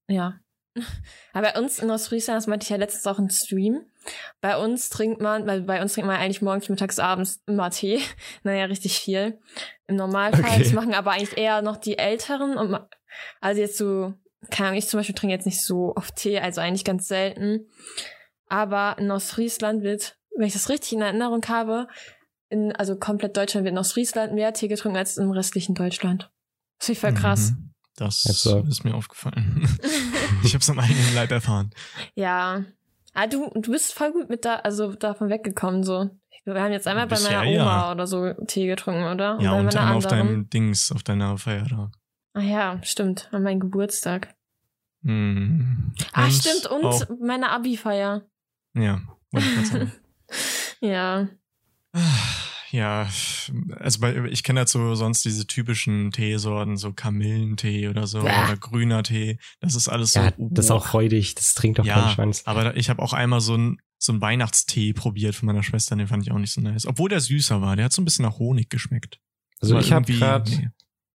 Ja. 0.09 0.39
Aber 1.33 1.53
bei 1.53 1.61
uns 1.61 1.79
in 1.79 1.91
Ostfriesland, 1.91 2.39
das 2.39 2.47
meinte 2.47 2.65
ich 2.65 2.71
ja 2.71 2.77
letztens 2.77 3.07
auch 3.07 3.19
im 3.19 3.29
Stream, 3.29 3.85
bei 4.41 4.57
uns 4.57 4.89
trinkt 4.89 5.21
man, 5.21 5.47
weil 5.47 5.63
bei 5.63 5.83
uns 5.83 5.95
trinkt 5.95 6.09
man 6.09 6.17
eigentlich 6.19 6.43
morgens, 6.43 6.69
mittags, 6.69 6.99
abends 6.99 7.43
immer 7.47 7.71
Tee. 7.71 8.01
Naja, 8.43 8.65
richtig 8.65 8.99
viel. 8.99 9.39
Im 9.87 9.97
Normalfall. 9.97 10.45
Okay. 10.45 10.63
Das 10.63 10.73
machen 10.73 10.95
aber 10.95 11.13
eigentlich 11.13 11.37
eher 11.37 11.63
noch 11.63 11.77
die 11.77 11.99
Älteren. 11.99 12.57
Und 12.57 12.79
also 13.41 13.61
jetzt 13.61 13.77
so, 13.77 14.15
keine 14.51 14.69
Ahnung, 14.69 14.79
ich 14.79 14.89
zum 14.89 14.99
Beispiel 14.99 15.15
trinke 15.15 15.35
jetzt 15.35 15.47
nicht 15.47 15.65
so 15.65 15.95
oft 15.95 16.17
Tee, 16.17 16.39
also 16.41 16.61
eigentlich 16.61 16.85
ganz 16.85 17.07
selten. 17.07 17.69
Aber 18.49 18.97
in 18.99 19.11
Ostfriesland 19.11 19.83
wird, 19.83 20.17
wenn 20.37 20.47
ich 20.47 20.53
das 20.53 20.69
richtig 20.69 20.95
in 20.95 21.03
Erinnerung 21.03 21.43
habe, 21.49 21.87
in, 22.49 22.75
also 22.75 22.97
komplett 22.97 23.37
Deutschland 23.37 23.65
wird 23.65 23.73
in 23.73 23.79
Ostfriesland 23.79 24.35
mehr 24.35 24.53
Tee 24.53 24.69
getrunken 24.69 24.99
als 24.99 25.17
im 25.17 25.31
restlichen 25.31 25.75
Deutschland. 25.75 26.31
Das 26.79 26.87
finde 26.87 26.97
ich 26.97 27.01
voll 27.01 27.15
krass. 27.15 27.53
Mhm. 27.53 27.72
Das 27.97 28.25
ist 28.25 28.85
mir 28.85 28.95
aufgefallen. 28.95 29.69
ich 30.43 30.55
hab's 30.55 30.71
am 30.71 30.79
eigenen 30.79 31.15
Leib 31.15 31.31
erfahren. 31.31 31.71
Ja. 32.15 32.65
Ah, 33.15 33.27
du, 33.27 33.51
du 33.55 33.71
bist 33.73 33.93
voll 33.93 34.13
gut 34.13 34.31
mit 34.31 34.45
da, 34.45 34.57
also 34.57 34.95
davon 34.95 35.29
weggekommen, 35.29 35.85
so. 35.85 36.11
Wir 36.45 36.61
haben 36.61 36.73
jetzt 36.73 36.89
einmal 36.89 37.07
bei 37.07 37.15
Bisher 37.17 37.39
meiner 37.39 37.51
Oma 37.51 37.77
ja. 37.87 37.93
oder 37.93 38.07
so 38.07 38.33
Tee 38.47 38.67
getrunken, 38.67 39.05
oder? 39.05 39.39
ja, 39.41 39.53
bei 39.53 39.61
und 39.61 39.77
einmal 39.77 39.97
auf 39.97 40.07
deinem 40.07 40.49
Dings, 40.51 40.91
auf 40.91 41.03
deiner 41.03 41.37
Feier 41.39 41.67
da. 41.69 41.93
Ah 42.35 42.41
ja, 42.41 42.81
stimmt. 42.83 43.29
An 43.33 43.43
meinem 43.43 43.61
Geburtstag. 43.61 44.35
Mhm. 45.03 45.93
Ah, 46.13 46.31
stimmt. 46.31 46.67
Und 46.67 46.85
auch- 46.85 47.07
meine 47.21 47.51
Abi-Feier. 47.51 48.23
ja, 48.75 49.01
wollte 49.31 49.47
ich 49.61 49.67
sagen. 49.69 49.93
Ja. 50.81 51.29
Ja, 52.73 53.07
also 53.77 54.01
bei, 54.01 54.25
ich 54.31 54.43
kenne 54.43 54.61
halt 54.61 54.69
so 54.71 54.95
sonst 54.95 55.27
diese 55.27 55.47
typischen 55.47 56.11
Teesorten, 56.11 56.79
so 56.79 56.95
Kamillentee 56.95 57.89
oder 57.89 58.07
so, 58.07 58.21
Bäh. 58.23 58.45
oder 58.45 58.57
grüner 58.57 59.03
Tee. 59.03 59.39
Das 59.61 59.75
ist 59.75 59.89
alles 59.89 60.13
so. 60.13 60.21
ja, 60.21 60.33
das 60.39 60.65
ist 60.67 60.71
auch 60.71 60.87
freudig, 60.87 61.35
das 61.35 61.53
trinkt 61.53 61.79
doch 61.79 61.85
Ja, 61.85 62.01
kein 62.01 62.15
Schwanz. 62.15 62.43
Aber 62.47 62.75
ich 62.75 62.89
habe 62.89 63.03
auch 63.03 63.13
einmal 63.13 63.41
so 63.41 63.57
ein 63.57 63.79
so 63.99 64.13
ein 64.13 64.21
Weihnachtstee 64.21 64.95
probiert 64.95 65.35
von 65.35 65.47
meiner 65.47 65.63
Schwester, 65.63 65.95
den 65.95 66.09
fand 66.09 66.25
ich 66.25 66.33
auch 66.33 66.39
nicht 66.39 66.53
so 66.53 66.61
nice. 66.61 66.87
Obwohl 66.87 67.09
der 67.09 67.21
süßer 67.21 67.61
war, 67.61 67.77
der 67.77 67.85
hat 67.85 67.93
so 67.93 68.03
ein 68.03 68.05
bisschen 68.05 68.25
nach 68.25 68.39
Honig 68.39 68.69
geschmeckt. 68.69 69.21
Also 69.61 69.79
ich 69.79 69.93
habe 69.93 70.11
gerade 70.13 70.51
nee. 70.51 70.69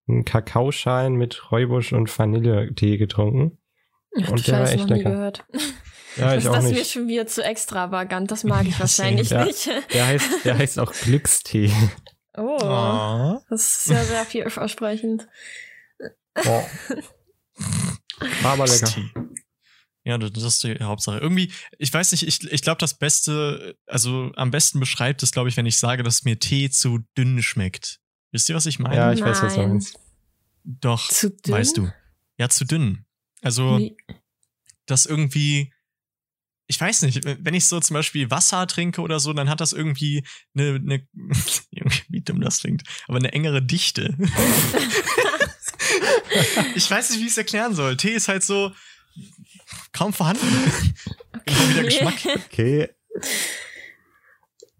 einen 0.07 0.23
Kakaoschein 0.25 1.13
mit 1.15 1.51
Räubusch 1.51 1.91
und 1.91 2.17
Vanilletee 2.17 2.97
getrunken. 2.97 3.57
Ach, 4.23 4.29
Und 4.29 4.47
der 4.47 4.59
war 4.59 4.69
echt 4.71 4.77
noch 4.77 4.85
nie 4.85 4.93
lecker. 4.93 5.09
gehört. 5.11 5.45
Ja, 6.17 6.33
das 6.35 6.43
ich 6.43 6.49
auch 6.49 6.53
das 6.55 6.63
mir 6.65 6.71
nicht. 6.71 6.91
schon 6.91 7.07
wieder 7.07 7.27
zu 7.27 7.43
extravagant. 7.43 8.31
Das 8.31 8.43
mag 8.43 8.65
ich 8.65 8.73
Ja, 8.73 8.79
wahrscheinlich. 8.79 9.29
Ja. 9.29 9.45
nicht. 9.45 9.69
Der 9.93 10.07
heißt, 10.07 10.29
der 10.45 10.57
heißt 10.57 10.79
auch 10.79 10.91
Glückstee. 10.93 11.71
Oh. 12.37 12.57
Oh. 12.61 13.39
Das 13.49 13.77
ist 13.79 13.87
ja 13.87 14.03
sehr 14.03 14.25
vielversprechend. 14.25 15.27
Oh. 16.45 16.63
War 18.41 18.53
aber 18.53 18.67
lecker. 18.67 18.91
Ja, 20.03 20.17
das 20.17 20.41
ist 20.43 20.63
die 20.63 20.77
Hauptsache. 20.81 21.17
Irgendwie, 21.17 21.51
ich 21.77 21.93
weiß 21.93 22.11
nicht, 22.13 22.25
ich, 22.25 22.49
ich 22.51 22.61
glaube, 22.61 22.79
das 22.79 22.97
Beste, 22.97 23.75
also 23.87 24.31
am 24.35 24.51
besten 24.51 24.79
beschreibt 24.79 25.21
es, 25.21 25.31
glaube 25.31 25.49
ich, 25.49 25.57
wenn 25.57 25.65
ich 25.65 25.77
sage, 25.79 26.01
dass 26.03 26.23
mir 26.23 26.39
Tee 26.39 26.69
zu 26.69 26.99
dünn 27.17 27.43
schmeckt. 27.43 27.99
Wisst 28.31 28.47
ihr, 28.49 28.55
was 28.55 28.65
ich 28.67 28.79
meine? 28.79 28.95
Ja, 28.95 29.11
ich 29.11 29.21
weiß, 29.21 29.41
was 29.43 29.53
du 29.55 29.59
Nein. 29.61 29.69
meinst. 29.69 29.99
Doch, 30.63 31.09
Zu 31.09 31.31
dünn? 31.31 31.53
weißt 31.53 31.77
du. 31.77 31.91
Ja, 32.37 32.47
zu 32.49 32.65
dünn. 32.65 33.05
Also, 33.41 33.79
Wie- 33.79 33.97
das 34.85 35.05
irgendwie, 35.05 35.73
ich 36.67 36.79
weiß 36.79 37.03
nicht, 37.03 37.21
wenn 37.25 37.53
ich 37.53 37.67
so 37.67 37.79
zum 37.79 37.93
Beispiel 37.93 38.29
Wasser 38.29 38.67
trinke 38.67 39.01
oder 39.01 39.19
so, 39.19 39.33
dann 39.33 39.49
hat 39.49 39.61
das 39.61 39.73
irgendwie 39.73 40.23
eine, 40.55 40.75
eine 40.75 41.07
irgendwie 41.71 42.21
dumm 42.21 42.41
das 42.41 42.59
klingt, 42.59 42.83
aber 43.07 43.17
eine 43.17 43.33
engere 43.33 43.61
Dichte. 43.61 44.15
ich 46.75 46.89
weiß 46.89 47.09
nicht, 47.09 47.19
wie 47.19 47.25
ich 47.25 47.31
es 47.31 47.37
erklären 47.37 47.73
soll. 47.73 47.97
Tee 47.97 48.13
ist 48.13 48.27
halt 48.27 48.43
so 48.43 48.71
kaum 49.93 50.13
vorhanden. 50.13 50.47
Immer 51.45 51.69
wieder 51.69 51.83
Geschmack. 51.83 52.15
Okay. 52.51 52.89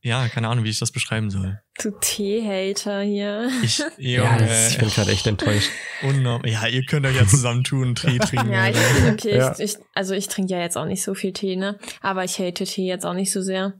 Ja, 0.01 0.29
keine 0.29 0.47
Ahnung, 0.47 0.63
wie 0.63 0.69
ich 0.69 0.79
das 0.79 0.91
beschreiben 0.91 1.29
soll. 1.29 1.61
Du 1.81 1.91
Tee-Hater 1.91 3.01
hier. 3.01 3.49
Ich, 3.63 3.83
Ja, 3.97 4.37
ich 4.67 4.77
bin 4.79 4.89
gerade 4.89 5.11
echt 5.11 5.27
enttäuscht. 5.27 5.69
unnormal. 6.01 6.49
Ja, 6.49 6.67
ihr 6.67 6.83
könnt 6.83 7.05
euch 7.05 7.15
ja 7.15 7.27
zusammen 7.27 7.63
tun, 7.63 7.93
Tee 7.93 8.17
trinken. 8.19 8.51
Ja, 8.51 8.67
ich, 8.67 8.77
okay, 9.11 9.37
Ja. 9.37 9.55
ich, 9.59 9.75
also 9.93 10.13
ich 10.15 10.27
trinke 10.27 10.53
ja 10.53 10.59
jetzt 10.59 10.75
auch 10.75 10.85
nicht 10.85 11.03
so 11.03 11.13
viel 11.13 11.33
Tee, 11.33 11.55
ne? 11.55 11.77
Aber 12.01 12.23
ich 12.23 12.39
hate 12.39 12.63
Tee 12.63 12.87
jetzt 12.87 13.05
auch 13.05 13.13
nicht 13.13 13.31
so 13.31 13.41
sehr. 13.41 13.79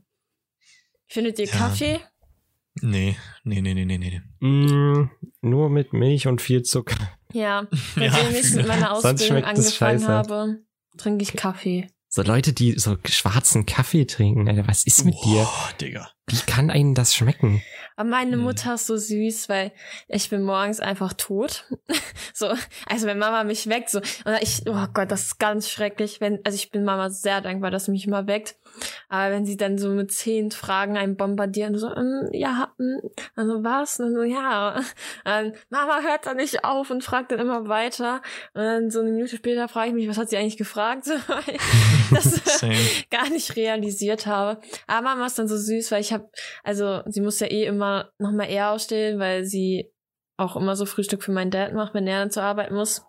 Findet 1.07 1.39
ihr 1.39 1.45
Ja. 1.45 1.51
Kaffee? 1.53 1.99
nee, 2.81 3.17
nee, 3.43 3.62
nee, 3.62 3.73
nee, 3.73 3.86
nee, 3.86 3.97
nee. 3.97 4.21
Mm, 4.47 5.10
nur 5.41 5.69
mit 5.71 5.93
Milch 5.93 6.27
und 6.27 6.41
viel 6.41 6.62
Zucker. 6.62 6.95
Ja, 7.33 7.65
Ja, 7.95 8.12
seitdem 8.12 8.36
ich 8.36 8.53
mit 8.53 8.67
meiner 8.67 8.95
Sonst 9.01 9.23
Ausbildung 9.23 9.27
schmeckt 9.43 9.57
es 9.57 9.81
angefangen 9.81 10.07
habe, 10.07 10.57
trinke 10.97 11.23
ich 11.23 11.33
Kaffee. 11.33 11.88
So 12.17 12.23
Leute, 12.23 12.51
die 12.51 12.80
so 12.80 12.97
schwarzen 13.06 13.67
Kaffee 13.67 14.06
trinken, 14.06 14.49
Alter, 14.49 14.67
was 14.67 14.88
ist 14.88 15.06
mit 15.06 15.13
dir? 15.23 15.47
Oh, 15.47 15.69
Digga. 15.80 16.10
Wie 16.25 16.39
kann 16.47 16.71
einem 16.71 16.95
das 16.95 17.13
schmecken? 17.13 17.62
Aber 17.95 18.10
meine 18.10 18.38
Hm. 18.38 18.39
Mutter 18.41 18.73
ist 18.73 18.88
so 18.88 18.97
süß, 18.97 19.49
weil 19.49 19.71
ich 20.08 20.27
bin 20.32 20.41
morgens 20.41 20.80
einfach 20.80 21.13
tot. 21.13 21.65
so, 22.34 22.51
also 22.88 23.06
wenn 23.06 23.19
Mama 23.19 23.43
mich 23.43 23.69
weckt, 23.69 23.91
so, 23.91 23.99
und 23.99 24.41
ich, 24.41 24.63
oh 24.65 24.88
Gott, 24.95 25.12
das 25.12 25.25
ist 25.25 25.38
ganz 25.38 25.69
schrecklich, 25.69 26.19
wenn, 26.19 26.39
also 26.43 26.56
ich 26.56 26.71
bin 26.71 26.84
Mama 26.84 27.12
sehr 27.12 27.39
dankbar, 27.39 27.69
dass 27.69 27.86
sie 27.86 27.91
mich 27.91 28.08
immer 28.08 28.25
weckt. 28.25 28.56
Aber 29.09 29.31
wenn 29.33 29.45
sie 29.45 29.57
dann 29.57 29.77
so 29.77 29.89
mit 29.89 30.11
zehn 30.11 30.51
Fragen 30.51 30.97
einen 30.97 31.17
bombardieren, 31.17 31.77
so, 31.77 31.93
ähm, 31.93 32.29
ja, 32.31 32.73
ähm, 32.79 33.01
also 33.35 33.63
was? 33.63 33.99
Und 33.99 34.07
dann 34.07 34.15
so, 34.15 34.23
ja. 34.23 34.75
Und 35.25 35.53
Mama 35.69 36.01
hört 36.01 36.25
dann 36.25 36.37
nicht 36.37 36.63
auf 36.63 36.89
und 36.89 37.03
fragt 37.03 37.31
dann 37.31 37.39
immer 37.39 37.67
weiter. 37.67 38.21
Und 38.53 38.63
dann 38.63 38.89
so 38.91 39.01
eine 39.01 39.11
Minute 39.11 39.37
später 39.37 39.67
frage 39.67 39.89
ich 39.89 39.95
mich, 39.95 40.07
was 40.07 40.17
hat 40.17 40.29
sie 40.29 40.37
eigentlich 40.37 40.57
gefragt? 40.57 41.05
So, 41.07 41.13
weil 41.13 41.55
ich 41.55 41.61
das 42.11 42.59
Same. 42.59 42.75
gar 43.09 43.29
nicht 43.29 43.55
realisiert 43.55 44.25
habe. 44.25 44.59
Aber 44.87 45.01
Mama 45.01 45.25
ist 45.25 45.39
dann 45.39 45.47
so 45.47 45.55
süß, 45.55 45.91
weil 45.91 46.01
ich 46.01 46.11
habe, 46.11 46.29
also 46.63 47.01
sie 47.05 47.21
muss 47.21 47.39
ja 47.39 47.47
eh 47.47 47.65
immer 47.65 48.11
noch 48.17 48.31
mal 48.31 48.45
eher 48.45 48.71
aufstehen, 48.71 49.19
weil 49.19 49.45
sie 49.45 49.91
auch 50.37 50.55
immer 50.55 50.75
so 50.75 50.85
Frühstück 50.85 51.23
für 51.23 51.31
meinen 51.31 51.51
Dad 51.51 51.73
macht, 51.73 51.93
wenn 51.93 52.07
er 52.07 52.19
dann 52.19 52.31
zur 52.31 52.43
Arbeit 52.43 52.71
muss 52.71 53.05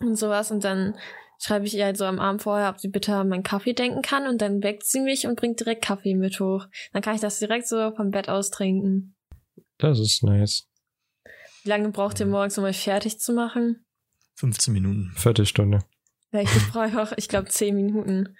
und 0.00 0.16
sowas. 0.16 0.50
Und 0.50 0.64
dann 0.64 0.96
schreibe 1.38 1.66
ich 1.66 1.74
ihr 1.74 1.84
halt 1.84 1.96
so 1.96 2.04
am 2.04 2.18
Abend 2.18 2.42
vorher, 2.42 2.70
ob 2.70 2.78
sie 2.78 2.88
bitte 2.88 3.14
an 3.14 3.28
meinen 3.28 3.42
Kaffee 3.42 3.72
denken 3.72 4.02
kann 4.02 4.26
und 4.26 4.40
dann 4.40 4.62
weckt 4.62 4.84
sie 4.84 5.00
mich 5.00 5.26
und 5.26 5.38
bringt 5.38 5.60
direkt 5.60 5.84
Kaffee 5.84 6.14
mit 6.14 6.40
hoch. 6.40 6.66
Dann 6.92 7.02
kann 7.02 7.14
ich 7.14 7.20
das 7.20 7.38
direkt 7.38 7.68
so 7.68 7.92
vom 7.94 8.10
Bett 8.10 8.28
aus 8.28 8.50
trinken. 8.50 9.16
Das 9.78 9.98
ist 9.98 10.22
nice. 10.22 10.68
Wie 11.62 11.68
lange 11.68 11.90
braucht 11.90 12.20
ihr 12.20 12.26
morgens, 12.26 12.56
um 12.58 12.64
euch 12.64 12.82
fertig 12.82 13.18
zu 13.18 13.32
machen? 13.32 13.84
15 14.36 14.72
Minuten. 14.72 15.12
Viertelstunde. 15.16 15.80
Ja, 16.32 16.40
ich 16.40 16.50
brauche 16.70 17.02
auch, 17.02 17.12
ich 17.16 17.28
glaube, 17.28 17.48
zehn 17.48 17.74
Minuten. 17.74 18.36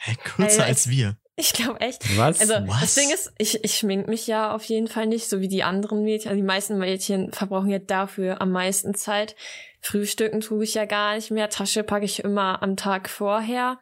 Hä, 0.00 0.14
kürzer 0.22 0.44
Alter, 0.44 0.64
als 0.64 0.88
wir. 0.88 1.18
Ich 1.40 1.52
glaube 1.52 1.80
echt. 1.80 2.18
Was? 2.18 2.40
Also 2.40 2.54
Was? 2.66 2.80
das 2.80 2.94
Ding 2.96 3.10
ist, 3.10 3.32
ich, 3.38 3.62
ich 3.62 3.76
schmink 3.76 4.08
mich 4.08 4.26
ja 4.26 4.52
auf 4.52 4.64
jeden 4.64 4.88
Fall 4.88 5.06
nicht, 5.06 5.28
so 5.28 5.40
wie 5.40 5.46
die 5.46 5.62
anderen 5.62 6.02
Mädchen. 6.02 6.30
Also 6.30 6.40
die 6.40 6.46
meisten 6.46 6.78
Mädchen 6.78 7.32
verbrauchen 7.32 7.70
ja 7.70 7.78
dafür 7.78 8.40
am 8.42 8.50
meisten 8.50 8.92
Zeit. 8.94 9.36
Frühstücken 9.80 10.40
tue 10.40 10.64
ich 10.64 10.74
ja 10.74 10.84
gar 10.84 11.14
nicht 11.14 11.30
mehr. 11.30 11.48
Tasche 11.48 11.84
packe 11.84 12.04
ich 12.04 12.24
immer 12.24 12.60
am 12.60 12.76
Tag 12.76 13.08
vorher. 13.08 13.78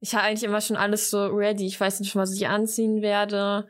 Ich 0.00 0.16
habe 0.16 0.24
eigentlich 0.24 0.42
immer 0.42 0.60
schon 0.60 0.76
alles 0.76 1.10
so 1.10 1.26
ready. 1.26 1.64
Ich 1.64 1.78
weiß 1.78 2.00
nicht 2.00 2.10
schon, 2.10 2.22
was 2.22 2.34
ich 2.34 2.48
anziehen 2.48 3.02
werde. 3.02 3.68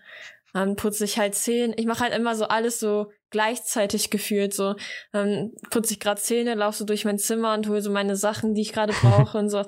Dann 0.55 0.77
putze 0.77 1.05
ich 1.05 1.19
halt 1.19 1.35
Zähne. 1.35 1.75
Ich 1.77 1.85
mache 1.85 2.05
halt 2.05 2.15
immer 2.15 2.35
so 2.35 2.47
alles 2.47 2.81
so 2.81 3.13
gleichzeitig 3.31 4.11
gefühlt. 4.11 4.55
So 4.55 4.75
dann 5.13 5.53
putze 5.71 5.95
ich 5.95 6.01
gerade 6.01 6.21
Zähne, 6.21 6.55
laufe 6.55 6.79
so 6.79 6.85
durch 6.85 7.05
mein 7.05 7.19
Zimmer 7.19 7.55
und 7.55 7.69
hole 7.69 7.83
so 7.83 7.91
meine 7.91 8.17
Sachen, 8.17 8.55
die 8.55 8.63
ich 8.63 8.73
gerade 8.73 8.93
brauche 9.01 9.39
und 9.39 9.49
so. 9.51 9.65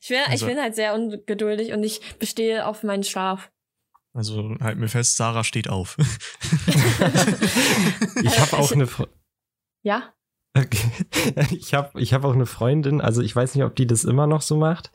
Ich 0.00 0.08
bin, 0.08 0.18
Also- 0.26 0.46
ich 0.46 0.52
bin 0.54 0.62
halt 0.62 0.74
sehr 0.74 0.94
ungeduldig 0.94 1.72
und 1.72 1.82
ich 1.84 2.00
bestehe 2.18 2.66
auf 2.66 2.82
meinen 2.82 3.04
Schlaf. 3.04 3.50
Also 4.14 4.54
halt 4.60 4.78
mir 4.78 4.88
fest, 4.88 5.16
Sarah 5.16 5.44
steht 5.44 5.68
auf. 5.68 5.98
ich 8.22 8.38
habe 8.40 8.56
auch 8.56 8.72
eine 8.72 8.86
Fre- 8.86 9.08
Ja? 9.82 10.14
Okay. 10.56 10.78
Ich 11.50 11.74
habe 11.74 12.00
ich 12.00 12.14
hab 12.14 12.24
auch 12.24 12.32
eine 12.32 12.46
Freundin, 12.46 13.02
also 13.02 13.20
ich 13.20 13.36
weiß 13.36 13.54
nicht, 13.54 13.64
ob 13.64 13.76
die 13.76 13.86
das 13.86 14.04
immer 14.04 14.26
noch 14.26 14.40
so 14.40 14.56
macht, 14.56 14.90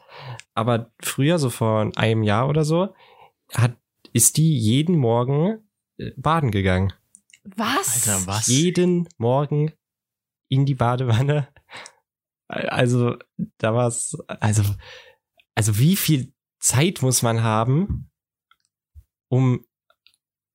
aber 0.56 0.92
früher, 1.04 1.38
so 1.38 1.52
vor 1.52 1.92
einem 1.96 2.24
Jahr 2.24 2.50
oder 2.50 2.66
so, 2.66 2.96
hat, 3.54 3.76
ist 4.12 4.38
die 4.38 4.58
jeden 4.58 4.96
Morgen 4.98 5.70
äh, 5.98 6.10
baden 6.18 6.50
gegangen. 6.50 6.92
Was? 7.44 8.08
Alter, 8.08 8.28
was? 8.28 8.48
Jeden 8.48 9.08
Morgen 9.18 9.72
in 10.50 10.66
die 10.66 10.76
Badewanne. 10.76 11.48
Also, 12.48 13.16
da 13.58 13.74
war's, 13.74 14.18
also, 14.28 14.64
also 15.56 15.80
wie 15.80 15.96
viel 15.96 16.34
Zeit 16.60 17.02
muss 17.02 17.22
man 17.22 17.44
haben, 17.44 18.12
um, 19.30 19.66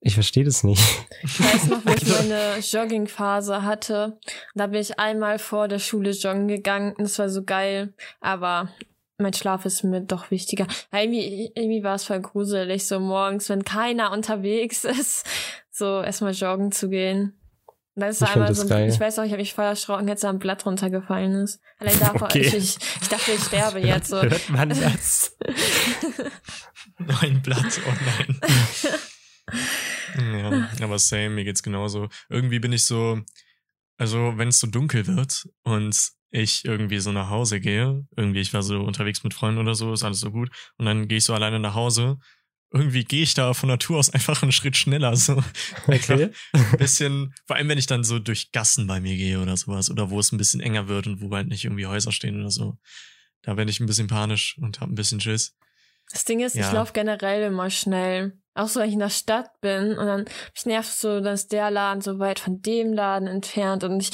ich 0.00 0.14
verstehe 0.14 0.44
das 0.44 0.62
nicht. 0.62 0.82
Ich 1.22 1.40
weiß 1.40 1.68
noch, 1.68 1.84
wo 1.84 1.90
ich 1.90 2.06
meine 2.18 2.58
Joggingphase 2.58 3.62
hatte. 3.62 4.20
Da 4.54 4.66
bin 4.66 4.80
ich 4.80 4.98
einmal 5.00 5.38
vor 5.38 5.66
der 5.68 5.78
Schule 5.78 6.10
joggen 6.10 6.46
gegangen. 6.46 6.94
Das 6.98 7.18
war 7.18 7.30
so 7.30 7.42
geil. 7.42 7.94
Aber 8.20 8.70
mein 9.18 9.32
Schlaf 9.32 9.64
ist 9.64 9.82
mir 9.82 10.02
doch 10.02 10.30
wichtiger. 10.30 10.66
Irgendwie, 10.92 11.50
irgendwie 11.54 11.82
war 11.82 11.94
es 11.94 12.04
voll 12.04 12.20
gruselig, 12.20 12.86
so 12.86 13.00
morgens, 13.00 13.48
wenn 13.48 13.64
keiner 13.64 14.12
unterwegs 14.12 14.84
ist, 14.84 15.26
so 15.76 16.00
erstmal 16.02 16.32
joggen 16.32 16.72
zu 16.72 16.88
gehen. 16.88 17.38
Und 17.94 18.00
dann 18.02 18.10
ist 18.10 18.20
da 18.20 18.26
Ich 18.26 18.32
einmal 18.32 18.48
das 18.48 18.60
so 18.60 18.74
ein, 18.74 18.88
ich 18.88 19.00
weiß 19.00 19.18
auch, 19.18 19.24
ich 19.24 19.30
habe 19.30 19.40
mich 19.40 19.54
voll 19.54 19.64
erschrocken, 19.64 20.08
als 20.08 20.20
da 20.20 20.30
ein 20.30 20.38
Blatt 20.38 20.64
runtergefallen 20.66 21.32
ist. 21.44 21.60
Allein 21.78 21.98
davor, 21.98 22.28
Okay. 22.28 22.40
ich, 22.40 22.54
ich, 22.54 22.78
ich 23.00 23.08
dachte, 23.08 23.32
ich 23.32 23.42
sterbe 23.42 23.78
jetzt 23.80 24.08
so. 24.08 24.20
Hört 24.20 24.50
man 24.50 24.68
das? 24.70 25.36
Ein 27.20 27.42
Blatt, 27.42 27.80
oh 27.86 27.92
nein. 28.06 28.40
ja, 30.78 30.84
aber 30.84 30.98
same, 30.98 31.30
mir 31.30 31.44
geht's 31.44 31.62
genauso. 31.62 32.08
Irgendwie 32.30 32.58
bin 32.58 32.72
ich 32.72 32.84
so, 32.84 33.20
also 33.98 34.34
wenn 34.36 34.48
es 34.48 34.58
so 34.58 34.66
dunkel 34.66 35.06
wird 35.06 35.46
und 35.62 36.10
ich 36.30 36.64
irgendwie 36.64 36.98
so 36.98 37.12
nach 37.12 37.28
Hause 37.30 37.60
gehe, 37.60 38.06
irgendwie 38.16 38.40
ich 38.40 38.52
war 38.54 38.62
so 38.62 38.80
unterwegs 38.80 39.24
mit 39.24 39.34
Freunden 39.34 39.60
oder 39.60 39.74
so, 39.74 39.92
ist 39.92 40.04
alles 40.04 40.20
so 40.20 40.30
gut, 40.30 40.50
und 40.78 40.86
dann 40.86 41.06
gehe 41.08 41.18
ich 41.18 41.24
so 41.24 41.34
alleine 41.34 41.60
nach 41.60 41.74
Hause, 41.74 42.18
irgendwie 42.72 43.04
gehe 43.04 43.22
ich 43.22 43.34
da 43.34 43.54
von 43.54 43.68
Natur 43.68 43.98
aus 43.98 44.10
einfach 44.14 44.42
einen 44.42 44.52
Schritt 44.52 44.76
schneller, 44.76 45.16
so. 45.16 45.42
Okay. 45.86 46.30
Ein 46.52 46.78
bisschen, 46.78 47.34
vor 47.46 47.56
allem 47.56 47.68
wenn 47.68 47.78
ich 47.78 47.86
dann 47.86 48.04
so 48.04 48.18
durch 48.18 48.52
Gassen 48.52 48.86
bei 48.86 49.00
mir 49.00 49.16
gehe 49.16 49.40
oder 49.40 49.56
sowas, 49.56 49.90
oder 49.90 50.10
wo 50.10 50.18
es 50.18 50.32
ein 50.32 50.38
bisschen 50.38 50.60
enger 50.60 50.88
wird 50.88 51.06
und 51.06 51.20
wo 51.20 51.34
halt 51.34 51.48
nicht 51.48 51.64
irgendwie 51.64 51.86
Häuser 51.86 52.12
stehen 52.12 52.38
oder 52.40 52.50
so. 52.50 52.76
Da 53.42 53.54
bin 53.54 53.68
ich 53.68 53.80
ein 53.80 53.86
bisschen 53.86 54.08
panisch 54.08 54.58
und 54.60 54.80
hab 54.80 54.88
ein 54.88 54.94
bisschen 54.96 55.20
Schiss. 55.20 55.56
Das 56.12 56.24
Ding 56.24 56.40
ist, 56.40 56.54
Ja. 56.54 56.66
ich 56.66 56.72
laufe 56.72 56.92
generell 56.92 57.44
immer 57.44 57.70
schnell. 57.70 58.38
Auch 58.54 58.68
so, 58.68 58.80
wenn 58.80 58.88
ich 58.88 58.94
in 58.94 59.00
der 59.00 59.10
Stadt 59.10 59.60
bin 59.60 59.96
und 59.98 60.06
dann 60.06 60.24
mich 60.54 60.64
nervt 60.66 60.92
so, 60.92 61.20
dass 61.20 61.46
der 61.46 61.70
Laden 61.70 62.00
so 62.00 62.18
weit 62.18 62.38
von 62.38 62.62
dem 62.62 62.92
Laden 62.92 63.28
entfernt 63.28 63.84
und 63.84 64.00
ich, 64.00 64.10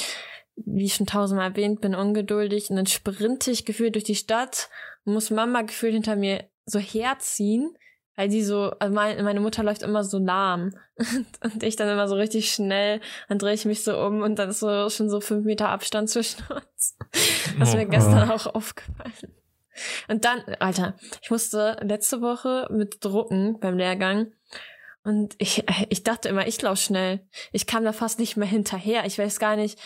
wie 0.55 0.85
ich 0.85 0.95
schon 0.95 1.05
tausendmal 1.05 1.51
erwähnt, 1.51 1.81
bin 1.81 1.95
ungeduldig 1.95 2.69
und 2.69 2.75
dann 2.75 2.87
sprinte 2.87 3.51
ich 3.51 3.65
gefühlt 3.65 3.95
durch 3.95 4.03
die 4.03 4.15
Stadt 4.15 4.69
und 5.05 5.13
muss 5.13 5.29
Mama 5.29 5.61
gefühlt 5.61 5.93
hinter 5.93 6.15
mir 6.15 6.49
so 6.65 6.79
herziehen, 6.79 7.73
weil 8.15 8.29
die 8.29 8.43
so, 8.43 8.71
also 8.79 8.93
mein, 8.93 9.23
meine 9.23 9.39
Mutter 9.39 9.63
läuft 9.63 9.81
immer 9.83 10.03
so 10.03 10.17
lahm 10.19 10.73
und, 11.43 11.63
ich 11.63 11.75
dann 11.75 11.89
immer 11.89 12.07
so 12.07 12.15
richtig 12.15 12.51
schnell, 12.51 13.01
dann 13.29 13.39
drehe 13.39 13.53
ich 13.53 13.65
mich 13.65 13.83
so 13.83 13.97
um 13.97 14.21
und 14.21 14.37
dann 14.37 14.49
ist 14.49 14.59
so 14.59 14.89
schon 14.89 15.09
so 15.09 15.19
fünf 15.21 15.45
Meter 15.45 15.69
Abstand 15.69 16.09
zwischen 16.09 16.43
uns. 16.49 16.97
Das 17.59 17.69
ist 17.69 17.75
Oh. 17.75 17.77
mir 17.77 17.85
gestern 17.85 18.29
auch 18.29 18.47
aufgefallen. 18.53 19.13
Und 20.07 20.23
dann, 20.25 20.41
Alter, 20.59 20.95
ich 21.21 21.31
musste 21.31 21.77
letzte 21.81 22.21
Woche 22.21 22.67
mit 22.69 23.03
drucken 23.03 23.59
beim 23.59 23.77
Lehrgang 23.77 24.31
und 25.03 25.35
ich, 25.37 25.63
ich 25.89 26.03
dachte 26.03 26.29
immer, 26.29 26.47
ich 26.47 26.61
laufe 26.61 26.81
schnell. 26.81 27.27
Ich 27.51 27.67
kam 27.67 27.83
da 27.83 27.91
fast 27.91 28.19
nicht 28.19 28.37
mehr 28.37 28.47
hinterher. 28.47 29.05
Ich 29.05 29.17
weiß 29.17 29.39
gar 29.39 29.55
nicht. 29.55 29.79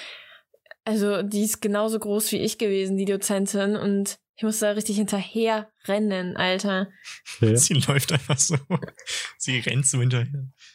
Also, 0.85 1.21
die 1.21 1.43
ist 1.43 1.61
genauso 1.61 1.99
groß 1.99 2.31
wie 2.31 2.37
ich 2.37 2.57
gewesen, 2.57 2.97
die 2.97 3.05
Dozentin, 3.05 3.75
und 3.75 4.19
ich 4.37 4.43
musste 4.43 4.65
da 4.65 4.71
richtig 4.71 4.95
hinterher 4.97 5.69
rennen, 5.85 6.37
Alter. 6.37 6.87
okay. 7.41 7.55
Sie 7.55 7.73
läuft 7.73 8.11
einfach 8.13 8.37
so. 8.37 8.55
Sie 9.37 9.59
rennt 9.59 9.85
so 9.87 9.99
hinterher. 9.99 10.27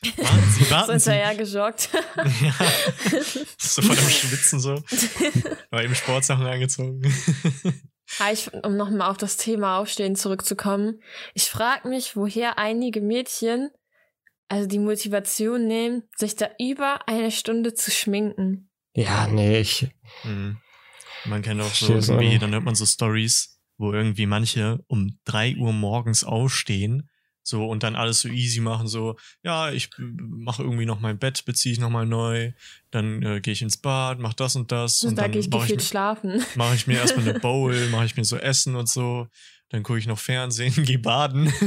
Warten 0.17 0.53
Sie, 0.53 0.65
So 0.65 0.71
warten 0.71 0.99
Sie. 0.99 1.11
hinterher 1.13 1.35
gejoggt. 1.37 1.89
Ja. 2.17 2.55
So 3.59 3.83
von 3.83 3.95
dem 3.97 4.09
Schwitzen 4.11 4.61
so. 4.61 4.75
War 5.71 5.83
eben 5.85 5.95
Sportsachen 5.95 6.45
angezogen. 6.47 7.03
Ja, 8.19 8.31
ich, 8.33 8.53
um 8.53 8.77
nochmal 8.77 9.11
auf 9.11 9.17
das 9.17 9.37
Thema 9.37 9.79
Aufstehen 9.79 10.17
zurückzukommen. 10.17 11.01
Ich 11.35 11.45
frage 11.45 11.89
mich, 11.89 12.17
woher 12.17 12.59
einige 12.59 13.01
Mädchen 13.01 13.71
also 14.49 14.69
die 14.69 14.81
Motivation 14.81 15.67
nehmen, 15.67 16.03
sich 16.17 16.37
da 16.37 16.51
über 16.59 17.09
eine 17.09 17.31
Stunde 17.31 17.73
zu 17.73 17.91
schminken. 17.91 18.69
Ja, 18.93 19.27
nee, 19.29 19.61
ich, 19.61 19.89
Mhm. 20.25 20.59
Man 21.25 21.41
kennt 21.41 21.63
auch 21.63 21.73
so 21.73 21.95
irgendwie, 21.95 22.39
dann 22.39 22.51
hört 22.53 22.65
man 22.65 22.75
so 22.75 22.85
Stories, 22.85 23.52
wo 23.83 23.93
irgendwie 23.93 24.25
manche 24.27 24.79
um 24.87 25.19
drei 25.25 25.55
Uhr 25.57 25.73
morgens 25.75 26.25
aufstehen, 26.25 27.09
So, 27.45 27.67
und 27.69 27.83
dann 27.83 27.97
alles 27.97 28.21
so 28.21 28.29
easy 28.29 28.61
machen, 28.61 28.87
so, 28.87 29.17
ja, 29.43 29.73
ich 29.73 29.91
mache 29.99 30.63
irgendwie 30.63 30.87
noch 30.87 31.01
mein 31.01 31.19
Bett, 31.19 31.45
beziehe 31.45 31.73
ich 31.73 31.81
nochmal 31.81 32.07
neu, 32.07 32.53
dann 32.93 33.21
äh, 33.23 33.41
gehe 33.41 33.53
ich 33.53 33.63
ins 33.63 33.77
Bad, 33.79 34.21
mach 34.21 34.33
das 34.35 34.55
und 34.55 34.71
das. 34.71 35.03
Und, 35.03 35.09
und 35.11 35.17
da 35.17 35.23
dann 35.23 35.33
gehe 35.33 35.41
ich 35.41 35.51
mache 35.51 35.63
ich, 35.65 35.69
gefühlt 35.71 35.81
mir- 35.81 35.87
schlafen. 35.87 36.45
mach 36.55 36.73
ich 36.73 36.87
mir 36.87 36.99
erstmal 36.99 37.29
eine 37.29 37.41
Bowl, 37.41 37.89
mache 37.89 38.07
ich 38.07 38.17
mir 38.17 38.25
so 38.25 38.37
Essen 38.37 38.77
und 38.77 38.89
so, 38.89 39.27
dann 39.71 39.83
gucke 39.83 39.99
ich 39.99 40.07
noch 40.07 40.21
Fernsehen, 40.21 40.85
gehe 40.85 41.01
baden. 41.01 41.53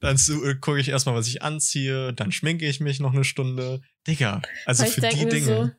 dann 0.00 0.16
äh, 0.16 0.54
gucke 0.54 0.78
ich 0.78 0.88
erstmal, 0.88 1.14
was 1.16 1.26
ich 1.26 1.42
anziehe, 1.42 2.12
dann 2.14 2.30
schminke 2.32 2.66
ich 2.68 2.80
mich 2.80 3.00
noch 3.00 3.12
eine 3.14 3.24
Stunde. 3.24 3.80
Digga, 4.06 4.42
also 4.64 4.84
ich 4.84 4.92
für 4.92 5.00
die 5.00 5.26
Dinge. 5.26 5.76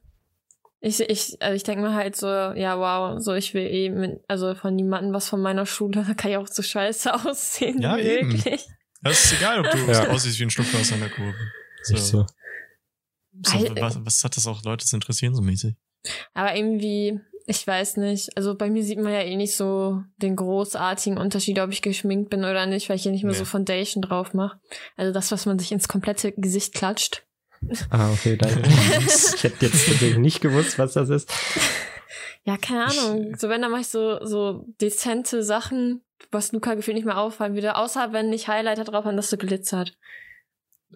So, 0.81 1.03
ich, 1.03 1.09
ich, 1.09 1.41
also 1.41 1.55
ich 1.55 1.63
denke 1.63 1.81
mir 1.83 1.93
halt 1.95 2.15
so, 2.15 2.27
ja, 2.27 2.77
wow, 2.79 3.19
so 3.21 3.33
ich 3.33 3.53
will 3.53 3.65
eh 3.65 3.89
mit, 3.89 4.19
also 4.27 4.53
von 4.55 4.75
niemandem 4.75 5.13
was 5.13 5.27
von 5.29 5.41
meiner 5.41 5.65
Schule, 5.65 6.03
da 6.07 6.13
kann 6.13 6.31
ich 6.31 6.37
auch 6.37 6.47
so 6.47 6.61
scheiße 6.61 7.13
aussehen 7.25 7.81
Ja, 7.81 7.97
wie 7.97 8.01
eben. 8.01 8.27
möglich. 8.29 8.67
Das 9.01 9.25
ist 9.25 9.33
egal, 9.33 9.59
ob 9.59 9.71
du 9.71 9.77
Ja. 9.91 10.07
aussiehst 10.09 10.39
wie 10.39 10.43
ein 10.43 10.49
Schnuppers 10.49 10.91
an 10.93 10.99
der 10.99 11.09
Kurve. 11.09 11.35
So. 11.83 11.95
So, 11.95 12.25
Al- 13.53 13.75
was, 13.81 14.03
was 14.05 14.23
hat 14.23 14.35
das 14.35 14.47
auch 14.47 14.63
Leute 14.63 14.85
zu 14.85 14.95
interessieren, 14.95 15.35
so 15.35 15.41
mäßig? 15.43 15.75
Aber 16.33 16.55
irgendwie, 16.55 17.19
ich 17.45 17.65
weiß 17.67 17.97
nicht, 17.97 18.35
also 18.35 18.55
bei 18.55 18.69
mir 18.69 18.83
sieht 18.83 18.97
man 18.99 19.13
ja 19.13 19.21
eh 19.21 19.35
nicht 19.35 19.55
so 19.55 20.01
den 20.17 20.35
großartigen 20.35 21.17
Unterschied, 21.19 21.59
ob 21.59 21.71
ich 21.71 21.81
geschminkt 21.83 22.29
bin 22.31 22.39
oder 22.39 22.65
nicht, 22.65 22.89
weil 22.89 22.95
ich 22.95 23.05
ja 23.05 23.11
nicht 23.11 23.23
mehr 23.23 23.33
Nee. 23.33 23.37
so 23.37 23.45
Foundation 23.45 24.01
drauf 24.01 24.33
mache. 24.33 24.59
Also 24.95 25.13
das, 25.13 25.31
was 25.31 25.45
man 25.45 25.59
sich 25.59 25.71
ins 25.71 25.87
komplette 25.87 26.31
Gesicht 26.31 26.73
klatscht. 26.73 27.26
Ah, 27.89 28.11
okay, 28.11 28.35
danke. 28.37 28.61
ich 29.35 29.43
hätte 29.43 29.65
jetzt 29.65 29.87
natürlich 29.87 30.17
nicht 30.17 30.41
gewusst, 30.41 30.77
was 30.79 30.93
das 30.93 31.09
ist. 31.09 31.31
Ja, 32.43 32.57
keine 32.57 32.85
Ahnung. 32.85 33.35
So, 33.37 33.49
wenn, 33.49 33.61
dann 33.61 33.71
mache 33.71 33.81
ich 33.81 33.87
so, 33.87 34.23
so 34.25 34.65
dezente 34.79 35.43
Sachen, 35.43 36.01
was 36.31 36.51
Luca 36.51 36.75
gefühlt 36.75 36.95
nicht 36.95 37.05
mehr 37.05 37.17
auffallen 37.17 37.55
würde, 37.55 37.75
außer 37.75 38.13
wenn 38.13 38.31
ich 38.31 38.47
Highlighter 38.47 38.83
drauf 38.85 39.05
habe, 39.05 39.15
das 39.15 39.29
so 39.29 39.37
glitzert. 39.37 39.97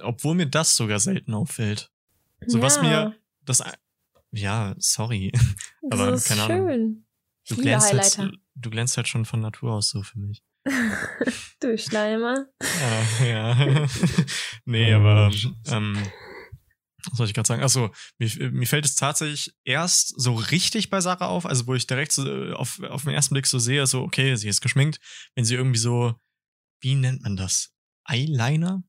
Obwohl 0.01 0.35
mir 0.35 0.45
das 0.45 0.75
sogar 0.75 0.99
selten 0.99 1.33
auffällt. 1.33 1.91
So 2.47 2.61
was 2.61 2.77
Ja, 2.77 2.81
mir 2.81 3.15
das 3.45 3.63
ja, 4.31 4.75
sorry, 4.77 5.31
das 5.81 5.99
aber 5.99 6.13
ist 6.13 6.27
keine 6.27 6.43
Ahnung. 6.43 6.67
schön. 6.69 7.05
Ich 7.43 7.49
du 7.55 7.61
glänzt 7.61 7.91
halt, 8.17 8.31
du 8.55 8.69
glänzt 8.69 8.97
halt 8.97 9.07
schon 9.07 9.25
von 9.25 9.41
Natur 9.41 9.73
aus 9.73 9.89
so 9.89 10.03
für 10.03 10.19
mich. 10.19 10.41
du 11.59 11.77
Schleimer. 11.77 12.45
Ja, 13.19 13.25
ja. 13.25 13.87
nee, 14.65 14.93
aber 14.93 15.31
ähm, 15.67 15.97
was 17.09 17.17
soll 17.17 17.27
ich 17.27 17.33
gerade 17.33 17.47
sagen? 17.47 17.63
Achso, 17.63 17.91
mir, 18.17 18.51
mir 18.51 18.67
fällt 18.67 18.85
es 18.85 18.95
tatsächlich 18.95 19.53
erst 19.63 20.19
so 20.19 20.33
richtig 20.33 20.89
bei 20.89 21.01
Sarah 21.01 21.27
auf, 21.27 21.45
also 21.45 21.67
wo 21.67 21.73
ich 21.73 21.87
direkt 21.87 22.11
so 22.11 22.27
äh, 22.27 22.53
auf, 22.53 22.81
auf 22.83 23.03
den 23.03 23.13
ersten 23.13 23.35
Blick 23.35 23.47
so 23.47 23.59
sehe, 23.59 23.85
so, 23.87 24.01
okay, 24.01 24.35
sie 24.35 24.49
ist 24.49 24.61
geschminkt, 24.61 24.99
wenn 25.35 25.45
sie 25.45 25.55
irgendwie 25.55 25.79
so, 25.79 26.15
wie 26.81 26.95
nennt 26.95 27.21
man 27.23 27.35
das? 27.35 27.71
Eyeliner? 28.07 28.83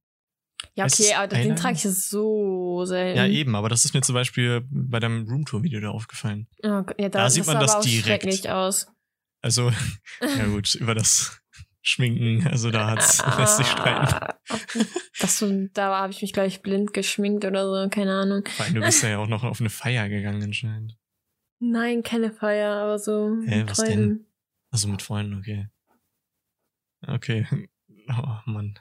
Ja, 0.74 0.84
okay, 0.84 1.04
es 1.10 1.12
aber 1.12 1.26
den 1.28 1.38
Eyeliner? 1.38 1.56
trage 1.56 1.76
ich 1.76 1.82
so 1.82 2.84
selten. 2.84 3.18
Ja, 3.18 3.26
eben, 3.26 3.54
aber 3.56 3.68
das 3.68 3.84
ist 3.84 3.94
mir 3.94 4.02
zum 4.02 4.14
Beispiel 4.14 4.62
bei 4.70 5.00
deinem 5.00 5.28
Roomtour-Video 5.28 5.80
da 5.80 5.90
aufgefallen. 5.90 6.48
Oh, 6.62 6.68
ja, 6.68 6.84
da, 6.96 7.08
Da 7.08 7.30
sieht 7.30 7.46
man 7.46 7.60
das 7.60 7.80
direkt. 7.80 8.48
aus. 8.48 8.86
Also, 9.42 9.72
ja 10.20 10.46
gut, 10.46 10.74
über 10.76 10.94
das 10.94 11.41
Schminken, 11.84 12.46
also 12.46 12.70
da 12.70 12.88
hat's 12.90 13.22
lässt 13.38 13.56
sich 13.56 13.66
streiten. 13.66 14.14
Ah, 14.14 14.38
Das 15.20 15.38
so, 15.38 15.66
da 15.74 15.98
habe 15.98 16.12
ich 16.12 16.22
mich, 16.22 16.32
glaube 16.32 16.48
ich, 16.48 16.62
blind 16.62 16.92
geschminkt 16.92 17.44
oder 17.44 17.66
so, 17.66 17.88
keine 17.90 18.12
Ahnung. 18.14 18.44
Vor 18.46 18.64
allem, 18.64 18.74
du 18.74 18.80
bist 18.80 19.02
ja 19.02 19.18
auch 19.18 19.26
noch 19.26 19.42
auf 19.42 19.60
eine 19.60 19.70
Feier 19.70 20.08
gegangen 20.08 20.42
anscheinend. 20.42 20.96
Nein, 21.58 22.02
keine 22.02 22.32
Feier, 22.32 22.72
aber 22.72 22.98
so 22.98 23.36
Hä, 23.44 23.58
mit 23.58 23.70
was 23.70 23.78
denn? 23.78 23.86
Freunden. 23.88 24.26
Also 24.70 24.88
mit 24.88 25.02
Freunden, 25.02 25.38
okay. 25.38 25.68
Okay. 27.06 27.46
Oh 28.08 28.38
Mann. 28.50 28.76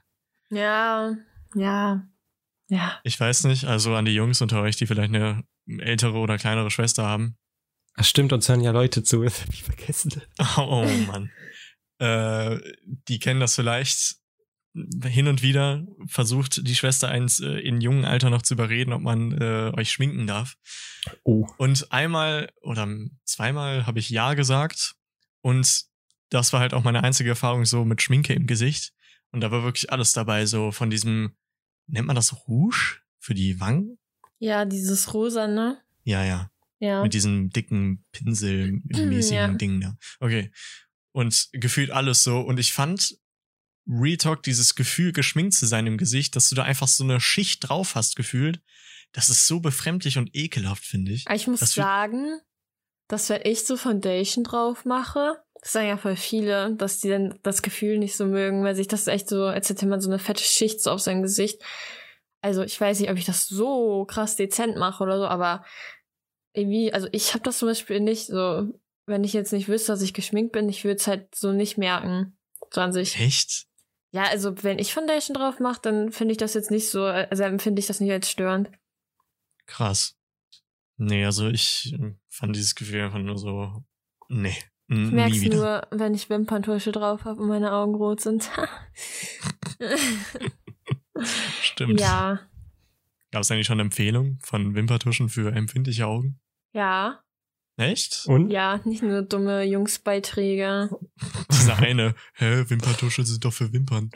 Ja, 0.50 1.16
ja, 1.54 2.08
ja. 2.70 3.00
Ich 3.04 3.20
weiß 3.20 3.44
nicht, 3.44 3.66
also 3.66 3.94
an 3.96 4.06
die 4.06 4.16
Jungs 4.16 4.42
unter 4.42 4.60
euch, 4.64 4.78
die 4.78 4.88
vielleicht 4.88 5.14
eine 5.14 5.44
ältere 5.68 6.18
oder 6.18 6.40
kleinere 6.40 6.72
Schwester 6.72 7.04
haben. 7.06 7.38
Ach 7.94 8.04
stimmt, 8.04 8.34
uns 8.34 8.50
hören 8.50 8.62
ja 8.62 8.72
Leute 8.72 9.04
zu. 9.04 9.22
Das 9.24 9.44
hab 9.44 9.54
ich 9.54 9.64
vergessen. 9.64 10.24
Oh, 10.58 10.62
oh 10.62 10.88
Mann. 11.06 11.30
Äh, 12.02 12.60
die 13.08 13.20
kennen 13.20 13.40
das 13.40 13.56
vielleicht 13.56 14.16
hin 14.74 15.28
und 15.28 15.42
wieder, 15.42 15.86
versucht 16.08 16.66
die 16.66 16.76
Schwester 16.76 17.10
eins 17.10 17.40
äh, 17.40 17.60
in 17.60 17.82
jungen 17.82 18.06
Alter 18.06 18.30
noch 18.30 18.42
zu 18.42 18.56
überreden, 18.56 18.94
ob 18.94 19.02
man 19.02 19.34
äh, 19.34 19.72
euch 19.76 19.92
schminken 19.92 20.26
darf. 20.26 20.56
Oh. 21.24 21.46
Und 21.58 21.92
einmal 21.92 22.52
oder 22.62 22.88
zweimal 23.24 23.86
habe 23.86 24.00
ich 24.00 24.10
Ja 24.10 24.34
gesagt. 24.34 24.96
Und 25.42 25.84
das 26.30 26.54
war 26.54 26.62
halt 26.62 26.74
auch 26.74 26.84
meine 26.84 27.04
einzige 27.04 27.30
Erfahrung 27.30 27.66
so 27.66 27.86
mit 27.86 28.02
Schminke 28.02 28.34
im 28.34 28.48
Gesicht. 28.48 28.94
Und 29.32 29.42
da 29.42 29.52
war 29.52 29.64
wirklich 29.64 29.92
alles 29.92 30.14
dabei, 30.14 30.46
so 30.46 30.72
von 30.72 30.90
diesem, 30.90 31.36
nennt 31.88 32.08
man 32.08 32.16
das 32.16 32.48
Rouge 32.48 33.02
für 33.20 33.34
die 33.34 33.60
Wangen? 33.60 34.00
Ja, 34.40 34.66
dieses 34.66 35.14
Rosa, 35.14 35.48
ne? 35.48 35.80
Ja, 36.04 36.24
ja. 36.24 36.50
Ja. 36.80 37.04
Mit 37.04 37.14
diesem 37.14 37.52
dicken 37.52 38.04
Pinselmäßigen 38.12 39.22
Ja. 39.36 39.48
Ding 39.50 39.82
da. 39.82 39.98
Okay. 40.20 40.52
Und 41.14 41.50
gefühlt 41.54 41.92
alles 41.92 42.24
so. 42.24 42.40
Und 42.40 42.60
ich 42.60 42.74
fand 42.74 43.18
Real 43.88 44.18
Talk, 44.18 44.44
dieses 44.44 44.76
Gefühl, 44.76 45.12
geschminkt 45.12 45.54
zu 45.54 45.66
sein 45.66 45.88
im 45.88 45.98
Gesicht, 45.98 46.36
dass 46.36 46.50
du 46.50 46.56
da 46.56 46.64
einfach 46.64 46.88
so 46.88 47.04
eine 47.04 47.20
Schicht 47.20 47.68
drauf 47.68 47.96
hast, 47.96 48.16
gefühlt. 48.16 48.62
Das 49.12 49.30
ist 49.30 49.46
so 49.46 49.60
befremdlich 49.60 50.18
und 50.18 50.30
ekelhaft, 50.34 50.86
finde 50.86 51.12
ich. 51.12 51.26
Ich 51.30 51.48
muss 51.48 51.60
Das 51.60 51.74
fühlt- 51.74 51.86
sagen, 51.86 52.40
dass 53.10 53.28
wenn 53.30 53.42
ich 53.44 53.66
so 53.66 53.76
Foundation 53.76 54.44
drauf 54.46 54.86
mache, 54.86 55.44
das 55.62 55.74
sagen 55.74 55.88
ja 55.90 55.98
voll 55.98 56.16
viele, 56.16 56.76
dass 56.76 57.00
die 57.00 57.10
dann 57.10 57.38
das 57.44 57.62
Gefühl 57.62 57.98
nicht 57.98 58.16
so 58.16 58.26
mögen, 58.26 58.64
weil 58.64 58.76
sich 58.76 58.88
das 58.88 59.08
echt 59.08 59.28
so, 59.28 59.44
als 59.46 59.70
hätte 59.70 59.86
man 59.86 60.00
so 60.00 60.10
eine 60.10 60.18
fette 60.20 60.44
Schicht 60.44 60.82
so 60.82 60.92
auf 60.92 61.02
sein 61.02 61.22
Gesicht. 61.22 61.62
Also 62.42 62.64
ich 62.64 62.80
weiß 62.80 63.00
nicht, 63.00 63.10
ob 63.12 63.18
ich 63.18 63.26
das 63.26 63.48
so 63.48 64.06
krass 64.06 64.38
dezent 64.38 64.78
mache 64.78 65.04
oder 65.04 65.18
so, 65.20 65.26
aber 65.28 65.66
irgendwie, 66.54 66.94
also 66.94 67.08
ich 67.12 67.34
habe 67.34 67.44
das 67.44 67.58
zum 67.60 67.68
Beispiel 67.68 68.00
nicht 68.00 68.28
so, 68.28 68.80
wenn 69.06 69.24
ich 69.24 69.34
jetzt 69.34 69.52
nicht 69.54 69.68
wüsste, 69.68 69.92
dass 69.92 70.02
ich 70.02 70.14
geschminkt 70.14 70.52
bin, 70.54 70.70
ich 70.70 70.84
würde 70.84 70.98
es 70.98 71.08
halt 71.08 71.34
so 71.36 71.52
nicht 71.52 71.78
merken. 71.78 72.38
So 72.74 72.82
an 72.82 72.94
sich. 72.94 73.20
Echt? 73.20 73.68
Ja, 74.12 74.24
also 74.24 74.64
wenn 74.64 74.80
ich 74.80 74.94
Foundation 74.94 75.36
drauf 75.36 75.60
mache, 75.60 75.82
dann 75.82 76.12
finde 76.12 76.34
ich 76.34 76.38
das 76.38 76.54
jetzt 76.54 76.72
nicht 76.72 76.90
so, 76.90 77.04
also 77.06 77.44
empfinde 77.44 77.80
ich 77.80 77.88
das 77.88 78.00
nicht 78.00 78.12
als 78.12 78.30
störend. 78.30 78.70
Krass. 79.66 80.18
Nee, 80.98 81.26
also 81.26 81.48
ich 81.48 81.94
äh, 81.94 82.14
fand 82.30 82.56
dieses 82.56 82.76
Gefühl 82.76 83.02
einfach 83.02 83.20
nur 83.20 83.38
so, 83.38 83.84
nee, 84.28 84.56
Ich 84.88 84.98
merke 85.12 85.36
es 85.36 85.44
nur, 85.44 85.88
wenn 85.92 86.14
ich 86.14 86.30
Wimperntusche 86.30 86.92
drauf 86.92 87.24
habe 87.24 87.42
und 87.42 87.48
meine 87.48 87.72
Augen 87.72 87.96
rot 87.96 88.22
sind. 88.22 88.50
Stimmt. 91.62 92.00
ja, 92.00 92.40
Gab 93.32 93.42
es 93.44 93.52
eigentlich 93.52 93.68
schon 93.68 93.80
Empfehlungen 93.80 94.40
von 94.44 94.76
Wimpertuschen 94.76 95.30
für 95.30 95.54
empfindliche 95.54 96.06
Augen? 96.06 96.40
ja, 96.74 97.24
Echt? 97.78 98.26
Und? 98.28 98.50
ja, 98.50 98.80
nicht 98.84 99.02
nur 99.02 99.22
dumme 99.22 99.64
Jungsbeiträge. 99.64 100.90
Dieser 101.52 101.78
eine, 101.78 102.16
hä, 102.36 102.66
Wimpertusche 102.68 103.24
sind 103.24 103.44
doch 103.44 103.54
für 103.54 103.72
Wimpern. 103.74 104.12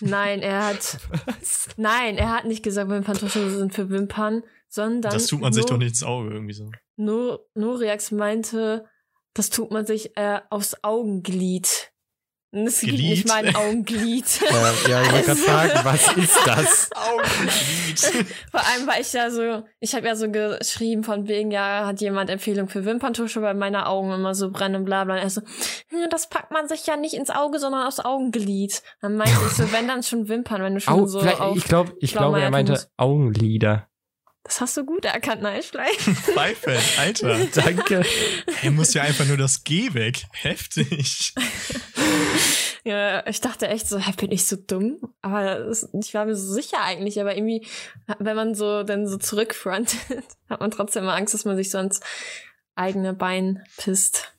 Nein, 0.00 0.40
er 0.40 0.66
hat, 0.66 0.98
Was? 1.26 1.68
nein, 1.76 2.16
er 2.16 2.30
hat 2.30 2.44
nicht 2.44 2.62
gesagt, 2.62 2.90
Wimperntusche 2.90 3.50
sind 3.50 3.72
für 3.72 3.88
Wimpern, 3.88 4.42
sondern 4.68 5.12
das 5.12 5.26
tut 5.26 5.40
man 5.40 5.52
sich 5.52 5.62
nur, 5.62 5.70
doch 5.70 5.78
nicht 5.78 5.90
ins 5.90 6.02
Auge 6.02 6.30
irgendwie 6.32 6.54
so. 6.54 6.70
Nur, 6.96 7.46
Noriax 7.54 8.10
meinte, 8.10 8.84
das 9.34 9.50
tut 9.50 9.70
man 9.70 9.86
sich 9.86 10.16
äh, 10.16 10.40
aufs 10.50 10.82
Augenglied. 10.82 11.91
Gibt 12.52 12.80
Glied? 12.80 13.00
nicht 13.00 13.28
mal 13.28 13.46
ein 13.46 13.56
Augenglied. 13.56 14.26
Äh, 14.52 14.90
ja, 14.90 15.02
ich 15.02 15.12
wollte 15.12 15.26
gerade 15.26 15.40
fragen, 15.40 15.80
was 15.84 16.16
ist 16.16 16.38
das? 16.44 16.90
Augenlid. 16.94 18.26
Vor 18.50 18.60
allem 18.60 18.86
war 18.86 19.00
ich 19.00 19.12
ja 19.12 19.30
so, 19.30 19.64
ich 19.80 19.94
habe 19.94 20.06
ja 20.06 20.14
so 20.14 20.30
geschrieben 20.30 21.02
von 21.02 21.26
wegen, 21.26 21.50
ja, 21.50 21.86
hat 21.86 22.00
jemand 22.00 22.28
Empfehlung 22.28 22.68
für 22.68 22.84
Wimperntusche, 22.84 23.40
weil 23.40 23.54
meine 23.54 23.86
Augen 23.86 24.12
immer 24.12 24.34
so 24.34 24.50
brennen 24.50 24.76
und 24.76 24.84
bla 24.84 25.04
bla. 25.04 25.14
Und 25.14 25.20
er 25.20 25.30
so, 25.30 25.40
hm, 25.88 26.10
das 26.10 26.28
packt 26.28 26.50
man 26.50 26.68
sich 26.68 26.86
ja 26.86 26.96
nicht 26.96 27.14
ins 27.14 27.30
Auge, 27.30 27.58
sondern 27.58 27.86
aufs 27.86 28.00
Augenglied. 28.00 28.82
Dann 29.00 29.16
meinte 29.16 29.38
ich 29.46 29.52
so, 29.52 29.72
wenn 29.72 29.88
dann 29.88 30.02
schon 30.02 30.28
Wimpern, 30.28 30.62
wenn 30.62 30.74
du 30.74 30.80
schon 30.80 30.94
Au, 30.94 31.06
so 31.06 31.20
auf... 31.20 31.56
ich 31.56 31.64
glaube, 31.64 31.94
ich 32.00 32.12
glaube, 32.12 32.40
er 32.40 32.50
meinte. 32.50 32.86
Augenlider. 32.98 33.88
Das 34.44 34.60
hast 34.60 34.76
du 34.76 34.84
gut 34.84 35.04
erkannt, 35.04 35.40
Neischlein. 35.42 35.94
Pfeife, 35.96 36.76
Alter. 36.98 37.46
Danke. 37.54 38.02
Er 38.62 38.70
muss 38.72 38.92
ja 38.92 39.02
einfach 39.02 39.24
nur 39.24 39.36
das 39.36 39.62
G 39.62 39.94
weg. 39.94 40.24
Heftig. 40.32 41.32
ja, 42.84 43.26
ich 43.26 43.40
dachte 43.40 43.68
echt 43.68 43.88
so, 43.88 43.98
bin 44.18 44.32
ich 44.32 44.46
so 44.46 44.56
dumm? 44.56 44.98
Aber 45.20 45.58
es- 45.60 45.88
ich 46.00 46.14
war 46.14 46.24
mir 46.24 46.34
so 46.36 46.52
sicher 46.52 46.82
eigentlich, 46.82 47.20
aber 47.20 47.36
irgendwie, 47.36 47.66
wenn 48.18 48.36
man 48.36 48.54
so 48.54 48.82
dann 48.82 49.06
so 49.06 49.16
zurückfrontet, 49.18 49.98
hat 50.48 50.60
man 50.60 50.70
trotzdem 50.70 51.04
immer 51.04 51.14
Angst, 51.14 51.34
dass 51.34 51.44
man 51.44 51.56
sich 51.56 51.70
so 51.70 51.78
ans 51.78 52.00
eigene 52.74 53.14
Bein 53.14 53.62
pisst. 53.76 54.32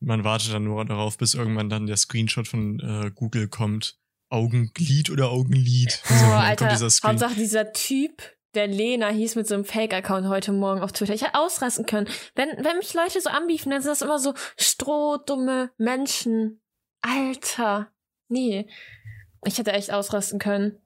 Man 0.00 0.24
wartet 0.24 0.54
dann 0.54 0.64
nur 0.64 0.84
darauf, 0.84 1.18
bis 1.18 1.34
irgendwann 1.34 1.68
dann 1.68 1.86
der 1.86 1.96
Screenshot 1.98 2.48
von 2.48 2.80
äh, 2.80 3.10
Google 3.14 3.48
kommt. 3.48 3.96
Augenglied 4.32 5.10
oder 5.10 5.30
Augenlid. 5.30 6.00
Oh, 6.04 6.08
So, 6.08 6.14
und 6.14 6.30
dann 6.30 6.40
Alter, 6.42 6.68
dieser 6.68 6.88
Screen. 6.88 7.10
Hauptsache 7.10 7.34
dieser 7.34 7.72
Typ, 7.72 8.22
der 8.54 8.68
Lena 8.68 9.08
hieß 9.08 9.34
mit 9.34 9.48
so 9.48 9.54
einem 9.54 9.64
Fake-Account 9.64 10.28
heute 10.28 10.52
Morgen 10.52 10.80
auf 10.82 10.92
Twitter. 10.92 11.14
Ich 11.14 11.22
hätte 11.22 11.34
ausrasten 11.34 11.84
können. 11.84 12.08
Wenn, 12.36 12.48
wenn 12.64 12.78
mich 12.78 12.94
Leute 12.94 13.20
so 13.20 13.28
anbiefen, 13.28 13.70
dann 13.70 13.82
sind 13.82 13.90
das 13.90 14.02
immer 14.02 14.18
so 14.20 14.32
strohdumme 14.56 15.70
Menschen. 15.78 16.60
Alter. 17.02 17.88
nee. 18.28 18.66
Ich 19.44 19.58
hätte 19.58 19.72
echt 19.72 19.90
ausrasten 19.90 20.38
können. 20.38 20.78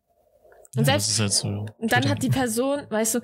Und 0.77 0.87
Ja, 0.87 0.99
selbst, 0.99 1.19
halt 1.21 1.33
so. 1.33 1.67
und 1.79 1.93
dann 1.93 2.09
hat 2.09 2.23
die 2.23 2.29
Person, 2.29 2.83
weißt 2.89 3.17
du, 3.17 3.21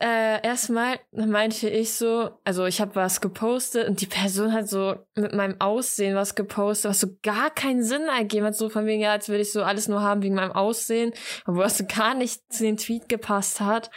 äh, 0.00 0.44
erstmal 0.44 0.98
meinte 1.12 1.68
ich 1.68 1.94
so, 1.94 2.30
also 2.42 2.66
ich 2.66 2.80
habe 2.80 2.96
was 2.96 3.20
gepostet 3.20 3.88
und 3.88 4.00
die 4.00 4.06
Person 4.06 4.52
hat 4.52 4.68
so 4.68 4.96
mit 5.14 5.32
meinem 5.32 5.60
Aussehen 5.60 6.16
was 6.16 6.34
gepostet, 6.34 6.90
was 6.90 7.00
so 7.00 7.08
gar 7.22 7.50
keinen 7.50 7.84
Sinn 7.84 8.08
ergeben 8.08 8.46
hat, 8.46 8.56
so 8.56 8.68
von 8.68 8.86
wegen, 8.86 9.00
ja, 9.00 9.12
als 9.12 9.28
würde 9.28 9.42
ich 9.42 9.52
so 9.52 9.62
alles 9.62 9.86
nur 9.86 10.02
haben 10.02 10.22
wegen 10.22 10.34
meinem 10.34 10.52
Aussehen, 10.52 11.12
obwohl 11.46 11.62
das 11.62 11.78
so 11.78 11.84
gar 11.86 12.14
nicht 12.14 12.40
zu 12.52 12.64
dem 12.64 12.76
Tweet 12.76 13.08
gepasst 13.08 13.60
hat. 13.60 13.90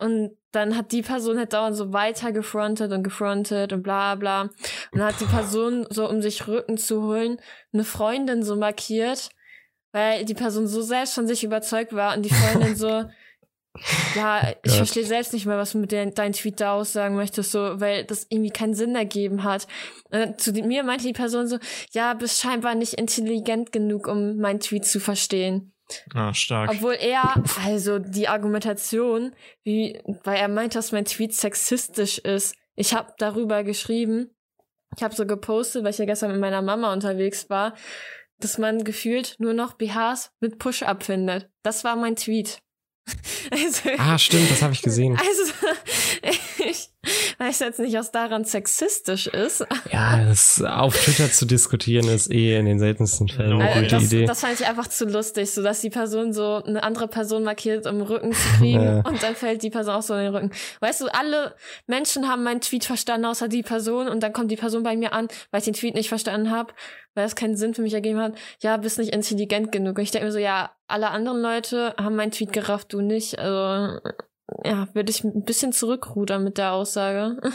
Und 0.00 0.36
dann 0.52 0.76
hat 0.76 0.92
die 0.92 1.02
Person 1.02 1.38
halt 1.38 1.52
dauernd 1.52 1.76
so 1.76 1.92
weiter 1.92 2.32
gefrontet 2.32 2.90
und 2.92 3.02
gefrontet 3.02 3.72
und 3.72 3.82
bla 3.82 4.14
bla. 4.14 4.42
Und 4.42 4.52
dann 4.92 5.04
hat 5.04 5.20
die 5.20 5.26
Person 5.26 5.86
so, 5.90 6.08
um 6.08 6.22
sich 6.22 6.48
Rücken 6.48 6.78
zu 6.78 7.02
holen, 7.02 7.40
eine 7.72 7.84
Freundin 7.84 8.42
so 8.42 8.56
markiert, 8.56 9.28
weil 9.92 10.24
die 10.24 10.34
Person 10.34 10.66
so 10.66 10.82
selbst 10.82 11.14
von 11.14 11.26
sich 11.26 11.44
überzeugt 11.44 11.92
war 11.92 12.16
und 12.16 12.22
die 12.22 12.30
Freundin 12.30 12.76
so, 12.76 12.88
ja, 14.16 14.48
ich 14.48 14.56
Gott. 14.62 14.72
verstehe 14.72 15.04
selbst 15.04 15.32
nicht 15.32 15.46
mehr, 15.46 15.58
was 15.58 15.72
du 15.72 15.78
mit 15.78 15.92
de 15.92 16.10
deinem 16.10 16.32
Tweet 16.32 16.60
da 16.60 16.74
aussagen 16.74 17.14
möchtest, 17.14 17.52
so, 17.52 17.80
weil 17.80 18.04
das 18.04 18.26
irgendwie 18.28 18.50
keinen 18.50 18.74
Sinn 18.74 18.96
ergeben 18.96 19.44
hat. 19.44 19.68
Und 20.10 20.40
zu 20.40 20.52
mir 20.52 20.82
meinte 20.82 21.06
die 21.06 21.12
Person 21.12 21.46
so, 21.46 21.58
ja, 21.92 22.14
bist 22.14 22.40
scheinbar 22.40 22.74
nicht 22.74 22.94
intelligent 22.94 23.70
genug, 23.70 24.08
um 24.08 24.38
meinen 24.38 24.60
Tweet 24.60 24.86
zu 24.86 24.98
verstehen. 24.98 25.72
Ah, 26.14 26.34
stark. 26.34 26.70
Obwohl 26.70 26.94
er, 26.94 27.42
also 27.64 27.98
die 27.98 28.28
Argumentation, 28.28 29.34
wie, 29.64 30.00
weil 30.24 30.38
er 30.38 30.48
meint, 30.48 30.74
dass 30.74 30.92
mein 30.92 31.04
Tweet 31.04 31.34
sexistisch 31.34 32.18
ist. 32.18 32.54
Ich 32.76 32.94
habe 32.94 33.12
darüber 33.18 33.64
geschrieben, 33.64 34.30
ich 34.96 35.02
habe 35.02 35.14
so 35.14 35.26
gepostet, 35.26 35.84
weil 35.84 35.90
ich 35.90 35.98
ja 35.98 36.04
gestern 36.04 36.32
mit 36.32 36.40
meiner 36.40 36.62
Mama 36.62 36.92
unterwegs 36.92 37.48
war, 37.50 37.74
dass 38.38 38.58
man 38.58 38.84
gefühlt 38.84 39.36
nur 39.38 39.52
noch 39.52 39.74
BHs 39.74 40.32
mit 40.40 40.58
Push-Up 40.58 41.02
findet. 41.02 41.50
Das 41.62 41.84
war 41.84 41.96
mein 41.96 42.16
Tweet. 42.16 42.62
Also, 43.50 43.90
Ah, 43.98 44.16
stimmt, 44.18 44.48
das 44.50 44.62
habe 44.62 44.72
ich 44.74 44.82
gesehen. 44.82 45.18
also 45.18 45.52
ich 46.58 46.88
weiß 47.38 47.58
jetzt 47.60 47.80
nicht, 47.80 47.94
was 47.96 48.12
daran 48.12 48.44
sexistisch 48.44 49.26
ist. 49.26 49.64
Ja, 49.90 50.22
das 50.24 50.62
auf 50.62 50.94
Twitter 50.96 51.32
zu 51.32 51.46
diskutieren 51.46 52.06
ist 52.08 52.30
eh 52.30 52.56
in 52.58 52.66
den 52.66 52.78
seltensten 52.78 53.28
Fällen 53.28 53.54
eine 53.60 53.64
Also 53.70 53.80
gute 53.80 53.90
das, 53.96 54.04
Idee. 54.04 54.24
das 54.26 54.40
fand 54.40 54.60
ich 54.60 54.66
einfach 54.66 54.86
zu 54.86 55.06
lustig, 55.06 55.50
so 55.50 55.62
dass 55.62 55.80
die 55.80 55.90
Person 55.90 56.32
so 56.32 56.62
eine 56.62 56.82
andere 56.84 57.08
Person 57.08 57.42
markiert, 57.42 57.86
um 57.86 58.02
Rücken 58.02 58.32
zu 58.32 58.48
kriegen 58.58 58.82
Ja. 58.84 59.00
und 59.00 59.20
dann 59.22 59.34
fällt 59.34 59.62
die 59.62 59.70
Person 59.70 59.94
auch 59.94 60.02
so 60.02 60.14
in 60.14 60.20
den 60.24 60.34
Rücken. 60.34 60.50
Weißt 60.80 61.00
du, 61.00 61.06
alle 61.08 61.56
Menschen 61.86 62.28
haben 62.28 62.44
meinen 62.44 62.60
Tweet 62.60 62.84
verstanden, 62.84 63.24
außer 63.26 63.48
die 63.48 63.62
Person 63.62 64.08
und 64.08 64.20
dann 64.22 64.32
kommt 64.32 64.50
die 64.50 64.56
Person 64.56 64.82
bei 64.84 64.94
mir 64.96 65.12
an, 65.12 65.26
weil 65.50 65.58
ich 65.60 65.64
den 65.64 65.74
Tweet 65.74 65.94
nicht 65.94 66.08
verstanden 66.10 66.50
habe, 66.50 66.72
weil 67.14 67.26
es 67.26 67.34
keinen 67.36 67.56
Sinn 67.56 67.74
für 67.74 67.82
mich 67.82 67.94
ergeben 67.94 68.20
hat. 68.20 68.34
Ja, 68.60 68.76
bist 68.76 68.98
nicht 68.98 69.12
intelligent 69.12 69.72
genug. 69.72 69.98
Und 69.98 70.04
ich 70.04 70.10
denke 70.10 70.26
mir 70.26 70.32
so, 70.32 70.38
ja, 70.38 70.74
alle 70.86 71.10
anderen 71.10 71.40
Leute 71.40 71.94
haben 71.98 72.16
meinen 72.16 72.30
Tweet 72.32 72.52
gerafft, 72.52 72.92
du 72.92 73.00
nicht. 73.00 73.38
Also 73.38 73.98
ja, 74.64 74.88
würde 74.94 75.10
ich 75.10 75.22
ein 75.24 75.44
bisschen 75.44 75.72
zurückrudern 75.72 76.42
mit 76.44 76.58
der 76.58 76.72
Aussage. 76.72 77.36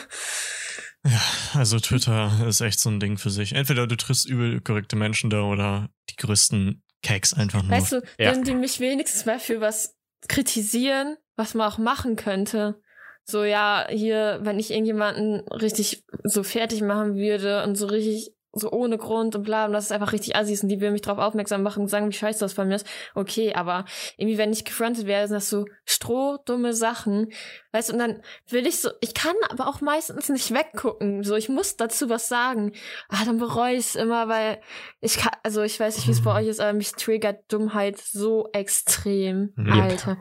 Ja, 1.07 1.21
also 1.53 1.77
Twitter 1.79 2.31
ist 2.47 2.61
echt 2.61 2.79
so 2.79 2.89
ein 2.89 2.99
Ding 2.99 3.19
für 3.19 3.29
sich. 3.29 3.53
Entweder 3.53 3.85
du 3.85 3.95
triffst 3.95 4.27
übel 4.27 4.59
korrekte 4.59 4.95
Menschen 4.95 5.29
da 5.29 5.43
oder 5.43 5.87
die 6.09 6.15
größten 6.15 6.81
Cakes 7.03 7.33
einfach 7.35 7.61
nur. 7.61 7.71
Weißt 7.71 7.91
du, 7.91 8.01
Ja. 8.17 8.31
wenn 8.31 8.43
die 8.43 8.55
mich 8.55 8.79
wenigstens 8.79 9.27
mal 9.27 9.39
für 9.39 9.61
was 9.61 9.95
kritisieren, 10.27 11.17
was 11.35 11.53
man 11.53 11.71
auch 11.71 11.77
machen 11.77 12.15
könnte. 12.15 12.81
So, 13.23 13.43
ja, 13.43 13.85
hier, 13.87 14.39
wenn 14.41 14.57
ich 14.57 14.71
irgendjemanden 14.71 15.47
richtig 15.49 16.03
so 16.23 16.41
fertig 16.41 16.81
machen 16.81 17.13
würde 17.15 17.63
und 17.63 17.75
so 17.75 17.85
richtig 17.85 18.31
so 18.55 18.71
ohne 18.71 18.97
Grund 18.97 19.35
und 19.35 19.43
bla, 19.43 19.65
und 19.65 19.73
das 19.73 19.85
ist 19.85 19.91
einfach 19.91 20.13
richtig 20.13 20.35
assis 20.35 20.63
und 20.63 20.69
die 20.69 20.79
will 20.79 20.91
mich 20.91 21.01
drauf 21.01 21.17
aufmerksam 21.17 21.61
machen 21.61 21.83
und 21.83 21.89
sagen, 21.89 22.07
wie 22.07 22.13
scheiße 22.13 22.39
das 22.39 22.53
von 22.53 22.67
mir 22.67 22.75
ist. 22.75 22.87
Okay, 23.13 23.53
aber 23.53 23.85
irgendwie, 24.17 24.37
wenn 24.37 24.53
ich 24.53 24.63
gefrontet 24.63 25.05
werde, 25.05 25.27
sind 25.27 25.35
das 25.35 25.49
so 25.49 25.65
strohdumme 25.85 26.73
Sachen. 26.73 27.31
Weißt 27.73 27.89
du, 27.89 27.93
und 27.93 27.99
dann 27.99 28.21
will 28.47 28.65
ich 28.65 28.79
so, 28.79 28.89
ich 29.01 29.13
kann 29.13 29.35
aber 29.49 29.67
auch 29.67 29.81
meistens 29.81 30.29
nicht 30.29 30.53
weggucken. 30.53 31.23
So, 31.23 31.35
ich 31.35 31.49
muss 31.49 31.75
dazu 31.75 32.09
was 32.09 32.29
sagen. 32.29 32.71
Ah, 33.09 33.25
dann 33.25 33.37
bereue 33.37 33.73
ich 33.73 33.87
es 33.87 33.95
immer, 33.95 34.29
weil 34.29 34.61
ich 35.01 35.17
kann, 35.17 35.33
also 35.43 35.61
ich 35.61 35.77
weiß 35.79 35.97
nicht, 35.97 36.07
wie 36.07 36.11
es 36.11 36.23
bei 36.23 36.33
euch 36.41 36.47
ist, 36.47 36.61
aber 36.61 36.73
mich 36.73 36.93
triggert 36.93 37.51
Dummheit 37.51 37.97
so 37.97 38.47
extrem, 38.53 39.53
Yep. 39.57 39.75
Alter. 39.75 40.17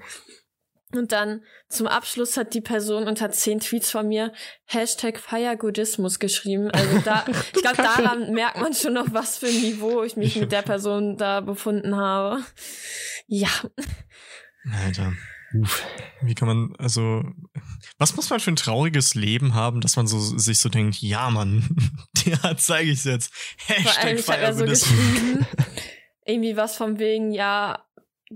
Und 0.97 1.13
dann 1.13 1.43
zum 1.69 1.87
Abschluss 1.87 2.37
hat 2.37 2.55
die 2.55 2.61
Person 2.61 3.09
unter 3.09 3.31
zehn 3.31 3.61
Tweets 3.61 3.91
von 3.91 4.09
mir 4.09 4.33
Hashtag 4.65 5.19
Feiergodismus 5.19 6.19
geschrieben. 6.19 6.71
Also 6.71 6.99
da, 7.01 7.25
ich 7.55 7.63
glaube, 7.63 7.77
daran 7.77 8.33
merkt 8.33 8.61
man 8.61 8.75
schon 8.75 8.95
noch, 8.95 9.13
was 9.13 9.39
für 9.39 9.47
ein 9.47 9.61
Niveau 9.61 10.03
ich 10.03 10.17
mich 10.17 10.37
mit 10.37 10.53
der 10.53 10.63
Person 10.63 11.17
da 11.17 11.41
befunden 11.41 11.97
habe. 11.97 12.43
Ja. 13.27 13.51
Alter. 14.85 15.13
Uff. 15.55 15.87
Wie 16.21 16.35
kann 16.35 16.49
man, 16.49 16.75
also, 16.79 17.23
was 17.99 18.17
muss 18.17 18.29
man 18.31 18.41
für 18.41 18.51
ein 18.51 18.57
trauriges 18.57 19.15
Leben 19.15 19.55
haben, 19.55 19.81
dass 19.81 19.97
man 19.97 20.07
so 20.07 20.19
sich 20.19 20.59
so 20.59 20.69
denkt, 20.69 20.97
ja, 21.01 21.31
Mann, 21.31 21.77
ja, 22.25 22.57
zeige 22.57 22.91
ich's 22.91 23.05
jetzt. 23.05 23.33
Vor 23.33 23.77
allem, 23.77 23.85
Hashtag 23.85 24.19
ich 24.19 24.29
habe 24.29 24.43
ja 24.43 24.53
so 24.53 24.59
Feierbuddhismus. 24.59 24.99
geschrieben, 24.99 25.47
irgendwie 26.27 26.57
was 26.57 26.77
von 26.77 26.99
wegen, 26.99 27.31
ja, 27.31 27.85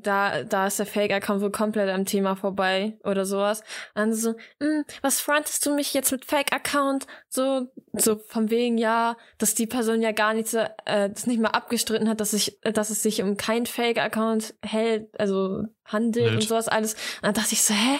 da, 0.02 0.44
da 0.44 0.66
ist 0.66 0.78
der 0.78 0.86
Fake-Account 0.86 1.40
wohl 1.40 1.50
komplett 1.50 1.88
am 1.90 2.04
Thema 2.04 2.36
vorbei 2.36 2.98
oder 3.04 3.24
sowas. 3.26 3.60
Und 3.94 4.00
dann 4.00 4.14
so, 4.14 4.34
hm, 4.60 4.84
was 5.02 5.20
frontest 5.20 5.64
du 5.66 5.74
mich 5.74 5.94
jetzt 5.94 6.12
mit 6.12 6.24
Fake-Account? 6.24 7.06
So, 7.28 7.68
so 7.92 8.16
von 8.16 8.50
wegen, 8.50 8.78
ja, 8.78 9.16
dass 9.38 9.54
die 9.54 9.66
Person 9.66 10.02
ja 10.02 10.12
gar 10.12 10.34
nicht, 10.34 10.48
so, 10.48 10.58
äh, 10.84 11.10
das 11.10 11.26
nicht 11.26 11.40
mal 11.40 11.50
abgestritten 11.50 12.08
hat, 12.08 12.20
dass 12.20 12.32
ich, 12.32 12.58
dass 12.62 12.90
es 12.90 13.02
sich 13.02 13.22
um 13.22 13.36
kein 13.36 13.66
Fake-Account 13.66 14.54
hält, 14.62 15.08
also 15.18 15.64
handelt 15.84 16.26
Wild. 16.26 16.34
und 16.34 16.48
sowas 16.48 16.68
alles. 16.68 16.94
Und 16.94 17.22
dann 17.22 17.34
dachte 17.34 17.52
ich 17.52 17.62
so, 17.62 17.74
hä? 17.74 17.98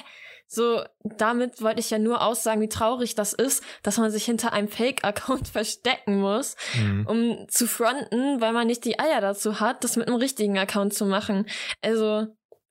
So, 0.51 0.83
damit 1.05 1.61
wollte 1.61 1.81
ich 1.81 1.91
ja 1.91 1.99
nur 1.99 2.23
aussagen, 2.23 2.63
wie 2.63 2.69
traurig 2.71 3.15
das 3.15 3.35
ist, 3.35 3.63
dass 3.83 3.99
man 3.99 4.11
sich 4.11 4.25
hinter 4.25 4.53
einem 4.55 4.69
Fake-Account 4.69 5.47
verstecken 5.59 6.21
muss 6.21 6.57
Mhm. 6.75 7.07
um 7.07 7.49
zu 7.49 7.67
fronten, 7.67 8.41
weil 8.41 8.53
man 8.53 8.67
nicht 8.67 8.85
die 8.85 8.99
Eier 8.99 9.21
dazu 9.21 9.61
hat, 9.61 9.85
das 9.85 9.97
mit 9.97 10.09
einem 10.09 10.17
richtigen 10.17 10.57
Account 10.59 10.95
zu 10.95 11.05
machen. 11.05 11.47
Also 11.83 12.27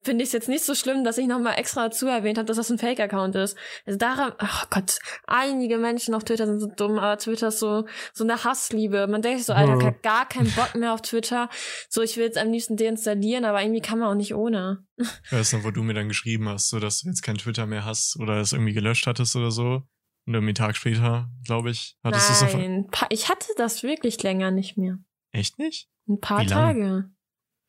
finde 0.08 0.24
ich 0.24 0.30
es 0.30 0.34
jetzt 0.34 0.48
nicht 0.48 0.64
so 0.64 0.74
schlimm, 0.74 1.04
dass 1.04 1.18
ich 1.18 1.28
nochmal 1.28 1.60
extra 1.60 1.84
dazu 1.84 2.08
erwähnt 2.08 2.38
habe, 2.38 2.46
dass 2.46 2.56
das 2.56 2.72
ein 2.72 2.80
Fake-Account 2.80 3.36
ist. 3.36 3.58
Also 3.86 4.00
daran, 4.00 4.32
oh 4.42 4.66
Gott, 4.70 5.00
einige 5.28 5.78
Menschen 5.78 6.14
auf 6.14 6.24
Twitter 6.24 6.46
sind 6.46 6.60
so 6.60 6.68
dumm, 6.68 6.98
aber 6.98 7.18
Twitter 7.18 7.50
ist 7.50 7.60
so, 7.60 7.86
so 8.14 8.24
eine 8.24 8.42
Hassliebe. 8.44 9.06
Man 9.08 9.22
denkt 9.22 9.40
sich 9.40 9.48
so, 9.48 9.54
Alter, 9.54 9.78
ich 9.78 9.86
hab 9.86 10.02
gar 10.04 10.28
keinen 10.28 10.50
Bock 10.52 10.76
mehr 10.76 10.94
auf 10.94 11.02
Twitter. 11.02 11.50
So, 11.90 12.02
ich 12.02 12.16
will 12.16 12.24
jetzt 12.24 12.38
am 12.38 12.52
liebsten 12.52 12.78
deinstallieren, 12.78 13.44
aber 13.44 13.62
irgendwie 13.62 13.82
kann 13.82 14.00
man 14.00 14.10
auch 14.10 14.16
nicht 14.16 14.34
ohne. 14.34 14.86
Ich 14.96 15.32
weiß 15.32 15.54
noch, 15.54 15.66
wo 15.66 15.72
du 15.72 15.84
mir 15.84 15.94
dann 15.94 16.08
geschrieben 16.08 16.48
hast, 16.48 16.70
so 16.70 16.80
dass 16.80 17.02
du 17.02 17.10
jetzt 17.10 17.22
kein 17.22 17.38
Twitter 17.38 17.66
mehr 17.66 17.84
hast 17.84 18.18
oder 18.20 18.38
es 18.38 18.54
irgendwie 18.54 18.74
gelöscht 18.74 19.08
hattest 19.08 19.36
oder 19.36 19.52
so. 19.52 19.84
Und 20.26 20.34
irgendwie 20.34 20.50
einen 20.50 20.56
Tag 20.56 20.78
später, 20.78 21.30
glaube 21.46 21.70
ich, 21.72 21.98
hattest 22.04 22.30
du 22.30 22.46
es. 22.46 22.54
Nein, 22.54 22.88
ich 23.10 23.30
hatte 23.30 23.48
das 23.58 23.84
wirklich 23.84 24.24
länger 24.24 24.52
nicht 24.52 24.78
mehr. 24.78 25.00
Echt 25.32 25.60
nicht? 25.60 25.90
Ein 26.08 26.20
paar? 26.20 26.46
Tage. 26.46 27.10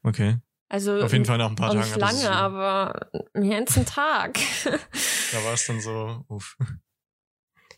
Okay. 0.03 0.39
Also 0.71 1.01
Auf 1.01 1.13
jeden 1.13 1.25
Fall 1.25 1.39
nach 1.39 1.49
ein 1.49 1.57
paar 1.57 1.71
Tagen. 1.71 1.81
nicht 1.81 1.97
lange, 1.97 2.21
du- 2.23 2.31
aber 2.31 3.11
als 3.35 3.77
einen 3.77 3.87
Tag. 3.87 4.39
Da 5.33 5.45
war 5.45 5.53
es 5.55 5.67
dann 5.67 5.81
so, 5.81 6.25
uff. 6.29 6.57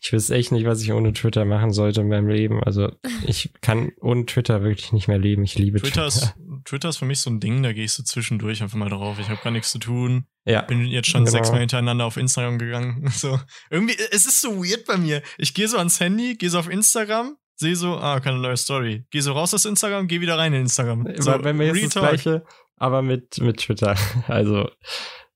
Ich 0.03 0.11
wüsste 0.13 0.33
echt 0.35 0.51
nicht, 0.51 0.65
was 0.65 0.81
ich 0.81 0.91
ohne 0.93 1.13
Twitter 1.13 1.45
machen 1.45 1.71
sollte 1.71 2.01
in 2.01 2.07
meinem 2.07 2.27
Leben. 2.27 2.63
Also 2.63 2.91
ich 3.27 3.53
kann 3.61 3.91
ohne 4.01 4.25
Twitter 4.25 4.63
wirklich 4.63 4.93
nicht 4.93 5.07
mehr 5.07 5.19
leben. 5.19 5.43
Ich 5.43 5.59
liebe 5.59 5.79
Twitter 5.79 6.07
Twitter. 6.07 6.07
ist, 6.07 6.35
Twitter 6.65 6.89
ist 6.89 6.97
für 6.97 7.05
mich 7.05 7.19
so 7.19 7.29
ein 7.29 7.39
Ding, 7.39 7.61
da 7.61 7.71
gehe 7.71 7.83
ich 7.83 7.91
so 7.93 8.01
zwischendurch 8.01 8.63
einfach 8.63 8.77
mal 8.77 8.89
drauf. 8.89 9.19
Ich 9.19 9.29
habe 9.29 9.39
gar 9.43 9.51
nichts 9.51 9.71
zu 9.71 9.77
tun. 9.79 10.25
Ja. 10.45 10.61
Bin 10.63 10.85
jetzt 10.87 11.07
schon 11.09 11.21
Genau. 11.25 11.31
sechsmal 11.37 11.59
hintereinander 11.59 12.05
auf 12.05 12.17
Instagram 12.17 12.57
gegangen. 12.57 13.07
So. 13.13 13.39
Irgendwie, 13.69 13.95
es 14.11 14.25
ist 14.25 14.41
so 14.41 14.63
weird 14.63 14.85
bei 14.85 14.97
mir. 14.97 15.21
Ich 15.37 15.53
gehe 15.53 15.67
so 15.67 15.77
ans 15.77 15.99
Handy, 15.99 16.35
gehe 16.35 16.49
so 16.49 16.57
auf 16.57 16.69
Instagram, 16.69 17.37
sehe 17.55 17.75
so, 17.75 17.97
ah, 17.97 18.19
keine 18.21 18.39
neue 18.39 18.57
Story. 18.57 19.05
Gehe 19.11 19.21
so 19.21 19.33
raus 19.33 19.53
aus 19.53 19.65
Instagram, 19.65 20.07
gehe 20.07 20.19
wieder 20.21 20.35
rein 20.37 20.51
in 20.53 20.61
Instagram. 20.61 21.05
So, 21.19 21.37
mir 21.37 21.65
ist 21.71 21.75
Real 21.75 21.83
das 21.83 21.93
gleiche, 21.93 22.43
aber 22.81 23.01
mit, 23.01 23.39
mit 23.39 23.57
Twitter. 23.57 23.95
Also, 24.27 24.69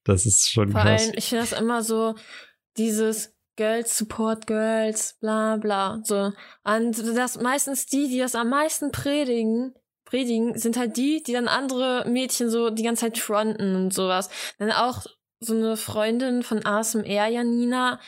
das 0.04 0.26
ist 0.26 0.50
schon 0.50 0.72
Vor 0.72 0.82
krass. 0.82 1.04
allem, 1.04 1.14
ich 1.16 1.30
finde 1.30 1.46
das 1.46 1.60
immer 1.60 1.84
so, 1.84 2.16
dieses 2.78 3.36
Girls 3.56 3.98
support 3.98 4.48
Girls, 4.48 5.18
bla 5.20 5.58
bla. 5.58 6.02
So. 6.04 6.32
Und 6.64 7.18
das 7.18 7.40
meistens 7.40 7.86
die, 7.86 8.10
die 8.10 8.20
das 8.20 8.36
am 8.36 8.50
meisten 8.50 8.92
predigen, 8.92 9.74
predigen, 10.04 10.58
sind 10.58 10.78
halt 10.78 10.98
die, 10.98 11.24
die 11.24 11.34
dann 11.34 11.48
andere 11.48 12.06
Mädchen 12.08 12.50
so 12.50 12.70
die 12.70 12.84
ganze 12.84 13.02
Zeit 13.02 13.18
fronten 13.18 13.76
und 13.76 13.94
sowas. 13.94 14.30
Dann 14.60 14.72
auch 14.72 15.06
so 15.46 15.56
eine 15.56 15.78
Freundin 15.78 16.44
von 16.44 16.66
ASMR, 16.66 17.28
Janina, 17.28 18.00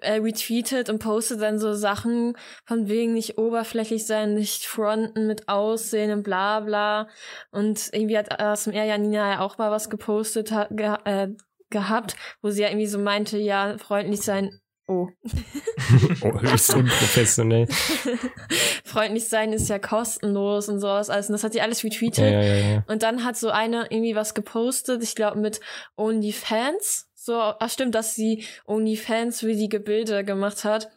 äh, 0.00 0.14
retweetet 0.14 0.88
und 0.88 0.98
postet 0.98 1.40
dann 1.40 1.58
so 1.58 1.74
Sachen 1.74 2.36
von 2.64 2.88
wegen 2.88 3.14
nicht 3.14 3.38
oberflächlich 3.38 4.06
sein, 4.06 4.34
nicht 4.34 4.66
fronten 4.66 5.26
mit 5.26 5.48
Aussehen 5.48 6.10
und 6.10 6.22
bla 6.22 6.60
bla. 6.60 7.08
Und 7.50 7.90
irgendwie 7.92 8.18
hat 8.18 8.40
ASMR 8.40 8.84
Janina 8.84 9.32
ja 9.32 9.40
auch 9.40 9.58
mal 9.58 9.70
was 9.70 9.90
gepostet 9.90 10.52
ha 10.52 10.68
ge 10.70 10.96
äh, 11.04 11.28
gehabt, 11.70 12.16
wo 12.42 12.50
sie 12.50 12.62
ja 12.62 12.68
irgendwie 12.68 12.86
so 12.86 12.98
meinte, 12.98 13.38
ja, 13.38 13.76
freundlich 13.78 14.20
sein 14.22 14.60
Oh. 14.88 15.08
oh, 16.22 16.32
höchst 16.40 16.74
unprofessionell. 16.74 17.66
Freundlich 18.84 19.28
sein 19.28 19.52
ist 19.52 19.68
ja 19.68 19.78
kostenlos 19.78 20.68
und 20.68 20.78
sowas. 20.78 21.10
Also 21.10 21.32
das 21.32 21.42
hat 21.42 21.52
sie 21.52 21.60
alles 21.60 21.82
retweetet. 21.82 22.24
Ja, 22.24 22.40
ja, 22.40 22.54
ja. 22.54 22.84
Und 22.86 23.02
dann 23.02 23.24
hat 23.24 23.36
so 23.36 23.50
eine 23.50 23.86
irgendwie 23.90 24.14
was 24.14 24.34
gepostet, 24.34 25.02
ich 25.02 25.16
glaube 25.16 25.38
mit 25.38 25.60
OnlyFans. 25.96 27.08
So, 27.14 27.34
ach 27.40 27.70
stimmt, 27.70 27.96
dass 27.96 28.14
sie 28.14 28.44
OnlyFans 28.66 29.42
riesige 29.42 29.80
Bilder 29.80 30.22
gemacht 30.22 30.64
hat. 30.64 30.88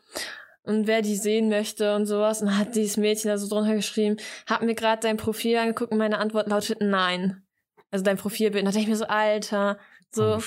Und 0.62 0.86
wer 0.86 1.02
die 1.02 1.16
sehen 1.16 1.50
möchte 1.50 1.96
und 1.96 2.06
sowas. 2.06 2.44
Und 2.44 2.56
hat 2.56 2.76
dieses 2.76 2.98
Mädchen 2.98 3.30
da 3.30 3.40
so 3.40 3.48
drunter 3.48 3.74
geschrieben, 3.74 4.18
hab 4.46 4.62
mir 4.62 4.76
gerade 4.76 5.02
dein 5.02 5.18
Profil 5.18 5.58
angeguckt 5.58 5.92
und 5.92 5.98
meine 5.98 6.20
Antwort 6.20 6.48
lautet 6.48 6.80
nein. 6.82 7.42
Also 7.90 8.06
dein 8.06 8.18
Profilbild. 8.18 8.62
Und 8.62 8.66
da 8.68 8.72
dachte 8.72 8.84
ich 8.84 8.88
mir 8.88 8.96
so, 8.96 9.06
Alter, 9.06 9.80
so 10.12 10.42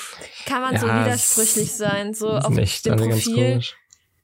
kann 0.47 0.63
man 0.63 0.79
so 0.79 0.87
Ja, 0.87 1.05
widersprüchlich 1.05 1.69
es 1.69 1.79
sein. 1.79 2.15
So 2.15 2.31
auf 2.31 2.55
dem 2.55 2.97
Profil 2.97 3.61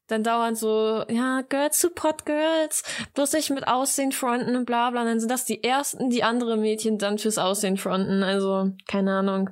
dann 0.09 0.25
dauernd 0.25 0.59
so, 0.59 1.05
ja, 1.09 1.43
Girls 1.43 1.81
support 1.81 2.25
Girls, 2.27 2.83
bloß 3.15 3.35
nicht 3.35 3.51
mit 3.51 3.69
Aussehen 3.69 4.11
fronten 4.11 4.57
und 4.57 4.65
bla 4.65 4.91
bla. 4.91 5.03
Und 5.03 5.07
dann 5.07 5.21
sind 5.21 5.31
das 5.31 5.45
die 5.45 5.63
ersten, 5.63 6.11
die 6.11 6.25
andere 6.25 6.57
Mädchen 6.57 6.99
dann 6.99 7.19
fürs 7.19 7.39
Aussehen 7.39 7.77
fronten. 7.77 8.23
Also, 8.23 8.73
keine 8.87 9.13
Ahnung. 9.19 9.51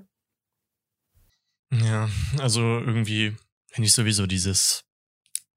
Ja, 1.70 2.08
also 2.38 2.60
irgendwie 2.60 3.36
finde 3.70 3.86
ich 3.86 3.92
sowieso 3.92 4.26
dieses, 4.26 4.84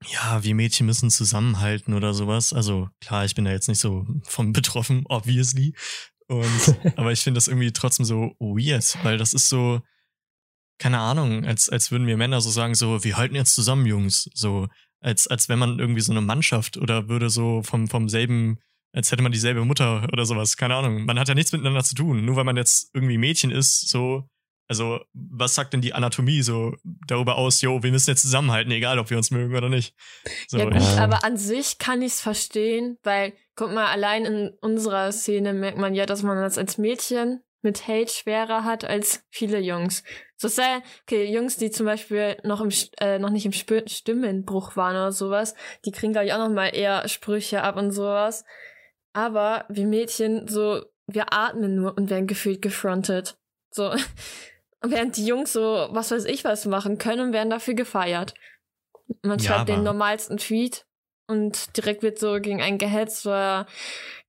ja, 0.05 0.43
wie 0.43 0.53
Mädchen 0.53 0.86
müssen 0.86 1.09
zusammenhalten 1.09 1.93
oder 1.93 2.13
sowas. 2.13 2.51
Also 2.51 2.89
klar, 2.99 3.25
ich 3.25 3.36
bin 3.36 3.45
da 3.45 3.51
jetzt 3.51 3.69
nicht 3.69 3.80
so 3.80 4.05
von 4.23 4.53
betroffen, 4.53 5.05
obviously. 5.07 5.73
Und, 6.27 6.75
aber 6.97 7.11
ich 7.11 7.21
finde 7.21 7.38
das 7.38 7.47
irgendwie 7.47 7.71
trotzdem 7.71 8.05
so 8.05 8.36
weird, 8.39 8.97
weil 9.03 9.17
das 9.17 9.34
ist 9.34 9.49
so, 9.49 9.82
keine 10.80 10.99
Ahnung, 10.99 11.45
als, 11.45 11.69
als 11.69 11.91
würden 11.91 12.05
mir 12.05 12.17
Männer 12.17 12.41
so 12.41 12.49
sagen, 12.49 12.73
so, 12.73 13.03
wir 13.03 13.17
halten 13.17 13.36
jetzt 13.36 13.53
zusammen, 13.53 13.86
Jungs. 13.86 14.30
So, 14.34 14.67
als, 15.01 15.27
als 15.27 15.49
wenn 15.49 15.59
man 15.59 15.80
irgendwie 15.80 16.01
so 16.01 16.11
eine 16.11 16.21
Mannschaft 16.21 16.77
oder 16.77 17.09
würde 17.09 17.30
so 17.30 17.61
vom, 17.63 17.88
vom 17.88 18.09
selben, 18.09 18.59
als 18.93 19.11
hätte 19.11 19.21
man 19.21 19.32
dieselbe 19.32 19.63
Mutter 19.65 20.07
oder 20.11 20.25
sowas. 20.25 20.57
Keine 20.57 20.75
Ahnung. 20.75 21.05
Man 21.05 21.19
hat 21.19 21.27
ja 21.27 21.36
nichts 21.36 21.51
miteinander 21.51 21.84
zu 21.84 21.95
tun. 21.95 22.25
Nur 22.25 22.38
weil 22.38 22.43
man 22.43 22.57
jetzt 22.57 22.89
irgendwie 22.93 23.17
Mädchen 23.17 23.51
ist, 23.51 23.89
so, 23.89 24.27
also, 24.67 24.99
was 25.13 25.55
sagt 25.55 25.73
denn 25.73 25.82
die 25.82 25.93
Anatomie 25.93 26.43
so 26.43 26.75
darüber 26.84 27.36
aus, 27.38 27.61
jo, 27.61 27.82
wir 27.82 27.91
müssen 27.91 28.11
jetzt 28.11 28.21
zusammenhalten, 28.21 28.71
egal 28.71 28.99
ob 28.99 29.09
wir 29.09 29.17
uns 29.17 29.32
mögen 29.32 29.55
oder 29.55 29.67
nicht. 29.67 29.95
So, 30.47 30.59
ja 30.59 30.65
gut, 30.65 30.75
aber 30.75 31.23
an 31.23 31.38
sich 31.38 31.80
kann 31.80 32.01
ich 32.01 32.13
es 32.13 32.21
verstehen, 32.21 32.97
weil, 33.03 33.34
guck 33.55 33.73
mal, 33.73 33.88
allein 33.88 34.25
in 34.25 34.51
unserer 34.61 35.11
Szene 35.11 35.53
merkt 35.53 35.80
man 35.80 35.95
ja, 35.95 36.05
dass 36.05 36.21
man 36.23 36.38
das 36.38 36.57
als 36.57 36.77
Mädchen 36.77 37.41
mit 37.62 37.88
Hate 37.88 38.12
schwerer 38.12 38.64
hat 38.64 38.86
als 38.86 39.24
viele 39.30 39.60
Jungs. 39.60 40.03
So 40.38 40.47
sei, 40.47 40.82
okay, 41.03 41.26
Jungs, 41.32 41.57
die 41.57 41.72
zum 41.72 41.86
Beispiel 41.86 42.38
noch 42.43 42.62
im 42.62 42.70
äh, 42.99 43.20
noch 43.20 43.30
nicht 43.32 43.45
im 43.45 43.51
Sp 43.51 43.84
Stimmenbruch 43.88 44.76
waren 44.78 44.95
oder 44.95 45.12
sowas, 45.12 45.55
die 45.86 45.91
kriegen 45.91 46.14
glaube 46.14 46.28
ich 46.28 46.34
auch 46.34 46.38
noch 46.38 46.49
mal 46.49 46.68
eher 46.68 47.07
Sprüche 47.10 47.62
ab 47.64 47.76
und 47.76 47.91
sowas. 47.91 48.45
Aber 49.14 49.66
wir 49.70 49.86
Mädchen 49.88 50.47
so, 50.47 50.84
wir 51.07 51.34
atmen 51.34 51.76
nur 51.76 51.97
und 51.97 52.10
werden 52.10 52.28
gefühlt 52.28 52.62
gefrontet. 52.62 53.38
So 53.72 53.93
während 54.82 55.18
die 55.18 55.26
Jungs 55.26 55.51
so 55.51 55.88
was 55.91 56.12
weiß 56.12 56.26
ich 56.26 56.43
was 56.45 56.66
machen 56.66 56.97
können 56.97 57.28
und 57.28 57.34
werden 57.34 57.49
dafür 57.49 57.74
gefeiert. 57.74 58.34
Man 59.24 59.39
Ja, 59.39 59.45
schreibt 59.55 59.70
den 59.70 59.76
aber- 59.76 59.84
normalsten 59.86 60.38
Tweet 60.38 60.86
und 61.28 61.76
direkt 61.78 62.01
wird 62.03 62.18
so 62.20 62.39
gegen 62.39 62.62
einen 62.62 62.78
gehetzt 62.78 63.26
oder 63.26 63.66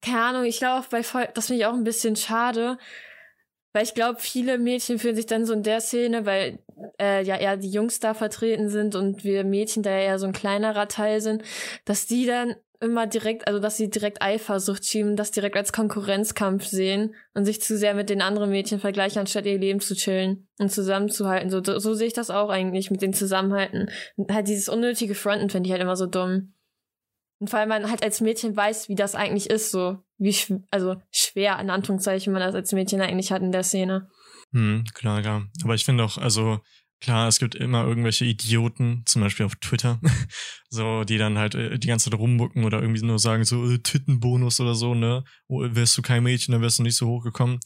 keine 0.03 0.21
Ahnung, 0.23 0.45
ich 0.45 0.59
glaube 0.59 0.87
bei 0.91 1.03
Vol 1.05 1.29
das 1.35 1.47
finde 1.47 1.61
ich 1.61 1.67
auch 1.67 1.75
ein 1.75 1.85
bisschen 1.85 2.17
schade, 2.17 2.79
weil 3.73 3.85
ich 3.85 3.95
glaube, 3.95 4.19
viele 4.21 4.59
Mädchen 4.59 4.99
fühlen 4.99 5.17
sich 5.17 5.27
dann 5.27 5.47
so 5.47 5.53
in 5.53 5.63
der 5.63 5.81
Szene, 5.81 6.27
weil 6.27 6.59
äh, 7.01 7.23
ja 7.23 7.37
eher 7.37 7.57
die 7.57 7.71
Jungs 7.71 8.01
da 8.01 8.15
vertreten 8.15 8.69
sind 8.69 8.95
und 8.95 9.25
wir 9.25 9.45
Mädchen 9.45 9.83
da 9.83 9.91
ja 9.91 10.01
eher 10.01 10.19
so 10.19 10.27
ein 10.27 10.33
kleinerer 10.33 10.89
Teil 10.89 11.21
sind, 11.21 11.43
dass 11.85 12.07
die 12.07 12.27
dann 12.27 12.57
immer 12.81 13.07
direkt, 13.07 13.47
also 13.47 13.61
dass 13.61 13.77
sie 13.77 13.91
direkt 13.91 14.23
Eifersucht 14.23 14.85
schieben, 14.87 15.15
das 15.15 15.31
direkt 15.31 15.57
als 15.57 15.73
Konkurrenzkampf 15.73 16.65
sehen 16.65 17.15
und 17.35 17.45
sich 17.45 17.61
zu 17.61 17.77
sehr 17.77 17.95
mit 17.95 18.09
den 18.09 18.23
anderen 18.23 18.51
Mädchen 18.51 18.81
vergleichen, 18.81 19.21
anstatt 19.21 19.45
ihr 19.45 19.59
Leben 19.59 19.81
zu 19.81 19.95
chillen 19.95 20.49
und 20.59 20.73
zusammenzuhalten. 20.73 21.51
So, 21.51 21.63
so 21.63 21.95
sehe 21.95 22.07
ich 22.07 22.15
das 22.15 22.31
auch 22.31 22.49
eigentlich 22.49 22.91
mit 22.91 23.03
dem 23.03 23.13
Zusammenhalten. 23.13 23.91
Halt 24.31 24.49
dieses 24.49 24.69
unnötige 24.69 25.15
Fronten 25.15 25.51
finde 25.51 25.69
ich 25.69 25.73
halt 25.73 25.83
immer 25.83 25.97
so 25.97 26.07
dumm. 26.07 26.55
Und 27.41 27.53
weil 27.53 27.67
man 27.67 27.91
halt 27.91 28.03
als 28.03 28.21
Mädchen 28.21 28.55
weiß, 28.55 28.91
wie 28.91 28.95
das 28.95 29.15
eigentlich 29.15 29.49
ist, 29.49 29.71
so 29.71 29.99
wie 30.19 30.33
schw 30.33 30.59
also 30.71 30.97
schwer 31.11 31.59
in 31.59 31.71
Anführungszeichen 31.71 32.33
man 32.33 32.43
das 32.43 32.55
als 32.55 32.73
Mädchen 32.73 33.01
eigentlich 33.01 33.33
hat 33.33 33.43
in 33.43 33.51
der 33.51 33.63
Szene. 33.63 34.09
Hm, 34.53 34.85
klar, 34.95 35.23
klar. 35.23 35.47
Aber 35.65 35.75
ich 35.75 35.85
finde 35.85 36.05
auch, 36.05 36.19
also 36.19 36.61
klar, 37.01 37.29
es 37.29 37.39
gibt 37.39 37.55
immer 37.55 37.87
irgendwelche 37.87 38.27
Idioten, 38.27 39.05
zum 39.07 39.23
Beispiel 39.23 39.47
auf 39.47 39.57
Twitter, 39.57 39.99
so, 40.69 41.05
die 41.05 41.17
dann 41.17 41.39
halt 41.39 41.55
äh, 41.55 41.79
die 41.79 41.89
ganze 41.89 42.11
Zeit 42.11 42.19
rummucken 42.19 42.65
oder 42.65 42.83
irgendwie 42.83 43.03
nur 43.03 43.19
sagen, 43.19 43.45
so, 43.45 43.71
äh, 43.71 43.79
Tittenbonus 43.79 44.61
oder 44.61 44.75
so, 44.75 44.95
ne? 44.95 45.25
Oh, 45.49 45.63
wärst 45.63 45.97
du 45.97 46.03
kein 46.03 46.23
Mädchen, 46.23 46.53
dann 46.53 46.61
wärst 46.61 46.79
du 46.79 46.83
nicht 46.83 46.97
so 46.97 47.09
hochgekommen. 47.09 47.59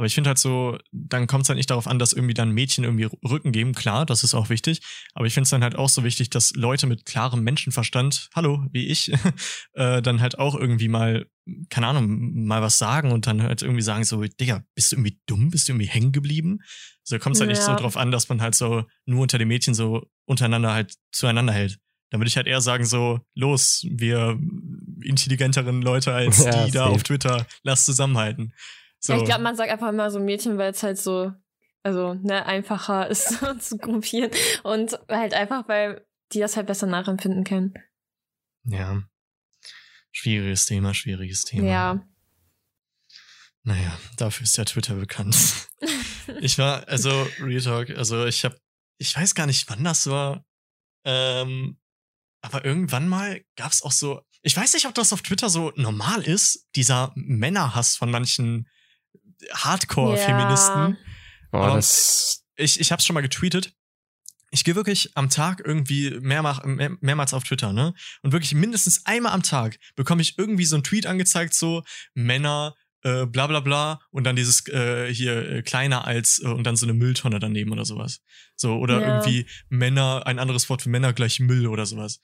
Aber 0.00 0.06
ich 0.06 0.14
finde 0.14 0.28
halt 0.28 0.38
so, 0.38 0.78
dann 0.92 1.26
kommt 1.26 1.42
es 1.42 1.50
halt 1.50 1.58
nicht 1.58 1.68
darauf 1.68 1.86
an, 1.86 1.98
dass 1.98 2.14
irgendwie 2.14 2.32
dann 2.32 2.52
Mädchen 2.52 2.84
irgendwie 2.84 3.04
Rücken 3.22 3.52
geben. 3.52 3.74
Klar, 3.74 4.06
das 4.06 4.24
ist 4.24 4.32
auch 4.32 4.48
wichtig. 4.48 4.80
Aber 5.12 5.26
ich 5.26 5.34
finde 5.34 5.42
es 5.42 5.50
dann 5.50 5.62
halt 5.62 5.76
auch 5.76 5.90
so 5.90 6.04
wichtig, 6.04 6.30
dass 6.30 6.54
Leute 6.56 6.86
mit 6.86 7.04
klarem 7.04 7.42
Menschenverstand, 7.44 8.30
hallo, 8.34 8.66
wie 8.72 8.86
ich, 8.86 9.12
äh, 9.74 10.00
dann 10.00 10.22
halt 10.22 10.38
auch 10.38 10.54
irgendwie 10.54 10.88
mal, 10.88 11.26
keine 11.68 11.88
Ahnung, 11.88 12.46
mal 12.46 12.62
was 12.62 12.78
sagen 12.78 13.12
und 13.12 13.26
dann 13.26 13.42
halt 13.42 13.60
irgendwie 13.60 13.82
sagen 13.82 14.04
so, 14.04 14.22
Digga, 14.22 14.64
bist 14.74 14.90
du 14.90 14.96
irgendwie 14.96 15.20
dumm? 15.26 15.50
Bist 15.50 15.68
du 15.68 15.72
irgendwie 15.72 15.90
hängen 15.90 16.12
geblieben? 16.12 16.60
So 17.02 17.18
kommt 17.18 17.34
es 17.36 17.40
halt 17.40 17.50
nicht 17.50 17.60
so 17.60 17.72
Ja. 17.72 17.76
drauf 17.76 17.98
an, 17.98 18.10
dass 18.10 18.30
man 18.30 18.40
halt 18.40 18.54
so 18.54 18.84
nur 19.04 19.20
unter 19.20 19.36
den 19.36 19.48
Mädchen 19.48 19.74
so 19.74 20.06
untereinander 20.24 20.72
halt 20.72 20.94
zueinander 21.12 21.52
hält. 21.52 21.78
Dann 22.08 22.20
würde 22.22 22.28
ich 22.28 22.36
halt 22.38 22.46
eher 22.46 22.62
sagen 22.62 22.86
so, 22.86 23.20
los, 23.34 23.84
wir 23.86 24.38
intelligenteren 25.02 25.82
Leute 25.82 26.14
als 26.14 26.38
Ja, 26.46 26.64
die 26.64 26.70
da 26.72 26.84
safe. 26.84 26.94
auf 26.94 27.02
Twitter, 27.02 27.46
lass 27.64 27.84
zusammenhalten. 27.84 28.54
So. 29.00 29.14
Ja, 29.14 29.18
ich 29.18 29.24
glaube, 29.24 29.42
man 29.42 29.56
sagt 29.56 29.70
einfach 29.70 29.88
immer 29.88 30.10
so 30.10 30.20
Mädchen, 30.20 30.58
weil 30.58 30.72
es 30.72 30.82
halt 30.82 30.98
so, 30.98 31.32
also, 31.82 32.14
ne, 32.14 32.44
einfacher 32.46 33.06
ist 33.10 33.40
so 33.40 33.54
zu 33.54 33.78
gruppieren. 33.78 34.30
Und 34.62 34.98
halt 35.08 35.34
einfach, 35.34 35.66
weil 35.68 36.06
die 36.32 36.38
das 36.38 36.56
halt 36.56 36.66
besser 36.66 36.86
nachempfinden 36.86 37.44
können. 37.44 37.74
ja. 38.64 39.02
Schwieriges 40.12 40.66
Thema, 40.66 40.92
schwieriges 40.92 41.44
Thema. 41.44 41.68
Ja. 41.68 42.06
Naja, 43.62 43.96
dafür 44.16 44.42
ist 44.42 44.56
ja 44.56 44.64
Twitter 44.64 44.94
bekannt. 44.94 45.36
ich 46.40 46.58
war, 46.58 46.88
also, 46.88 47.10
Real 47.38 47.60
Talk, 47.60 47.90
also 47.90 48.26
ich 48.26 48.44
hab, 48.44 48.56
ich 48.98 49.16
weiß 49.16 49.36
gar 49.36 49.46
nicht, 49.46 49.70
wann 49.70 49.84
das 49.84 50.08
war, 50.08 50.44
ähm, 51.04 51.78
aber 52.42 52.64
irgendwann 52.64 53.08
mal 53.08 53.40
gab's 53.54 53.82
auch 53.82 53.92
so, 53.92 54.20
ich 54.42 54.56
weiß 54.56 54.74
nicht, 54.74 54.86
ob 54.86 54.94
das 54.94 55.12
auf 55.12 55.22
Twitter 55.22 55.48
so 55.48 55.72
normal 55.76 56.22
ist, 56.22 56.68
dieser 56.74 57.12
Männerhass 57.14 57.96
von 57.96 58.10
manchen 58.10 58.68
Hardcore-Feministen. 59.52 60.96
Aber- 61.52 61.76
das, 61.76 62.44
Ich, 62.56 62.78
ich 62.80 62.92
hab's 62.92 63.04
schon 63.06 63.14
mal 63.14 63.20
getweetet. 63.22 63.72
Ich 64.52 64.64
gehe 64.64 64.74
wirklich 64.74 65.16
am 65.16 65.30
Tag 65.30 65.62
irgendwie 65.64 66.10
mehrmach, 66.20 66.64
mehr, 66.64 66.90
mehrmals 67.00 67.32
auf 67.34 67.44
Twitter, 67.44 67.72
ne? 67.72 67.94
Und 68.22 68.32
wirklich 68.32 68.52
mindestens 68.52 69.06
einmal 69.06 69.32
am 69.32 69.42
Tag 69.44 69.78
bekomme 69.94 70.22
ich 70.22 70.38
irgendwie 70.38 70.64
so 70.64 70.74
einen 70.76 70.82
Tweet 70.82 71.06
angezeigt, 71.06 71.54
so 71.54 71.84
Männer, 72.14 72.74
äh, 73.02 73.26
bla 73.26 73.46
bla 73.46 73.60
bla, 73.60 74.00
und 74.10 74.24
dann 74.24 74.34
dieses 74.36 74.66
äh, 74.68 75.12
hier 75.14 75.48
äh, 75.48 75.62
kleiner 75.62 76.04
als 76.04 76.40
äh, 76.44 76.48
und 76.48 76.64
dann 76.64 76.74
so 76.76 76.84
eine 76.84 76.94
Mülltonne 76.94 77.38
daneben 77.38 77.70
oder 77.72 77.84
sowas. 77.84 78.22
So, 78.56 78.74
oder 78.76 79.00
Ja. 79.00 79.06
irgendwie 79.06 79.46
Männer, 79.68 80.26
ein 80.26 80.40
anderes 80.40 80.68
Wort 80.68 80.82
für 80.82 80.90
Männer 80.90 81.12
gleich 81.12 81.38
Müll 81.38 81.66
oder 81.68 81.86
sowas. 81.86 82.20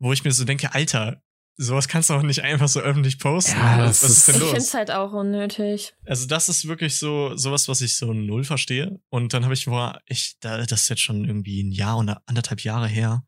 Wo 0.00 0.12
ich 0.12 0.24
mir 0.24 0.32
so 0.32 0.44
denke, 0.44 0.74
Alter, 0.74 1.22
sowas 1.60 1.88
kannst 1.88 2.08
du 2.08 2.14
auch 2.14 2.22
nicht 2.22 2.40
einfach 2.42 2.68
so 2.68 2.80
öffentlich 2.80 3.18
posten. 3.18 3.58
Ja, 3.58 3.78
was, 3.80 4.00
das 4.00 4.02
was 4.04 4.10
ist 4.10 4.18
ist- 4.18 4.28
denn 4.28 4.34
Ich 4.36 4.40
los? 4.40 4.50
finde 4.50 4.62
es 4.64 4.74
halt 4.74 4.90
auch 4.92 5.12
unnötig. 5.12 5.92
Also 6.06 6.26
das 6.26 6.48
ist 6.48 6.66
wirklich 6.68 6.98
so 6.98 7.36
sowas, 7.36 7.68
was 7.68 7.80
ich 7.80 7.96
so 7.96 8.12
null 8.14 8.44
verstehe. 8.44 9.00
Und 9.10 9.34
dann 9.34 9.44
habe 9.44 9.54
ich 9.54 9.64
vor, 9.64 10.00
ich, 10.06 10.36
da, 10.40 10.58
das 10.64 10.82
ist 10.82 10.88
jetzt 10.88 11.02
schon 11.02 11.24
irgendwie 11.24 11.62
ein 11.62 11.72
Jahr 11.72 11.98
oder 11.98 12.22
anderthalb 12.26 12.60
Jahre 12.62 12.86
her 12.88 13.24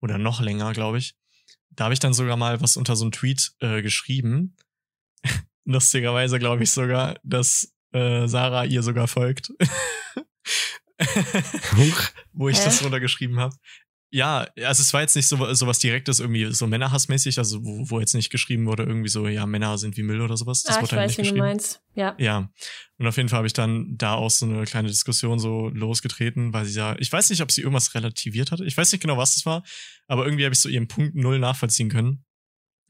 oder 0.00 0.18
noch 0.18 0.40
länger, 0.40 0.72
glaube 0.72 0.98
ich. 0.98 1.14
Da 1.70 1.84
habe 1.84 1.94
ich 1.94 2.00
dann 2.00 2.12
sogar 2.14 2.36
mal 2.36 2.60
was 2.60 2.76
unter 2.76 2.96
so 2.96 3.04
einem 3.04 3.12
Tweet 3.12 3.52
äh, 3.60 3.80
geschrieben. 3.82 4.56
Lustigerweise 5.64 6.38
glaube 6.40 6.64
ich 6.64 6.72
sogar, 6.72 7.16
dass 7.22 7.72
äh, 7.92 8.26
Sarah 8.26 8.64
ihr 8.64 8.82
sogar 8.82 9.06
folgt. 9.06 9.52
Huch. 11.76 12.02
Wo 12.32 12.48
ich 12.48 12.58
Hä? 12.58 12.64
das 12.64 12.82
runtergeschrieben 12.82 13.38
habe. 13.38 13.54
Ja, 14.10 14.46
also 14.56 14.80
es 14.80 14.94
war 14.94 15.02
jetzt 15.02 15.16
nicht 15.16 15.26
so, 15.26 15.52
so 15.52 15.66
was 15.66 15.80
Direktes, 15.80 16.18
irgendwie 16.18 16.46
so 16.52 16.66
Männerhassmäßig, 16.66 17.38
also 17.38 17.62
wo, 17.62 17.90
wo 17.90 18.00
jetzt 18.00 18.14
nicht 18.14 18.30
geschrieben 18.30 18.64
wurde, 18.64 18.84
irgendwie 18.84 19.10
so, 19.10 19.28
ja, 19.28 19.44
Männer 19.44 19.76
sind 19.76 19.98
wie 19.98 20.02
Müll 20.02 20.22
oder 20.22 20.36
sowas. 20.36 20.62
Das 20.62 20.76
ah, 20.76 20.78
ich 20.78 20.82
wurde 20.82 20.96
halt 20.96 21.10
weiß, 21.10 21.18
nicht 21.18 21.28
wie 21.28 21.34
du 21.34 21.38
meinst. 21.40 21.82
Ja. 21.94 22.14
Ja, 22.18 22.50
und 22.96 23.06
auf 23.06 23.16
jeden 23.18 23.28
Fall 23.28 23.38
habe 23.38 23.46
ich 23.46 23.52
dann 23.52 23.96
da 23.98 24.14
auch 24.14 24.30
so 24.30 24.46
eine 24.46 24.64
kleine 24.64 24.88
Diskussion 24.88 25.38
so 25.38 25.68
losgetreten, 25.68 26.54
weil 26.54 26.64
sie 26.64 26.78
ja, 26.78 26.96
ich 26.98 27.12
weiß 27.12 27.28
nicht, 27.28 27.42
ob 27.42 27.52
sie 27.52 27.60
irgendwas 27.60 27.94
relativiert 27.94 28.50
hatte. 28.50 28.64
Ich 28.64 28.76
weiß 28.76 28.90
nicht 28.92 29.02
genau, 29.02 29.18
was 29.18 29.34
das 29.34 29.44
war, 29.44 29.62
aber 30.06 30.24
irgendwie 30.24 30.44
habe 30.44 30.54
ich 30.54 30.60
so 30.60 30.70
ihren 30.70 30.88
Punkt 30.88 31.14
null 31.14 31.38
nachvollziehen 31.38 31.90
können. 31.90 32.24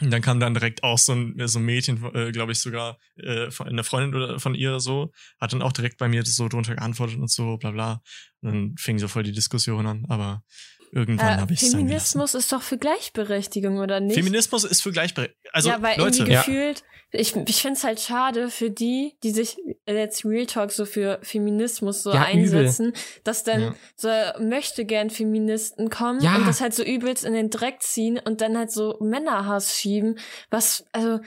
Und 0.00 0.12
dann 0.12 0.22
kam 0.22 0.38
dann 0.38 0.54
direkt 0.54 0.84
auch 0.84 0.98
so 0.98 1.12
ein, 1.12 1.34
so 1.48 1.58
ein 1.58 1.64
Mädchen, 1.64 2.00
äh, 2.14 2.30
glaube 2.30 2.52
ich 2.52 2.60
sogar, 2.60 2.98
äh, 3.16 3.50
von, 3.50 3.66
eine 3.66 3.82
Freundin 3.82 4.14
oder 4.14 4.38
von 4.38 4.54
ihr 4.54 4.78
so, 4.78 5.10
hat 5.40 5.52
dann 5.52 5.62
auch 5.62 5.72
direkt 5.72 5.98
bei 5.98 6.06
mir 6.06 6.24
so 6.24 6.46
drunter 6.46 6.76
geantwortet 6.76 7.18
und 7.18 7.28
so, 7.28 7.56
bla 7.56 7.72
bla. 7.72 8.02
Und 8.40 8.48
dann 8.52 8.74
fing 8.78 9.00
so 9.00 9.08
voll 9.08 9.24
die 9.24 9.32
Diskussion 9.32 9.86
an, 9.86 10.06
aber 10.08 10.44
Irgendwann 10.92 11.38
Äh, 11.38 11.40
habe 11.40 11.52
ich 11.52 11.62
es 11.62 11.70
Feminismus 11.70 12.34
ist 12.34 12.52
doch 12.52 12.62
für 12.62 12.78
Gleichberechtigung, 12.78 13.78
oder 13.78 14.00
nicht? 14.00 14.14
Feminismus 14.14 14.64
ist 14.64 14.82
für 14.82 14.92
Gleichberechtigung. 14.92 15.40
Also, 15.52 15.68
ja, 15.70 15.82
weil 15.82 15.98
Leute, 15.98 16.18
irgendwie 16.18 16.32
Ja. 16.32 16.40
gefühlt, 16.40 16.82
ich, 17.10 17.34
ich 17.36 17.62
finde 17.62 17.78
es 17.78 17.84
halt 17.84 18.00
schade 18.00 18.50
für 18.50 18.70
die, 18.70 19.16
die 19.22 19.30
sich 19.30 19.56
jetzt 19.86 20.24
Real 20.24 20.46
Talk 20.46 20.70
so 20.72 20.84
für 20.84 21.18
Feminismus 21.22 22.02
so 22.02 22.12
Ja, 22.12 22.22
einsetzen, 22.22 22.92
dass 23.24 23.44
dann 23.44 23.60
Ja. 23.60 23.74
so 23.96 24.08
möchte 24.42 24.84
gern 24.84 25.08
Feministen 25.10 25.88
kommen 25.90 26.20
Ja. 26.20 26.36
und 26.36 26.46
das 26.46 26.60
halt 26.60 26.74
so 26.74 26.82
übelst 26.82 27.24
in 27.24 27.32
den 27.32 27.48
Dreck 27.50 27.82
ziehen 27.82 28.18
und 28.22 28.40
dann 28.40 28.56
halt 28.58 28.70
so 28.70 28.98
Männerhass 29.00 29.76
schieben, 29.76 30.18
was, 30.50 30.84
also 30.92 31.20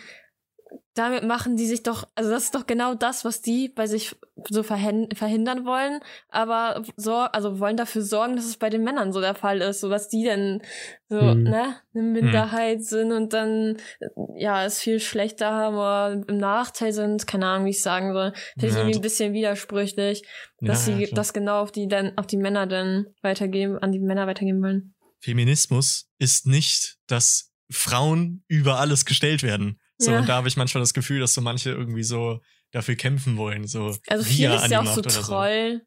damit 0.93 1.23
machen 1.23 1.55
die 1.55 1.65
sich 1.67 1.83
doch, 1.83 2.07
also 2.15 2.29
das 2.31 2.45
ist 2.45 2.55
doch 2.55 2.67
genau 2.67 2.95
das, 2.95 3.23
was 3.23 3.41
die 3.41 3.69
bei 3.69 3.87
sich 3.87 4.15
so 4.49 4.63
verhindern 4.63 5.65
wollen, 5.65 5.99
aber 6.29 6.83
so, 6.97 7.15
also 7.15 7.59
wollen 7.59 7.77
dafür 7.77 8.01
sorgen, 8.01 8.35
dass 8.35 8.45
es 8.45 8.57
bei 8.57 8.69
den 8.69 8.83
Männern 8.83 9.13
so 9.13 9.21
der 9.21 9.35
Fall 9.35 9.61
ist, 9.61 9.79
so 9.81 9.89
dass 9.89 10.09
die 10.09 10.25
dann 10.25 10.61
so, 11.07 11.31
Hm. 11.31 11.43
ne, 11.43 11.75
eine 11.93 12.03
Minderheit 12.03 12.83
sind 12.83 13.11
und 13.11 13.33
dann, 13.33 13.77
ja, 14.35 14.65
es 14.65 14.79
viel 14.79 14.99
schlechter 14.99 15.51
haben 15.51 15.75
oder 15.75 16.25
im 16.27 16.37
Nachteil 16.37 16.91
sind, 16.93 17.27
keine 17.27 17.47
Ahnung, 17.47 17.65
wie 17.67 17.71
ich 17.71 17.81
sagen 17.81 18.13
soll. 18.13 18.33
Finde 18.53 18.67
ich 18.67 18.73
Ja, 18.73 18.79
irgendwie 18.79 18.99
ein 18.99 19.01
bisschen 19.01 19.33
widersprüchlich, 19.33 20.23
dass 20.61 20.85
Ja, 20.87 20.95
sie 20.97 21.03
ja, 21.03 21.07
das 21.13 21.33
genau 21.33 21.61
auf 21.61 21.71
die 21.71 21.87
dann, 21.87 22.17
auf 22.17 22.27
die 22.27 22.37
Männer 22.37 22.67
dann 22.67 23.07
weitergeben, 23.21 23.77
an 23.77 23.91
die 23.91 23.99
Männer 23.99 24.27
weitergeben 24.27 24.61
wollen. 24.61 24.93
Feminismus 25.19 26.09
ist 26.17 26.47
nicht, 26.47 26.97
dass 27.07 27.51
Frauen 27.69 28.43
über 28.47 28.79
alles 28.79 29.05
gestellt 29.05 29.43
werden. 29.43 29.79
So, 30.01 30.11
Ja. 30.11 30.19
und 30.19 30.27
da 30.29 30.35
habe 30.35 30.47
ich 30.47 30.57
manchmal 30.57 30.81
das 30.81 30.93
Gefühl, 30.93 31.19
dass 31.19 31.33
so 31.35 31.41
manche 31.41 31.69
irgendwie 31.69 32.03
so 32.03 32.39
dafür 32.71 32.95
kämpfen 32.95 33.37
wollen. 33.37 33.67
So 33.67 33.95
Also 34.07 34.23
viel 34.23 34.49
ist 34.51 34.67
ja 34.69 34.81
auch 34.81 34.85
so 34.85 35.01
Troll, 35.01 35.81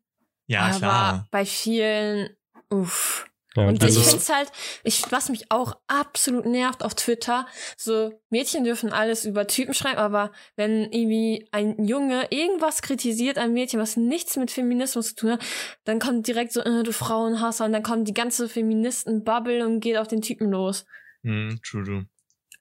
Ja, 0.47 0.61
aber 0.67 0.77
klar. 0.79 1.29
bei 1.33 1.45
vielen, 1.45 2.31
uff. 2.71 3.27
Ja, 3.57 3.69
Und 3.69 3.83
Also- 3.85 4.01
ich 4.01 4.07
finde 4.07 4.21
es 4.23 4.29
halt, 4.29 4.51
ich, 4.83 5.11
was 5.13 5.29
mich 5.29 5.51
auch 5.51 5.75
absolut 5.87 6.45
nervt 6.45 6.83
auf 6.85 6.95
Twitter, 6.95 7.47
so 7.77 8.13
Mädchen 8.29 8.65
dürfen 8.65 8.93
alles 8.93 9.25
über 9.25 9.47
Typen 9.47 9.75
schreiben, 9.75 9.99
aber 9.99 10.33
wenn 10.57 10.93
irgendwie 10.93 11.49
ein 11.53 11.85
Junge 11.87 12.27
irgendwas 12.31 12.83
kritisiert, 12.83 13.39
ein 13.39 13.53
Mädchen, 13.53 13.79
was 13.81 13.97
nichts 13.97 14.37
mit 14.37 14.51
Feminismus 14.51 15.11
zu 15.11 15.15
tun 15.15 15.31
hat, 15.33 15.45
dann 15.85 16.01
kommt 16.01 16.27
direkt 16.27 16.53
so, 16.53 16.61
äh, 16.63 16.83
du 16.83 16.93
Frauenhasser, 16.93 17.65
und 17.65 17.73
dann 17.73 17.85
kommt 17.85 18.07
die 18.09 18.15
ganze 18.15 18.49
Feministen-Bubble 18.49 19.65
und 19.67 19.81
geht 19.81 19.97
auf 19.99 20.09
den 20.09 20.21
Typen 20.23 20.51
los. 20.51 20.85
Hm, 21.23 21.61
true, 21.65 21.85
true. 21.85 22.07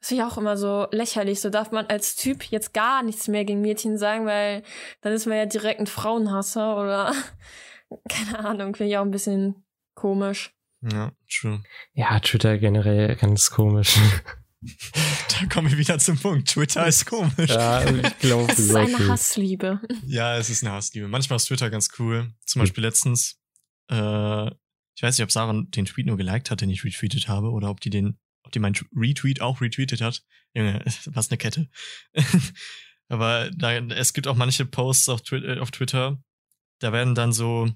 Das 0.04 0.10
finde 0.10 0.26
ich 0.26 0.30
auch 0.30 0.38
immer 0.38 0.58
so 0.58 0.86
lächerlich. 0.92 1.40
So 1.40 1.50
darf 1.50 1.72
man 1.72 1.86
als 1.86 2.18
Typ 2.18 2.44
jetzt 2.52 2.74
gar 2.74 3.04
nichts 3.04 3.30
mehr 3.30 3.46
gegen 3.46 3.62
Mädchen 3.62 3.98
sagen, 3.98 4.26
weil 4.26 4.62
dann 5.00 5.14
ist 5.14 5.28
man 5.28 5.38
ja 5.38 5.46
direkt 5.46 5.80
ein 5.80 5.88
Frauenhasser 5.88 6.76
oder 6.76 7.16
keine 8.10 8.40
Ahnung, 8.40 8.76
finde 8.76 8.92
ich 8.92 8.98
auch 8.98 9.04
ein 9.04 9.12
bisschen 9.12 9.64
komisch. 9.96 10.54
Ja, 10.82 11.14
true. 11.32 11.64
ja, 11.94 12.20
Twitter 12.20 12.58
generell 12.58 13.16
ganz 13.16 13.50
komisch. 13.50 13.98
Da 15.42 15.46
kommen 15.48 15.70
wir 15.70 15.78
wieder 15.78 16.00
zum 16.00 16.18
Punkt. 16.18 16.48
Twitter 16.48 16.88
ist 16.88 17.06
komisch. 17.06 17.50
ja, 17.50 17.84
ich 17.84 18.20
glaube 18.20 18.50
Es 18.50 18.60
ist 18.60 18.74
eine 18.74 19.10
Hassliebe. 19.10 19.82
Ja, 20.06 20.38
es 20.38 20.50
ist 20.50 20.64
eine 20.64 20.72
Hassliebe. 20.72 21.10
Manchmal 21.10 21.36
ist 21.36 21.46
Twitter 21.46 21.70
ganz 21.70 21.90
cool. 22.00 22.34
Zum 22.46 22.62
Beispiel 22.62 22.82
letztens, 22.82 23.42
äh, 23.90 24.48
ich 24.96 25.04
weiß 25.04 25.18
nicht, 25.18 25.24
ob 25.24 25.32
Sarah 25.34 25.62
den 25.68 25.84
Tweet 25.84 26.06
nur 26.06 26.16
geliked 26.16 26.50
hat, 26.50 26.62
den 26.62 26.70
ich 26.70 26.86
retweetet 26.86 27.28
habe, 27.28 27.50
oder 27.50 27.70
ob 27.70 27.82
die 27.82 27.90
den, 27.90 28.18
ob 28.44 28.52
die 28.52 28.60
meinen 28.60 28.76
Retweet 28.96 29.42
auch 29.42 29.62
retweetet 29.62 30.02
hat. 30.02 30.24
Junge, 30.54 30.84
was 31.06 31.30
eine 31.30 31.38
Kette. 31.38 31.70
Aber 33.10 33.50
da, 33.52 33.74
es 33.74 34.14
gibt 34.14 34.28
auch 34.28 34.36
manche 34.36 34.66
Posts 34.66 35.10
auf, 35.10 35.22
Twi 35.22 35.38
äh, 35.38 35.60
auf 35.60 35.72
Twitter, 35.72 36.18
da 36.80 36.92
werden 36.92 37.16
dann 37.16 37.32
so, 37.32 37.70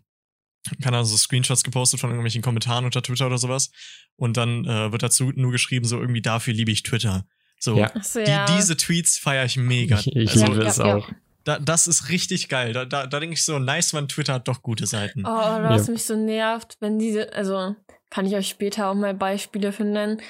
keine 0.82 0.98
Ahnung, 0.98 1.08
so 1.08 1.18
Screenshots 1.18 1.64
gepostet 1.64 2.00
von 2.00 2.10
irgendwelchen 2.10 2.42
Kommentaren 2.42 2.86
unter 2.86 3.02
Twitter 3.02 3.28
oder 3.28 3.38
sowas. 3.38 3.72
Und 4.16 4.38
dann 4.38 4.66
äh, 4.66 4.92
wird 4.92 5.04
dazu 5.04 5.32
nur 5.36 5.52
geschrieben, 5.52 5.86
so 5.86 6.00
irgendwie 6.00 6.22
dafür 6.22 6.54
liebe 6.54 6.72
ich 6.72 6.84
Twitter. 6.84 7.26
So, 7.60 7.78
Ja. 7.78 7.92
Die, 8.16 8.20
ja. 8.20 8.46
diese 8.58 8.78
Tweets 8.78 9.18
feiere 9.18 9.46
ich 9.46 9.58
mega. 9.58 10.00
Ich, 10.00 10.08
ich 10.08 10.30
Also, 10.32 10.46
liebe 10.46 10.64
ja, 10.64 10.70
es 10.70 10.78
ja, 10.78 10.96
auch. 10.96 11.10
da, 11.44 11.60
das 11.60 11.88
ist 11.88 12.10
richtig 12.10 12.50
geil. 12.50 12.74
Da, 12.74 12.86
da, 12.86 13.08
da 13.08 13.20
denke 13.20 13.34
ich 13.34 13.44
so, 13.44 13.60
nice, 13.60 13.94
man, 13.94 14.08
Twitter 14.08 14.34
hat 14.34 14.48
doch 14.48 14.62
gute 14.62 14.86
Seiten. 14.88 15.24
Oh, 15.26 15.30
was 15.30 15.88
mich 15.88 16.04
so 16.04 16.16
nervt, 16.16 16.78
wenn 16.80 17.00
diese, 17.00 17.34
also 17.34 17.76
kann 18.10 18.26
ich 18.26 18.36
euch 18.36 18.48
später 18.48 18.88
auch 18.88 18.96
mal 18.96 19.14
Beispiele 19.14 19.72
für 19.72 19.84
nennen, 19.84 20.22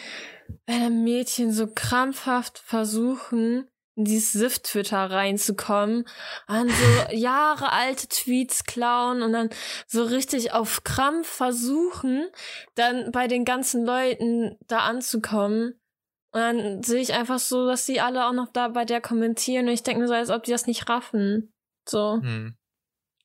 wenn 0.66 1.04
Mädchen 1.04 1.52
so 1.52 1.68
krampfhaft 1.68 2.60
versuchen, 2.60 3.68
in 3.96 4.06
dieses 4.06 4.32
Sift-Twitter 4.32 5.10
reinzukommen, 5.10 6.06
an 6.46 6.70
so 6.70 6.76
jahrealte 7.16 8.08
Tweets 8.08 8.64
klauen 8.64 9.24
und 9.24 9.34
dann 9.34 9.50
so 9.88 10.04
richtig 10.04 10.54
auf 10.54 10.84
Krampf 10.84 11.28
versuchen, 11.28 12.30
dann 12.76 13.12
bei 13.12 13.28
den 13.28 13.44
ganzen 13.44 13.86
Leuten 13.86 14.58
da 14.68 14.80
anzukommen. 14.80 15.80
Und 16.32 16.42
dann 16.42 16.84
sehe 16.84 17.02
ich 17.02 17.14
einfach 17.14 17.40
so, 17.40 17.66
dass 17.66 17.86
sie 17.86 18.00
alle 18.00 18.28
auch 18.28 18.34
noch 18.34 18.52
da 18.52 18.68
bei 18.68 18.86
der 18.86 19.02
kommentieren 19.02 19.68
und 19.68 19.74
ich 19.74 19.84
denke 19.84 20.02
mir 20.02 20.08
so, 20.08 20.14
als 20.14 20.30
ob 20.30 20.44
die 20.44 20.52
das 20.52 20.68
nicht 20.68 20.88
raffen. 20.88 21.52
So. 21.88 22.20
Hm. 22.22 22.57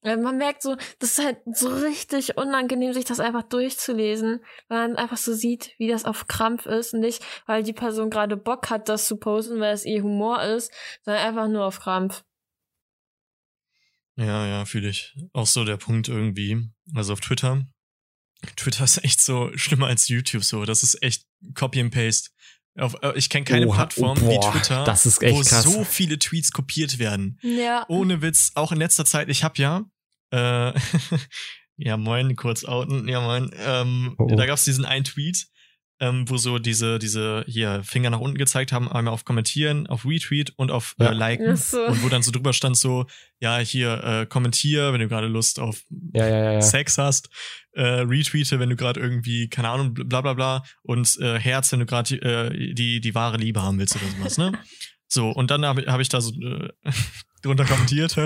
Man 0.03 0.37
merkt 0.37 0.63
so, 0.63 0.77
das 0.99 1.19
ist 1.19 1.25
halt 1.25 1.39
so 1.53 1.69
richtig 1.69 2.37
unangenehm, 2.37 2.93
sich 2.93 3.05
das 3.05 3.21
einfach 3.21 3.45
durchzulesen, 3.45 4.41
weil 4.69 4.89
man 4.89 4.97
einfach 4.97 5.17
so 5.17 5.33
sieht, 5.33 5.75
wie 5.79 5.87
das 5.87 6.05
auf 6.05 6.27
Krampf 6.27 6.67
ist 6.67 6.93
und 6.93 7.01
nicht, 7.01 7.25
weil 7.47 7.63
die 7.63 7.73
Person 7.73 8.11
gerade 8.11 8.37
Bock 8.37 8.69
hat, 8.69 8.89
das 8.89 9.07
zu 9.07 9.17
posten, 9.17 9.61
weil 9.61 9.75
es 9.75 9.85
ihr 9.85 10.03
Humor 10.03 10.43
ist, 10.43 10.73
sondern 11.05 11.25
einfach 11.25 11.47
nur 11.47 11.65
auf 11.65 11.79
Krampf. 11.79 12.25
Ja, 14.17 14.47
ja, 14.47 14.65
fühle 14.65 14.89
ich. 14.89 15.15
Auch 15.33 15.47
so 15.47 15.65
der 15.65 15.77
Punkt 15.77 16.09
irgendwie. 16.09 16.69
Also 16.95 17.13
auf 17.13 17.21
Twitter. 17.21 17.65
Twitter 18.57 18.85
ist 18.85 19.05
echt 19.05 19.21
so 19.21 19.51
schlimmer 19.57 19.87
als 19.87 20.09
YouTube 20.09 20.45
so. 20.45 20.65
Das 20.65 20.83
ist 20.83 21.01
echt 21.03 21.27
Copy 21.55 21.81
and 21.81 21.95
Paste. 21.95 22.31
Auf, 22.79 22.97
äh, 23.03 23.13
ich 23.17 23.29
kenne 23.29 23.45
keine 23.45 23.67
Oha, 23.67 23.77
Plattform 23.77 24.19
boah, 24.19 24.31
wie 24.31 24.51
Twitter, 24.51 24.85
das 24.85 25.05
ist 25.05 25.23
echt 25.23 25.37
wo 25.37 25.43
krass. 25.43 25.65
so 25.65 25.85
viele 25.85 26.19
Tweets 26.19 26.53
kopiert 26.53 26.99
werden. 26.99 27.39
Ja. 27.43 27.85
Ohne 27.89 28.23
Witz, 28.23 28.53
auch 28.55 28.73
in 28.73 28.79
letzter 28.79 29.05
Zeit. 29.05 29.29
Ich 29.29 29.45
habe 29.45 29.61
ja, 29.61 29.85
äh, 30.33 30.73
ja 31.77 31.97
moin, 31.97 32.35
kurz 32.37 32.65
outen, 32.65 33.09
ja 33.09 33.21
moin. 33.21 33.51
Ähm, 33.65 34.15
Oh, 34.19 34.29
oh. 34.31 34.37
Da 34.37 34.47
gab's 34.47 34.65
diesen 34.65 34.85
einen 34.85 35.05
Tweet, 35.05 35.47
ähm, 36.01 36.29
wo 36.29 36.37
so 36.37 36.59
diese 36.59 36.99
diese 36.99 37.45
hier 37.47 37.83
Finger 37.85 38.11
nach 38.11 38.19
unten 38.19 38.37
gezeigt 38.37 38.73
haben, 38.73 38.91
einmal 38.91 39.15
auf 39.15 39.25
Kommentieren, 39.25 39.87
auf 39.87 40.05
Retweet 40.05 40.53
und 40.57 40.71
auf 40.73 40.95
Ja. 40.99 41.11
äh, 41.11 41.15
Liken. 41.15 41.57
So. 41.57 41.81
Und 41.87 42.03
wo 42.03 42.09
dann 42.09 42.23
so 42.23 42.33
drüber 42.33 42.53
stand 42.53 42.77
so, 42.77 43.07
ja, 43.41 43.59
hier, 43.59 44.03
äh, 44.03 44.27
kommentier, 44.27 44.93
wenn 44.93 45.01
du 45.01 45.07
gerade 45.09 45.29
Lust 45.29 45.61
auf 45.61 45.83
Ja, 46.13 46.27
ja, 46.27 46.45
ja. 46.45 46.53
ja. 46.55 46.61
Sex 46.63 46.99
hast, 46.99 47.29
äh, 47.73 47.83
retweete, 47.83 48.59
wenn 48.59 48.71
du 48.71 48.75
gerade 48.77 48.99
irgendwie, 49.01 49.49
keine 49.49 49.69
Ahnung, 49.69 49.95
bla 49.95 50.21
bla 50.23 50.35
bla, 50.35 50.65
und 50.83 51.17
äh, 51.21 51.39
Herz, 51.39 51.71
wenn 51.71 51.81
du 51.81 51.87
gerade 51.87 52.17
äh, 52.17 52.75
die, 52.75 53.01
die 53.01 53.15
wahre 53.15 53.37
Liebe 53.37 53.63
haben 53.63 53.79
willst 53.79 53.95
oder 53.97 54.07
sowas, 54.19 54.39
ne? 54.39 54.53
So, 55.15 55.29
und 55.29 55.51
dann 55.51 55.67
habe 55.67 55.83
hab 55.93 56.01
ich 56.01 56.09
da 56.09 56.23
so 56.23 56.33
äh, 56.41 56.71
drunter 57.43 57.65
kommentiert. 57.65 58.17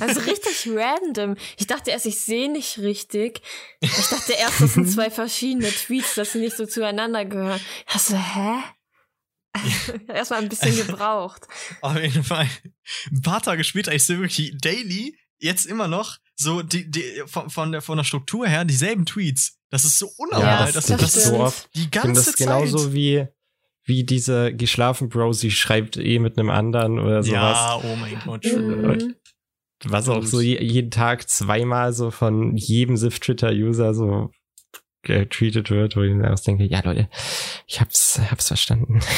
Also 0.00 0.20
richtig 0.20 0.68
random. 0.68 1.36
Ich 1.56 1.66
dachte 1.66 1.90
erst, 1.90 2.06
ich 2.06 2.20
sehe 2.20 2.50
nicht 2.50 2.78
richtig. 2.78 3.40
Ich 3.80 4.08
dachte 4.08 4.32
erst, 4.32 4.60
das 4.60 4.74
sind 4.74 4.90
zwei 4.90 5.10
verschiedene 5.10 5.70
Tweets, 5.70 6.14
dass 6.14 6.32
sie 6.32 6.40
nicht 6.40 6.56
so 6.56 6.66
zueinander 6.66 7.24
gehören. 7.24 7.60
Ich 7.86 7.92
dachte 7.92 8.12
so, 8.12 8.16
hä? 8.18 8.62
Erstmal 10.08 10.42
ein 10.42 10.48
bisschen 10.48 10.76
gebraucht. 10.76 11.46
auf 11.80 11.96
jeden 11.96 12.24
Fall. 12.24 12.48
Ein 13.10 13.22
paar 13.22 13.42
Tage 13.42 13.64
später, 13.64 13.92
ich 13.94 14.04
sehe 14.04 14.18
wirklich 14.18 14.54
daily, 14.60 15.16
jetzt 15.38 15.66
immer 15.66 15.88
noch, 15.88 16.18
so 16.36 16.62
die, 16.62 16.90
die, 16.90 17.22
von, 17.26 17.50
von, 17.50 17.72
der, 17.72 17.82
von 17.82 17.96
der 17.98 18.04
Struktur 18.04 18.46
her 18.46 18.64
dieselben 18.64 19.06
Tweets. 19.06 19.58
Das 19.70 19.84
ist 19.84 19.98
so 19.98 20.10
unnormal. 20.16 20.66
Ja, 20.66 20.72
das, 20.72 20.86
das 20.86 20.86
das, 20.86 21.10
stimmt. 21.10 21.16
ist 21.16 21.24
so 21.26 21.40
oft. 21.40 21.68
die 21.74 21.90
ganze 21.90 22.24
das 22.24 22.36
genauso 22.36 22.78
Zeit. 22.78 22.92
wie, 22.92 23.26
wie 23.92 24.04
diese 24.04 24.54
geschlafen 24.54 25.10
Bro, 25.10 25.34
sie 25.34 25.50
schreibt 25.50 25.98
eh 25.98 26.18
mit 26.18 26.38
einem 26.38 26.48
anderen 26.48 26.98
oder 26.98 27.22
sowas. 27.22 27.58
Ja, 27.58 27.80
oh 27.84 27.96
mein 27.96 28.16
Gott. 28.24 28.44
Mhm. 28.46 29.14
Was 29.84 30.08
auch 30.08 30.24
so 30.24 30.40
je, 30.40 30.62
jeden 30.62 30.90
Tag 30.90 31.28
zweimal 31.28 31.92
so 31.92 32.10
von 32.10 32.56
jedem 32.56 32.96
Sif-Twitter-User 32.96 33.92
so 33.92 34.30
getweetet 35.02 35.70
wird, 35.70 35.96
wo 35.96 36.02
ich 36.02 36.14
mir 36.14 36.32
auch 36.32 36.40
denke, 36.40 36.64
ja 36.64 36.80
Leute, 36.82 37.08
ich 37.66 37.80
hab's, 37.80 38.18
hab's 38.30 38.48
verstanden. 38.48 39.00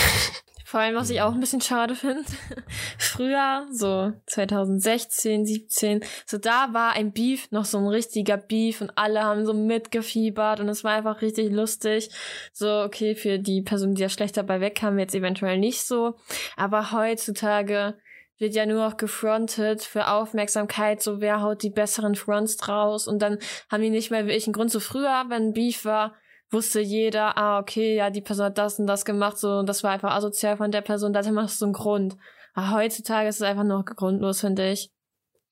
Vor 0.74 0.80
allem, 0.80 0.96
was 0.96 1.10
ich 1.10 1.20
auch 1.20 1.32
ein 1.32 1.38
bisschen 1.38 1.60
schade 1.60 1.94
finde, 1.94 2.24
früher, 2.98 3.64
so 3.70 4.12
2016, 4.26 5.46
17, 5.46 6.00
so 6.26 6.36
da 6.36 6.70
war 6.72 6.94
ein 6.94 7.12
Beef 7.12 7.48
noch 7.52 7.64
so 7.64 7.78
ein 7.78 7.86
richtiger 7.86 8.36
Beef 8.36 8.80
und 8.80 8.90
alle 8.96 9.22
haben 9.22 9.46
so 9.46 9.54
mitgefiebert 9.54 10.58
und 10.58 10.68
es 10.68 10.82
war 10.82 10.94
einfach 10.94 11.22
richtig 11.22 11.52
lustig. 11.52 12.10
So, 12.52 12.82
okay, 12.82 13.14
für 13.14 13.38
die 13.38 13.62
Person, 13.62 13.94
die 13.94 14.02
da 14.02 14.08
schlecht 14.08 14.36
dabei 14.36 14.60
wegkam, 14.60 14.98
jetzt 14.98 15.14
eventuell 15.14 15.58
nicht 15.58 15.82
so. 15.82 16.16
Aber 16.56 16.90
heutzutage 16.90 17.94
wird 18.38 18.56
ja 18.56 18.66
nur 18.66 18.84
noch 18.84 18.96
gefrontet 18.96 19.80
für 19.82 20.08
Aufmerksamkeit, 20.08 21.00
so 21.00 21.20
wer 21.20 21.40
haut 21.40 21.62
die 21.62 21.70
besseren 21.70 22.16
Fronts 22.16 22.56
draus 22.56 23.06
und 23.06 23.22
dann 23.22 23.38
haben 23.70 23.82
die 23.84 23.90
nicht 23.90 24.10
mehr 24.10 24.26
wirklich 24.26 24.48
einen 24.48 24.54
Grund. 24.54 24.72
So 24.72 24.80
früher, 24.80 25.26
wenn 25.28 25.52
Beef 25.52 25.84
war, 25.84 26.16
wusste 26.50 26.80
jeder, 26.80 27.36
ah, 27.36 27.58
okay, 27.58 27.96
ja, 27.96 28.10
die 28.10 28.20
Person 28.20 28.46
hat 28.46 28.58
das 28.58 28.78
und 28.78 28.86
das 28.86 29.04
gemacht, 29.04 29.38
so, 29.38 29.58
und 29.58 29.68
das 29.68 29.82
war 29.82 29.90
einfach 29.90 30.12
asozial 30.12 30.56
von 30.56 30.70
der 30.70 30.82
Person, 30.82 31.12
da 31.12 31.20
hatte 31.20 31.32
man 31.32 31.48
so 31.48 31.64
einen 31.64 31.74
Grund. 31.74 32.16
Aber 32.54 32.70
heutzutage 32.70 33.28
ist 33.28 33.36
es 33.36 33.42
einfach 33.42 33.64
nur 33.64 33.84
grundlos, 33.84 34.40
finde 34.40 34.70
ich. 34.70 34.90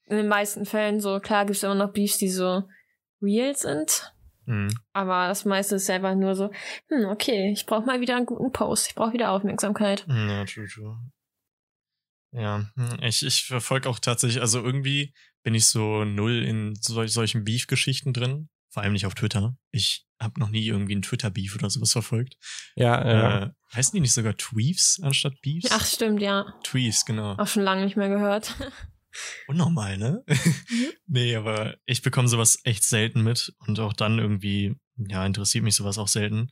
In 0.07 0.17
den 0.17 0.29
meisten 0.29 0.65
Fällen 0.65 1.01
so, 1.01 1.19
klar 1.21 1.47
gibt's 1.47 1.63
immer 1.63 1.75
noch 1.75 1.93
Beefs, 1.93 2.19
die 2.19 2.29
so 2.29 2.63
real 3.21 3.57
sind. 3.57 4.13
Mhm. 4.47 4.71
Aber 4.93 5.29
das 5.29 5.45
meiste 5.45 5.77
ist 5.77 5.91
einfach 5.91 6.15
nur 6.15 6.35
so, 6.35 6.51
hm, 6.89 7.07
okay, 7.07 7.53
ich 7.53 7.67
brauche 7.67 7.87
mal 7.87 8.01
wieder 8.01 8.17
einen 8.17 8.27
guten 8.27 8.53
Post. 8.53 8.89
Ich 8.89 8.95
brauche 8.95 9.13
wieder 9.13 9.31
Aufmerksamkeit. 9.31 10.05
Ja, 10.09 10.45
true, 10.45 10.67
true. 10.67 10.99
Ja, 12.33 12.65
hm, 12.75 12.99
ich, 13.03 13.25
ich 13.25 13.45
verfolge 13.45 13.89
auch 13.89 13.99
tatsächlich, 13.99 14.41
also 14.41 14.63
irgendwie 14.63 15.13
bin 15.43 15.55
ich 15.55 15.67
so 15.67 16.05
null 16.05 16.45
in 16.45 16.75
sol 16.75 17.09
solchen 17.09 17.45
Beef-Geschichten 17.45 18.13
drin. 18.13 18.49
Vor 18.73 18.83
allem 18.83 18.95
nicht 18.95 19.05
auf 19.05 19.15
Twitter. 19.15 19.55
Ich 19.71 20.07
habe 20.19 20.41
noch 20.41 20.49
nie 20.49 20.67
irgendwie 20.67 20.93
einen 20.93 21.03
Twitter-Beef 21.03 21.55
oder 21.57 21.69
sowas 21.69 21.93
verfolgt. 21.93 22.39
Ja, 22.75 23.07
ja. 23.07 23.43
Äh, 23.43 23.51
heißen 23.75 23.95
die 23.95 24.01
nicht 24.01 24.15
sogar 24.15 24.35
Tweefs 24.37 24.99
anstatt 25.03 25.35
Beefs? 25.43 25.69
Ach, 25.71 25.85
stimmt, 25.85 26.23
ja. 26.23 26.55
Tweefs, 26.65 27.05
genau. 27.05 27.35
Auch 27.37 27.47
schon 27.47 27.63
lange 27.65 27.85
nicht 27.85 27.97
mehr 27.99 28.09
gehört. 28.09 28.55
Unnormal, 29.47 29.99
ne? 29.99 30.25
nee, 31.07 31.37
aber 31.37 31.77
ich 31.85 32.01
bekomme 32.01 32.29
sowas 32.29 32.59
echt 32.65 32.83
selten 32.85 33.23
mit 33.23 33.53
und 33.67 33.79
auch 33.79 33.93
dann 33.93 34.19
irgendwie, 34.19 34.75
ja, 34.97 35.27
interessiert 35.27 35.65
mich 35.65 35.77
sowas 35.77 35.99
auch 35.99 36.09
selten. 36.09 36.49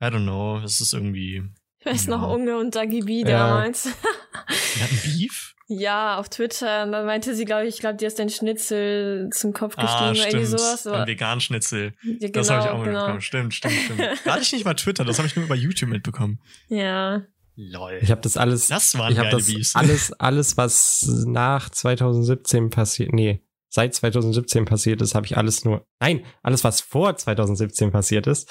I 0.00 0.04
don't 0.06 0.22
know, 0.22 0.58
es 0.60 0.80
ist 0.80 0.92
irgendwie. 0.94 1.42
Ich 1.80 1.86
weiß 1.86 2.06
Ja. 2.06 2.16
noch 2.18 2.28
Unge 2.30 2.56
und 2.56 2.76
Dagi 2.76 3.00
B 3.00 3.22
Ja. 3.22 3.48
damals. 3.48 3.86
Wir 3.86 4.84
hatten 4.84 5.00
Beef? 5.02 5.51
Ja, 5.68 6.18
auf 6.18 6.28
Twitter. 6.28 6.84
Und 6.84 6.92
dann 6.92 7.06
meinte 7.06 7.34
sie, 7.34 7.44
glaube 7.44 7.66
ich, 7.66 7.74
ich 7.74 7.80
glaube, 7.80 7.96
die 7.96 8.04
ist 8.04 8.18
dein 8.18 8.28
Schnitzel 8.28 9.30
zum 9.32 9.52
Kopf 9.52 9.76
gestiegen 9.76 9.92
Ah, 9.94 10.10
oder 10.10 10.18
irgendwie 10.18 10.46
stimmt. 10.46 10.60
sowas. 10.60 10.86
Ein 10.86 11.06
Vegan-Schnitzel. 11.06 11.94
ja, 12.02 12.16
genau, 12.18 12.32
das 12.32 12.50
habe 12.50 12.60
ich 12.64 12.70
auch 12.70 12.84
genau. 12.84 12.98
mitbekommen. 12.98 13.20
Stimmt, 13.20 13.54
stimmt, 13.54 13.74
stimmt. 13.74 14.00
Da 14.24 14.32
hatte 14.32 14.42
ich 14.42 14.52
nicht 14.52 14.64
mal 14.64 14.74
Twitter, 14.74 15.04
das 15.04 15.18
habe 15.18 15.28
ich 15.28 15.36
nur 15.36 15.44
über 15.44 15.54
YouTube 15.54 15.90
mitbekommen. 15.90 16.40
Ja. 16.68 17.22
Lol. 17.54 17.98
Ich 18.00 18.10
habe 18.10 18.20
das 18.22 18.36
alles, 18.36 18.68
das 18.68 18.96
waren 18.96 19.12
ich 19.12 19.18
geile 19.18 19.30
das 19.30 19.46
Beefs. 19.46 19.76
alles, 19.76 20.12
alles, 20.14 20.56
was 20.56 21.06
nach 21.26 21.68
2017 21.68 22.70
passiert, 22.70 23.12
nee, 23.12 23.44
seit 23.68 23.94
2017 23.94 24.64
passiert 24.64 25.02
ist, 25.02 25.14
habe 25.14 25.26
ich 25.26 25.36
alles 25.36 25.64
nur, 25.64 25.86
nein, 26.00 26.24
alles, 26.42 26.64
was 26.64 26.80
vor 26.80 27.14
2017 27.14 27.90
passiert 27.90 28.26
ist, 28.26 28.50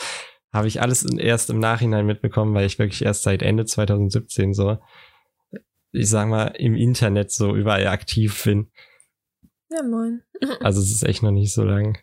habe 0.53 0.67
ich 0.67 0.81
alles 0.81 1.03
erst 1.03 1.49
im 1.49 1.59
Nachhinein 1.59 2.05
mitbekommen, 2.05 2.53
weil 2.53 2.65
ich 2.65 2.77
wirklich 2.77 3.03
erst 3.03 3.23
seit 3.23 3.41
Ende 3.41 3.65
2017 3.65 4.53
so, 4.53 4.77
ich 5.91 6.09
sag 6.09 6.27
mal, 6.27 6.47
im 6.57 6.75
Internet 6.75 7.31
so 7.31 7.55
überall 7.55 7.87
aktiv 7.87 8.43
bin. 8.43 8.71
Ja, 9.69 9.83
moin. 9.83 10.23
Also 10.59 10.81
es 10.81 10.91
ist 10.91 11.03
echt 11.03 11.21
noch 11.23 11.31
nicht 11.31 11.53
so 11.53 11.63
lang. 11.63 11.99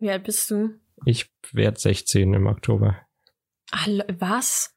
Wie 0.00 0.10
alt 0.10 0.24
bist 0.24 0.50
du? 0.50 0.70
Ich 1.04 1.30
werde 1.52 1.78
16 1.78 2.34
im 2.34 2.46
Oktober. 2.46 2.98
Le- 3.86 4.06
was? 4.18 4.74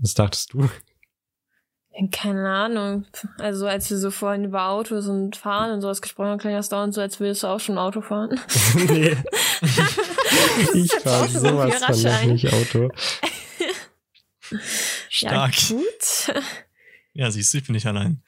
Was 0.00 0.14
dachtest 0.14 0.52
du? 0.52 0.68
Keine 2.12 2.48
Ahnung. 2.48 3.06
Also 3.38 3.66
als 3.66 3.90
wir 3.90 3.98
so 3.98 4.12
vorhin 4.12 4.44
über 4.44 4.68
Autos 4.68 5.08
und 5.08 5.36
Fahren 5.36 5.72
und 5.72 5.80
sowas 5.80 6.00
gesprochen 6.00 6.28
haben, 6.28 6.38
klang 6.38 6.54
das 6.54 6.68
dauernd 6.68 6.94
so, 6.94 7.00
als 7.00 7.18
würdest 7.18 7.42
du 7.42 7.48
auch 7.48 7.58
schon 7.58 7.76
Auto 7.76 8.00
fahren. 8.02 8.40
nee. 8.74 9.16
ich 10.74 10.92
fahre 10.92 11.28
sowas 11.28 11.82
von 11.82 12.30
nicht 12.30 12.52
Auto. 12.52 12.90
Stark. 15.08 15.70
Ja, 15.70 15.76
gut. 15.76 16.44
Ja, 17.18 17.32
siehst 17.32 17.52
du, 17.52 17.58
ich 17.58 17.64
bin 17.64 17.72
nicht 17.74 17.86
allein. 17.86 18.22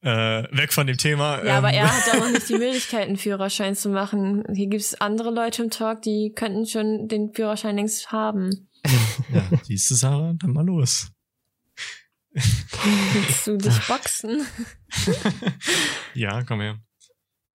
Äh, 0.00 0.44
weg 0.56 0.72
von 0.72 0.86
dem 0.86 0.96
Thema. 0.96 1.44
Ja, 1.44 1.58
aber 1.58 1.70
ähm, 1.70 1.74
er 1.74 1.92
hat 1.92 2.14
auch 2.14 2.20
noch 2.20 2.30
nicht 2.30 2.48
die 2.48 2.52
Möglichkeit, 2.58 3.08
einen 3.08 3.16
Führerschein 3.16 3.74
zu 3.74 3.88
machen. 3.88 4.44
Hier 4.54 4.68
gibt 4.68 4.80
es 4.80 5.00
andere 5.00 5.32
Leute 5.32 5.64
im 5.64 5.70
Talk, 5.70 6.02
die 6.02 6.32
könnten 6.36 6.64
schon 6.64 7.08
den 7.08 7.34
Führerschein 7.34 7.74
längst 7.74 8.12
haben. 8.12 8.68
ja, 9.32 9.42
siehst 9.64 9.90
du, 9.90 9.96
Sarah, 9.96 10.34
dann 10.38 10.52
mal 10.52 10.64
los. 10.64 11.10
Willst 12.30 13.44
du 13.48 13.56
dich 13.56 13.76
boxen? 13.88 14.46
ja, 16.14 16.44
komm 16.44 16.60
her. 16.60 16.78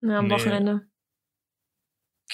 Na, 0.02 0.18
am 0.18 0.28
Nee. 0.28 0.34
Wochenende. 0.34 0.82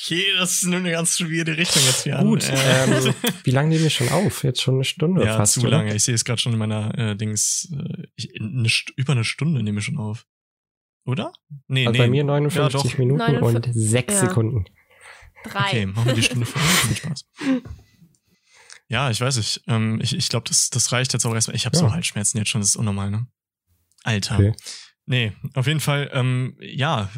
Okay, 0.02 0.24
das 0.38 0.54
ist 0.54 0.64
nur 0.64 0.78
eine 0.80 0.92
ganz 0.92 1.18
schwierige 1.18 1.58
Richtung 1.58 1.84
jetzt 1.84 2.04
hier 2.04 2.16
Gut, 2.20 2.50
an. 2.50 2.56
Äh, 2.56 2.84
ähm, 3.08 3.14
wie 3.44 3.52
lange 3.52 3.70
nehmen 3.70 3.84
wir 3.84 3.90
schon 3.90 4.08
auf? 4.10 4.44
Jetzt 4.46 4.62
schon 4.62 4.76
eine 4.76 4.86
Stunde 4.86 5.26
ja, 5.26 5.36
fast, 5.36 5.54
zu 5.56 5.62
oder? 5.62 5.72
lange. 5.72 5.94
Ich 5.94 6.04
sehe 6.04 6.16
es 6.16 6.24
gerade 6.24 6.40
schon 6.40 6.54
in 6.54 6.60
meiner 6.60 6.98
äh, 6.98 7.16
Dings. 7.18 7.70
Äh, 7.74 8.04
ich, 8.16 8.30
eine, 8.40 8.70
über 8.96 9.12
eine 9.12 9.26
Stunde 9.26 9.62
nehme 9.62 9.80
ich 9.80 9.86
schon 9.86 9.98
auf. 9.98 10.26
Oder? 11.06 11.34
Nee, 11.68 11.86
Also 11.86 11.94
nee. 11.94 12.06
bei 12.06 12.10
mir 12.10 12.24
59 12.24 12.92
Ja. 12.94 12.98
Minuten 12.98 13.20
49 13.20 13.76
und 13.76 13.82
6 13.82 14.14
ja. 14.14 14.20
Sekunden. 14.22 14.66
Drei. 15.44 15.68
Okay, 15.68 15.86
machen 15.88 16.06
wir 16.06 16.14
die 16.14 16.24
Stunde 16.24 16.46
voll. 16.46 16.62
Viel 16.62 16.96
Spaß. 16.98 17.26
Ja, 18.88 19.10
ich 19.12 19.20
weiß 19.20 19.36
nicht. 19.38 19.62
Ähm, 19.68 20.00
ich 20.02 20.16
ich 20.16 20.30
glaube, 20.30 20.48
das, 20.48 20.70
das 20.70 20.92
reicht 20.94 21.12
jetzt 21.14 21.26
auch 21.26 21.34
erstmal. 21.34 21.56
Ich 21.56 21.66
habe 21.66 21.76
Ja. 21.76 21.82
so 21.82 21.92
Halsschmerzen 21.92 22.38
jetzt 22.38 22.50
schon, 22.50 22.62
das 22.62 22.70
ist 22.72 22.76
unnormal, 22.78 23.12
ne? 23.12 23.28
Alter. 24.04 24.36
Okay. 24.36 24.54
Nee, 25.12 25.34
auf 25.56 25.66
jeden 25.66 25.80
Fall, 25.80 26.12
ähm, 26.14 26.56
ja, 26.60 27.10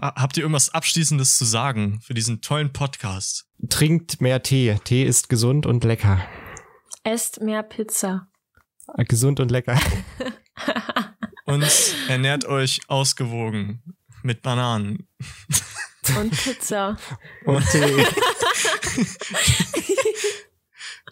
habt 0.00 0.38
ihr 0.38 0.44
irgendwas 0.44 0.70
Abschließendes 0.70 1.36
zu 1.36 1.44
sagen 1.44 2.00
für 2.00 2.14
diesen 2.14 2.40
tollen 2.40 2.72
Podcast? 2.72 3.46
Trinkt 3.68 4.22
mehr 4.22 4.42
Tee. 4.42 4.78
Tee 4.82 5.04
ist 5.04 5.28
gesund 5.28 5.66
und 5.66 5.84
lecker. 5.84 6.26
Esst 7.02 7.42
mehr 7.42 7.62
Pizza. 7.62 8.28
Äh, 8.96 9.04
Gesund 9.04 9.40
und 9.40 9.50
lecker. 9.50 9.78
Und 11.44 11.70
ernährt 12.08 12.46
euch 12.46 12.80
ausgewogen 12.88 13.82
mit 14.22 14.40
Bananen. 14.40 15.06
Und 16.18 16.30
Pizza. 16.30 16.96
Und 17.44 17.62
Tee. 17.70 18.06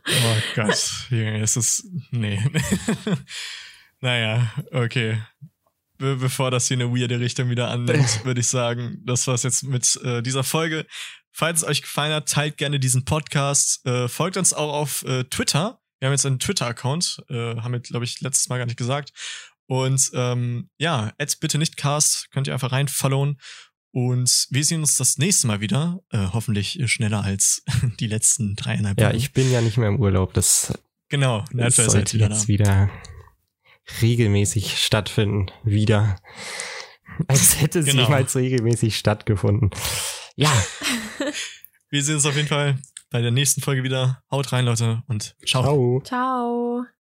Oh 0.04 0.36
Gott, 0.56 1.06
Junge, 1.10 1.42
es 1.42 1.56
ist. 1.56 1.86
Nee. 2.10 2.42
naja, 4.00 4.52
okay. 4.72 5.22
Be 6.02 6.16
bevor 6.16 6.50
das 6.50 6.66
hier 6.68 6.76
eine 6.76 6.90
weirde 6.90 7.20
Richtung 7.20 7.48
wieder 7.48 7.70
annimmt, 7.70 8.24
würde 8.24 8.40
ich 8.40 8.48
sagen, 8.48 9.00
das 9.06 9.26
war's 9.28 9.44
jetzt 9.44 9.62
mit 9.62 9.98
äh, 10.04 10.20
dieser 10.22 10.42
Folge. 10.44 10.84
Falls 11.30 11.62
es 11.62 11.68
euch 11.68 11.80
gefallen 11.82 12.12
hat, 12.12 12.28
teilt 12.28 12.56
gerne 12.58 12.80
diesen 12.80 13.04
Podcast. 13.04 13.86
Äh, 13.86 14.08
folgt 14.08 14.36
uns 14.36 14.52
auch 14.52 14.72
auf 14.74 15.04
äh, 15.04 15.24
Twitter. 15.24 15.80
Wir 16.00 16.08
haben 16.08 16.12
jetzt 16.12 16.26
einen 16.26 16.40
Twitter-Account, 16.40 17.22
äh, 17.30 17.56
haben 17.56 17.72
wir, 17.72 17.78
glaube 17.80 18.04
ich, 18.04 18.20
letztes 18.20 18.48
Mal 18.48 18.58
gar 18.58 18.66
nicht 18.66 18.76
gesagt. 18.76 19.12
Und 19.66 20.10
ähm, 20.14 20.68
ja, 20.76 21.12
ads 21.18 21.36
bitte 21.36 21.56
nicht 21.58 21.76
cast, 21.76 22.28
könnt 22.32 22.48
ihr 22.48 22.52
einfach 22.52 22.72
rein 22.72 22.88
followen. 22.88 23.38
Und 23.92 24.46
wir 24.50 24.64
sehen 24.64 24.80
uns 24.80 24.96
das 24.96 25.18
nächste 25.18 25.46
Mal 25.46 25.60
wieder. 25.60 26.00
Äh, 26.10 26.26
hoffentlich 26.32 26.80
schneller 26.90 27.22
als 27.22 27.62
die 28.00 28.08
letzten 28.08 28.56
dreieinhalb 28.56 29.00
Ja, 29.00 29.08
Wochen. 29.08 29.16
ich 29.16 29.32
bin 29.32 29.50
ja 29.52 29.60
nicht 29.60 29.78
mehr 29.78 29.88
im 29.88 30.00
Urlaub. 30.00 30.34
Das, 30.34 30.72
Genau, 31.08 31.44
das 31.52 31.78
ist 31.78 31.90
sollte 31.90 32.14
wieder 32.14 32.28
da. 32.30 32.34
jetzt 32.34 32.48
wieder 32.48 32.90
regelmäßig 34.00 34.78
stattfinden. 34.84 35.46
Wieder. 35.64 36.16
Als 37.28 37.60
hätte 37.60 37.80
es 37.80 37.86
Genau. 37.86 38.04
jemals 38.04 38.34
regelmäßig 38.36 38.96
stattgefunden. 38.96 39.70
Ja, 40.36 40.50
Wir 41.90 42.02
sehen 42.02 42.14
uns 42.14 42.24
auf 42.26 42.36
jeden 42.36 42.48
Fall 42.48 42.78
bei 43.10 43.20
der 43.20 43.30
nächsten 43.30 43.60
Folge 43.60 43.82
wieder. 43.82 44.22
Haut 44.30 44.50
rein, 44.52 44.64
Leute, 44.64 45.02
und 45.08 45.36
ciao. 45.46 45.62
ciao. 45.62 46.00
Ciao. 46.04 46.84